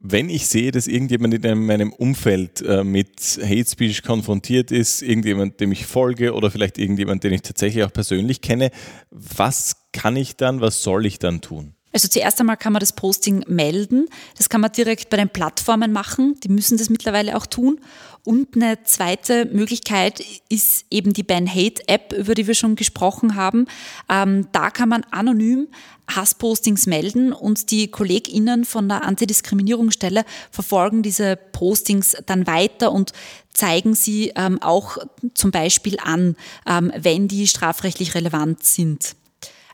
wenn 0.00 0.30
ich 0.30 0.46
sehe, 0.46 0.70
dass 0.70 0.86
irgendjemand 0.86 1.34
in 1.34 1.66
meinem 1.66 1.92
Umfeld 1.92 2.60
äh, 2.62 2.84
mit 2.84 3.40
Hate 3.42 3.68
Speech 3.68 4.02
konfrontiert 4.02 4.70
ist, 4.70 5.02
irgendjemand, 5.02 5.60
dem 5.60 5.72
ich 5.72 5.86
folge 5.86 6.34
oder 6.34 6.50
vielleicht 6.50 6.78
irgendjemand, 6.78 7.24
den 7.24 7.32
ich 7.32 7.42
tatsächlich 7.42 7.82
auch 7.84 7.92
persönlich 7.92 8.40
kenne, 8.40 8.70
was 9.10 9.88
kann 9.92 10.16
ich 10.16 10.36
dann, 10.36 10.60
was 10.60 10.82
soll 10.82 11.04
ich 11.04 11.18
dann 11.18 11.40
tun? 11.40 11.74
Also 11.92 12.08
zuerst 12.08 12.38
einmal 12.40 12.56
kann 12.56 12.72
man 12.72 12.80
das 12.80 12.92
Posting 12.92 13.44
melden. 13.46 14.08
Das 14.36 14.48
kann 14.48 14.60
man 14.60 14.72
direkt 14.72 15.08
bei 15.08 15.16
den 15.16 15.30
Plattformen 15.30 15.92
machen. 15.92 16.38
Die 16.42 16.48
müssen 16.48 16.76
das 16.76 16.90
mittlerweile 16.90 17.36
auch 17.36 17.46
tun. 17.46 17.80
Und 18.24 18.56
eine 18.56 18.82
zweite 18.84 19.46
Möglichkeit 19.46 20.22
ist 20.50 20.84
eben 20.90 21.14
die 21.14 21.22
Ban 21.22 21.48
Hate 21.48 21.88
App, 21.88 22.12
über 22.12 22.34
die 22.34 22.46
wir 22.46 22.54
schon 22.54 22.76
gesprochen 22.76 23.36
haben. 23.36 23.66
Ähm, 24.10 24.48
da 24.52 24.70
kann 24.70 24.90
man 24.90 25.04
anonym 25.04 25.68
Hasspostings 26.14 26.86
melden 26.86 27.32
und 27.32 27.70
die 27.70 27.90
KollegInnen 27.90 28.64
von 28.64 28.88
der 28.88 29.04
Antidiskriminierungsstelle 29.04 30.24
verfolgen 30.50 31.02
diese 31.02 31.36
Postings 31.36 32.16
dann 32.26 32.46
weiter 32.46 32.92
und 32.92 33.12
zeigen 33.52 33.94
sie 33.94 34.32
ähm, 34.36 34.60
auch 34.62 34.98
zum 35.34 35.50
Beispiel 35.50 35.96
an, 36.02 36.36
ähm, 36.66 36.92
wenn 36.96 37.28
die 37.28 37.46
strafrechtlich 37.46 38.14
relevant 38.14 38.62
sind. 38.64 39.16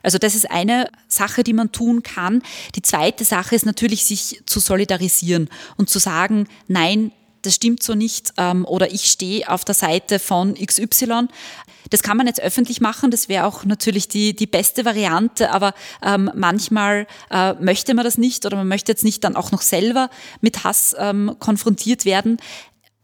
Also 0.05 0.19
das 0.19 0.35
ist 0.35 0.49
eine 0.51 0.87
Sache, 1.07 1.43
die 1.43 1.53
man 1.53 1.71
tun 1.71 2.03
kann. 2.03 2.43
Die 2.75 2.83
zweite 2.83 3.25
Sache 3.25 3.55
ist 3.55 3.65
natürlich, 3.65 4.05
sich 4.05 4.43
zu 4.45 4.59
solidarisieren 4.59 5.49
und 5.77 5.89
zu 5.89 5.97
sagen, 5.97 6.47
nein, 6.67 7.11
das 7.41 7.55
stimmt 7.55 7.81
so 7.81 7.95
nicht 7.95 8.33
ähm, 8.37 8.65
oder 8.65 8.91
ich 8.91 9.05
stehe 9.05 9.49
auf 9.49 9.65
der 9.65 9.75
Seite 9.75 10.19
von 10.19 10.53
XY. 10.53 11.27
Das 11.89 12.03
kann 12.03 12.17
man 12.17 12.27
jetzt 12.27 12.39
öffentlich 12.41 12.81
machen, 12.81 13.11
das 13.11 13.29
wäre 13.29 13.45
auch 13.45 13.65
natürlich 13.65 14.07
die, 14.07 14.35
die 14.35 14.47
beste 14.47 14.85
Variante, 14.85 15.51
aber 15.51 15.73
ähm, 16.03 16.31
manchmal 16.35 17.07
äh, 17.29 17.53
möchte 17.53 17.93
man 17.93 18.05
das 18.05 18.17
nicht 18.17 18.45
oder 18.45 18.57
man 18.57 18.67
möchte 18.67 18.91
jetzt 18.91 19.03
nicht 19.03 19.23
dann 19.23 19.35
auch 19.35 19.51
noch 19.51 19.61
selber 19.61 20.09
mit 20.41 20.63
Hass 20.63 20.95
ähm, 20.97 21.35
konfrontiert 21.39 22.05
werden. 22.05 22.37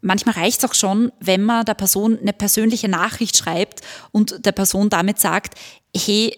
Manchmal 0.01 0.35
reicht 0.35 0.63
es 0.63 0.69
auch 0.69 0.73
schon, 0.73 1.11
wenn 1.19 1.43
man 1.43 1.65
der 1.65 1.75
Person 1.75 2.17
eine 2.19 2.33
persönliche 2.33 2.89
Nachricht 2.89 3.37
schreibt 3.37 3.81
und 4.11 4.45
der 4.45 4.51
Person 4.51 4.89
damit 4.89 5.19
sagt, 5.19 5.55
hey, 5.95 6.35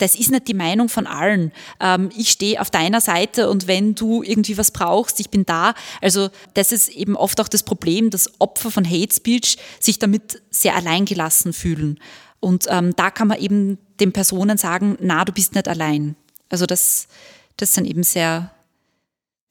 das 0.00 0.14
ist 0.14 0.30
nicht 0.30 0.48
die 0.48 0.54
Meinung 0.54 0.88
von 0.88 1.06
allen. 1.06 1.52
Ähm, 1.78 2.10
ich 2.16 2.30
stehe 2.30 2.60
auf 2.60 2.70
deiner 2.70 3.00
Seite 3.00 3.50
und 3.50 3.66
wenn 3.66 3.94
du 3.94 4.22
irgendwie 4.22 4.56
was 4.56 4.70
brauchst, 4.70 5.20
ich 5.20 5.30
bin 5.30 5.44
da. 5.44 5.74
Also 6.00 6.30
das 6.54 6.72
ist 6.72 6.88
eben 6.88 7.16
oft 7.16 7.40
auch 7.40 7.48
das 7.48 7.62
Problem, 7.62 8.10
dass 8.10 8.40
Opfer 8.40 8.70
von 8.70 8.88
Hate 8.88 9.14
Speech 9.14 9.58
sich 9.78 9.98
damit 9.98 10.42
sehr 10.50 10.74
alleingelassen 10.74 11.52
fühlen. 11.52 12.00
Und 12.40 12.66
ähm, 12.70 12.94
da 12.96 13.10
kann 13.10 13.28
man 13.28 13.38
eben 13.38 13.78
den 14.00 14.12
Personen 14.12 14.56
sagen, 14.56 14.96
na, 15.00 15.24
du 15.24 15.32
bist 15.32 15.54
nicht 15.54 15.68
allein. 15.68 16.16
Also 16.48 16.64
das, 16.64 17.06
das 17.58 17.74
sind 17.74 17.84
eben 17.84 18.02
sehr, 18.02 18.50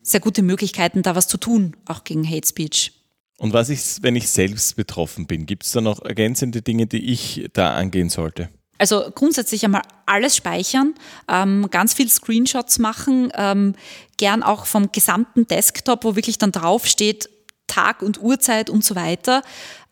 sehr 0.02 0.20
gute 0.20 0.41
Möglichkeiten, 0.41 1.04
da 1.04 1.16
was 1.16 1.28
zu 1.28 1.38
tun, 1.38 1.76
auch 1.86 2.04
gegen 2.04 2.28
Hate 2.28 2.47
Speech. 2.47 2.93
Und 3.38 3.54
was 3.54 3.70
ist, 3.70 4.02
wenn 4.02 4.16
ich 4.16 4.28
selbst 4.28 4.76
betroffen 4.76 5.28
bin? 5.28 5.45
Gibt 5.45 5.64
es 5.64 5.72
da 5.72 5.80
noch 5.80 6.02
ergänzende 6.02 6.62
Dinge, 6.62 6.88
die 6.88 7.12
ich 7.12 7.47
da 7.54 7.76
angehen 7.76 8.10
sollte? 8.10 8.50
Also 8.80 9.12
grundsätzlich 9.14 9.66
einmal 9.66 9.82
alles 10.06 10.38
speichern, 10.38 10.96
ähm, 11.28 11.68
ganz 11.70 11.94
viel 11.94 12.10
Screenshots 12.10 12.80
machen, 12.80 13.30
ähm, 13.36 13.76
gern 14.18 14.42
auch 14.42 14.66
vom 14.66 14.92
gesamten 14.92 15.48
Desktop, 15.48 16.06
wo 16.06 16.16
wirklich 16.16 16.38
dann 16.38 16.54
draufsteht, 16.54 17.30
Tag 17.68 18.02
und 18.02 18.22
Uhrzeit 18.22 18.70
und 18.70 18.84
so 18.84 18.96
weiter. 18.96 19.44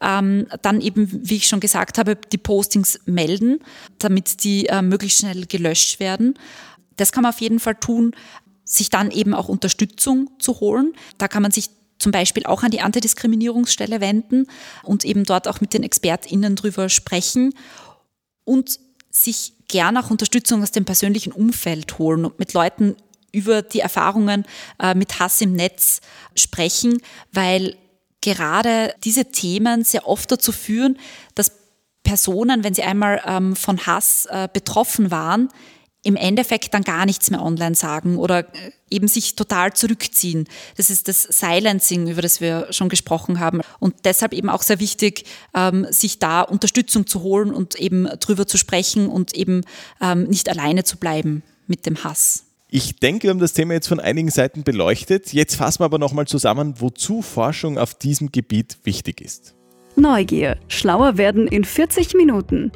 Ähm, 0.02 0.48
dann 0.62 0.82
eben, 0.82 1.10
wie 1.30 1.36
ich 1.36 1.48
schon 1.48 1.60
gesagt 1.60 1.98
habe, 1.98 2.16
die 2.16 2.38
Postings 2.38 3.00
melden, 3.06 3.60
damit 4.00 4.44
die 4.44 4.68
äh, 4.68 4.82
möglichst 4.82 5.20
schnell 5.20 5.46
gelöscht 5.46 6.00
werden. 6.00 6.40
Das 6.96 7.12
kann 7.12 7.24
man 7.24 7.34
auf 7.34 7.42
jeden 7.42 7.60
Fall 7.60 7.76
tun, 7.76 8.16
sich 8.64 8.90
dann 8.90 9.12
eben 9.12 9.34
auch 9.34 9.50
Unterstützung 9.50 10.30
zu 10.40 10.60
holen. 10.62 10.94
Da 11.18 11.28
kann 11.28 11.42
man 11.42 11.52
sich 11.52 11.70
zum 12.00 12.12
Beispiel 12.12 12.46
auch 12.46 12.64
an 12.64 12.72
die 12.72 12.82
Antidiskriminierungsstelle 12.82 14.02
wenden 14.02 14.48
und 14.84 15.04
eben 15.04 15.24
dort 15.24 15.48
auch 15.48 15.62
mit 15.62 15.74
den 15.74 15.84
ExpertInnen 15.84 16.56
drüber 16.56 16.90
sprechen 16.90 17.54
und 18.48 18.80
sich 19.12 19.54
gern 19.68 19.98
auch 19.98 20.10
Unterstützung 20.10 20.64
aus 20.64 20.72
dem 20.72 20.86
persönlichen 20.86 21.34
Umfeld 21.34 22.00
holen 22.00 22.26
und 22.26 22.40
mit 22.40 22.54
Leuten 22.54 22.96
über 23.34 23.62
die 23.62 23.82
Erfahrungen 23.82 24.46
äh, 24.82 24.96
mit 24.96 25.20
Hass 25.20 25.42
im 25.42 25.54
Netz 25.54 26.00
sprechen, 26.36 27.02
weil 27.34 27.76
gerade 28.22 28.96
diese 29.04 29.26
Themen 29.26 29.84
sehr 29.84 30.08
oft 30.08 30.32
dazu 30.32 30.52
führen, 30.52 30.98
dass 31.36 31.52
Personen, 32.04 32.64
wenn 32.64 32.74
sie 32.74 32.84
einmal 32.84 33.22
ähm, 33.26 33.56
von 33.56 33.86
Hass 33.86 34.28
äh, 34.30 34.48
betroffen 34.52 35.12
waren, 35.12 35.50
im 36.04 36.16
Endeffekt 36.16 36.74
dann 36.74 36.84
gar 36.84 37.06
nichts 37.06 37.30
mehr 37.32 37.44
online 37.44 37.76
sagen 37.76 38.18
oder 38.18 38.40
äh, 38.40 38.72
eben 38.90 39.08
sich 39.08 39.36
total 39.36 39.74
zurückziehen. 39.74 40.48
Das 40.78 40.90
ist 40.90 41.08
das 41.08 41.24
Silencing, 41.24 42.08
über 42.08 42.22
das 42.22 42.40
wir 42.40 42.68
schon 42.72 42.90
gesprochen 42.90 43.40
haben. 43.40 43.62
Und 43.80 43.96
deshalb 44.06 44.34
eben 44.34 44.50
auch 44.50 44.62
sehr 44.62 44.80
wichtig, 44.80 45.26
ähm, 45.54 45.86
sich 45.90 46.20
da 46.20 46.42
Unterstützung 46.42 47.08
zu 47.08 47.24
holen 47.24 47.54
und 47.54 47.76
eben 47.76 48.06
drüber 48.20 48.48
zu 48.48 48.58
sprechen 48.58 49.10
und 49.10 49.34
eben 49.36 49.64
ähm, 50.02 50.24
nicht 50.26 50.50
alleine 50.50 50.84
zu 50.84 50.98
bleiben 50.98 51.44
mit 51.68 51.86
dem 51.86 52.04
Hass. 52.04 52.46
Ich 52.70 52.98
denke, 52.98 53.24
wir 53.24 53.30
haben 53.30 53.40
das 53.40 53.54
Thema 53.54 53.74
jetzt 53.74 53.88
von 53.88 54.00
einigen 54.00 54.30
Seiten 54.30 54.64
beleuchtet. 54.64 55.32
Jetzt 55.32 55.56
fassen 55.56 55.80
wir 55.80 55.86
aber 55.86 56.00
nochmal 56.00 56.28
zusammen, 56.28 56.76
wozu 56.80 57.22
Forschung 57.22 57.78
auf 57.78 57.94
diesem 57.94 58.32
Gebiet 58.32 58.78
wichtig 58.84 59.22
ist. 59.22 59.56
Neugier. 59.96 60.58
Schlauer 60.68 61.18
werden 61.18 61.48
in 61.48 61.64
40 61.64 62.14
Minuten. 62.14 62.72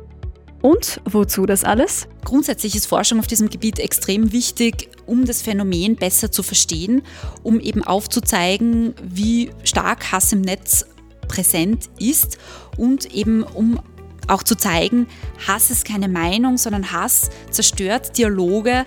Und 0.61 1.01
wozu 1.05 1.45
das 1.45 1.63
alles? 1.63 2.07
Grundsätzlich 2.23 2.75
ist 2.75 2.85
Forschung 2.85 3.19
auf 3.19 3.27
diesem 3.27 3.49
Gebiet 3.49 3.79
extrem 3.79 4.31
wichtig, 4.31 4.89
um 5.07 5.25
das 5.25 5.41
Phänomen 5.41 5.95
besser 5.95 6.31
zu 6.31 6.43
verstehen, 6.43 7.01
um 7.41 7.59
eben 7.59 7.83
aufzuzeigen, 7.83 8.93
wie 9.03 9.51
stark 9.63 10.11
Hass 10.11 10.31
im 10.31 10.41
Netz 10.41 10.85
präsent 11.27 11.89
ist 11.97 12.37
und 12.77 13.13
eben 13.13 13.43
um 13.43 13.79
auch 14.27 14.43
zu 14.43 14.55
zeigen, 14.55 15.07
Hass 15.47 15.71
ist 15.71 15.83
keine 15.83 16.07
Meinung, 16.07 16.57
sondern 16.57 16.91
Hass 16.91 17.29
zerstört 17.49 18.17
Dialoge. 18.17 18.85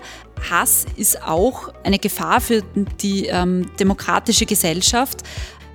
Hass 0.49 0.85
ist 0.95 1.21
auch 1.21 1.73
eine 1.83 1.99
Gefahr 1.99 2.41
für 2.41 2.63
die 3.01 3.25
ähm, 3.25 3.69
demokratische 3.79 4.45
Gesellschaft, 4.45 5.23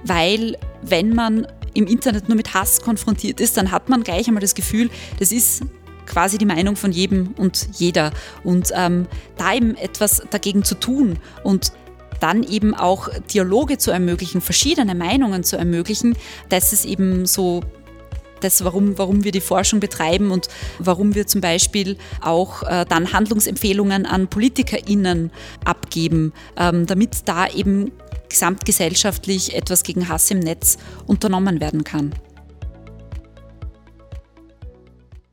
weil 0.05 0.57
wenn 0.83 1.15
man 1.15 1.47
im 1.75 1.87
Internet 1.87 2.29
nur 2.29 2.37
mit 2.37 2.55
Hass 2.55 2.81
konfrontiert 2.81 3.41
ist, 3.41 3.57
dann 3.57 3.71
hat 3.71 3.89
man 3.89 4.03
gleich 4.03 4.27
einmal 4.27 4.41
das 4.41 4.55
Gefühl, 4.55 4.91
das 5.19 5.31
ist 5.31 5.63
quasi 6.11 6.39
die 6.39 6.47
Meinung 6.47 6.77
von 6.77 6.93
jedem 6.93 7.35
und 7.39 7.69
jeder. 7.75 8.13
Und 8.45 8.71
ähm, 8.75 9.07
da 9.37 9.55
eben 9.55 9.77
etwas 9.77 10.23
dagegen 10.31 10.65
zu 10.65 10.75
tun 10.75 11.19
und 11.45 11.73
dann 12.19 12.43
eben 12.43 12.75
auch 12.75 13.09
Dialoge 13.33 13.79
zu 13.79 13.91
ermöglichen, 13.91 14.41
verschiedene 14.41 14.95
Meinungen 14.95 15.43
zu 15.45 15.57
ermöglichen, 15.57 16.17
das 16.51 16.73
ist 16.73 16.85
eben 16.85 17.25
so 17.25 17.63
das, 18.41 18.65
warum, 18.65 18.99
warum 18.99 19.25
wir 19.25 19.33
die 19.33 19.41
Forschung 19.41 19.81
betreiben 19.81 20.31
und 20.31 20.49
warum 20.79 21.15
wir 21.15 21.27
zum 21.27 21.41
Beispiel 21.41 21.97
auch 22.21 22.63
äh, 22.63 22.85
dann 22.89 23.13
Handlungsempfehlungen 23.13 24.07
an 24.07 24.29
PolitikerInnen 24.29 25.31
abgeben, 25.65 26.33
ähm, 26.57 26.87
damit 26.87 27.29
da 27.29 27.49
eben 27.49 27.93
gesamtgesellschaftlich 28.29 29.55
etwas 29.55 29.83
gegen 29.83 30.09
Hass 30.09 30.31
im 30.31 30.39
Netz 30.39 30.79
unternommen 31.07 31.61
werden 31.61 31.85
kann. 31.85 32.15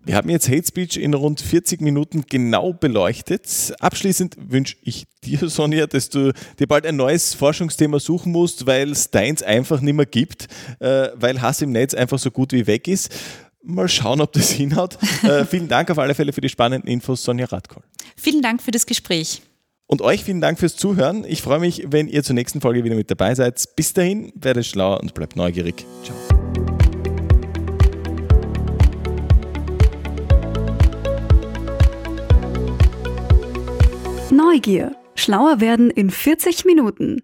Wir 0.07 0.15
haben 0.15 0.29
jetzt 0.29 0.47
Hate 0.47 0.65
Speech 0.65 0.95
in 0.95 1.13
rund 1.13 1.41
40 1.41 1.81
Minuten 1.81 2.23
genau 2.29 2.71
beleuchtet. 2.71 3.73
Abschließend 3.81 4.37
wünsche 4.39 4.77
ich 4.81 5.05
dir, 5.25 5.37
Sonja, 5.49 5.85
dass 5.85 6.07
du 6.07 6.31
dir 6.57 6.65
bald 6.65 6.85
ein 6.85 6.95
neues 6.95 7.33
Forschungsthema 7.33 7.99
suchen 7.99 8.31
musst, 8.31 8.65
weil 8.65 8.93
es 8.93 9.11
deins 9.11 9.43
einfach 9.43 9.81
nicht 9.81 9.95
mehr 9.95 10.05
gibt, 10.05 10.47
äh, 10.79 11.09
weil 11.15 11.41
Hass 11.41 11.61
im 11.61 11.73
Netz 11.73 11.93
einfach 11.93 12.19
so 12.19 12.31
gut 12.31 12.53
wie 12.53 12.67
weg 12.67 12.87
ist. 12.87 13.13
Mal 13.61 13.89
schauen, 13.89 14.21
ob 14.21 14.31
das 14.31 14.49
hinhaut. 14.51 14.97
Äh, 15.23 15.43
vielen 15.43 15.67
Dank 15.67 15.91
auf 15.91 15.99
alle 15.99 16.15
Fälle 16.15 16.31
für 16.31 16.39
die 16.39 16.47
spannenden 16.47 16.89
Infos, 16.89 17.23
Sonja 17.23 17.47
Radkoll. 17.47 17.83
Vielen 18.15 18.41
Dank 18.41 18.63
für 18.63 18.71
das 18.71 18.85
Gespräch. 18.85 19.41
Und 19.87 20.01
euch 20.01 20.23
vielen 20.23 20.39
Dank 20.39 20.57
fürs 20.57 20.77
Zuhören. 20.77 21.25
Ich 21.27 21.41
freue 21.41 21.59
mich, 21.59 21.83
wenn 21.89 22.07
ihr 22.07 22.23
zur 22.23 22.35
nächsten 22.35 22.61
Folge 22.61 22.85
wieder 22.85 22.95
mit 22.95 23.11
dabei 23.11 23.35
seid. 23.35 23.75
Bis 23.75 23.91
dahin, 23.91 24.31
werdet 24.35 24.65
schlauer 24.65 25.01
und 25.01 25.13
bleibt 25.13 25.35
neugierig. 25.35 25.85
Ciao. 26.05 26.76
Neugier. 34.31 34.95
Schlauer 35.15 35.61
werden 35.61 35.89
in 35.89 36.09
40 36.09 36.65
Minuten. 36.65 37.21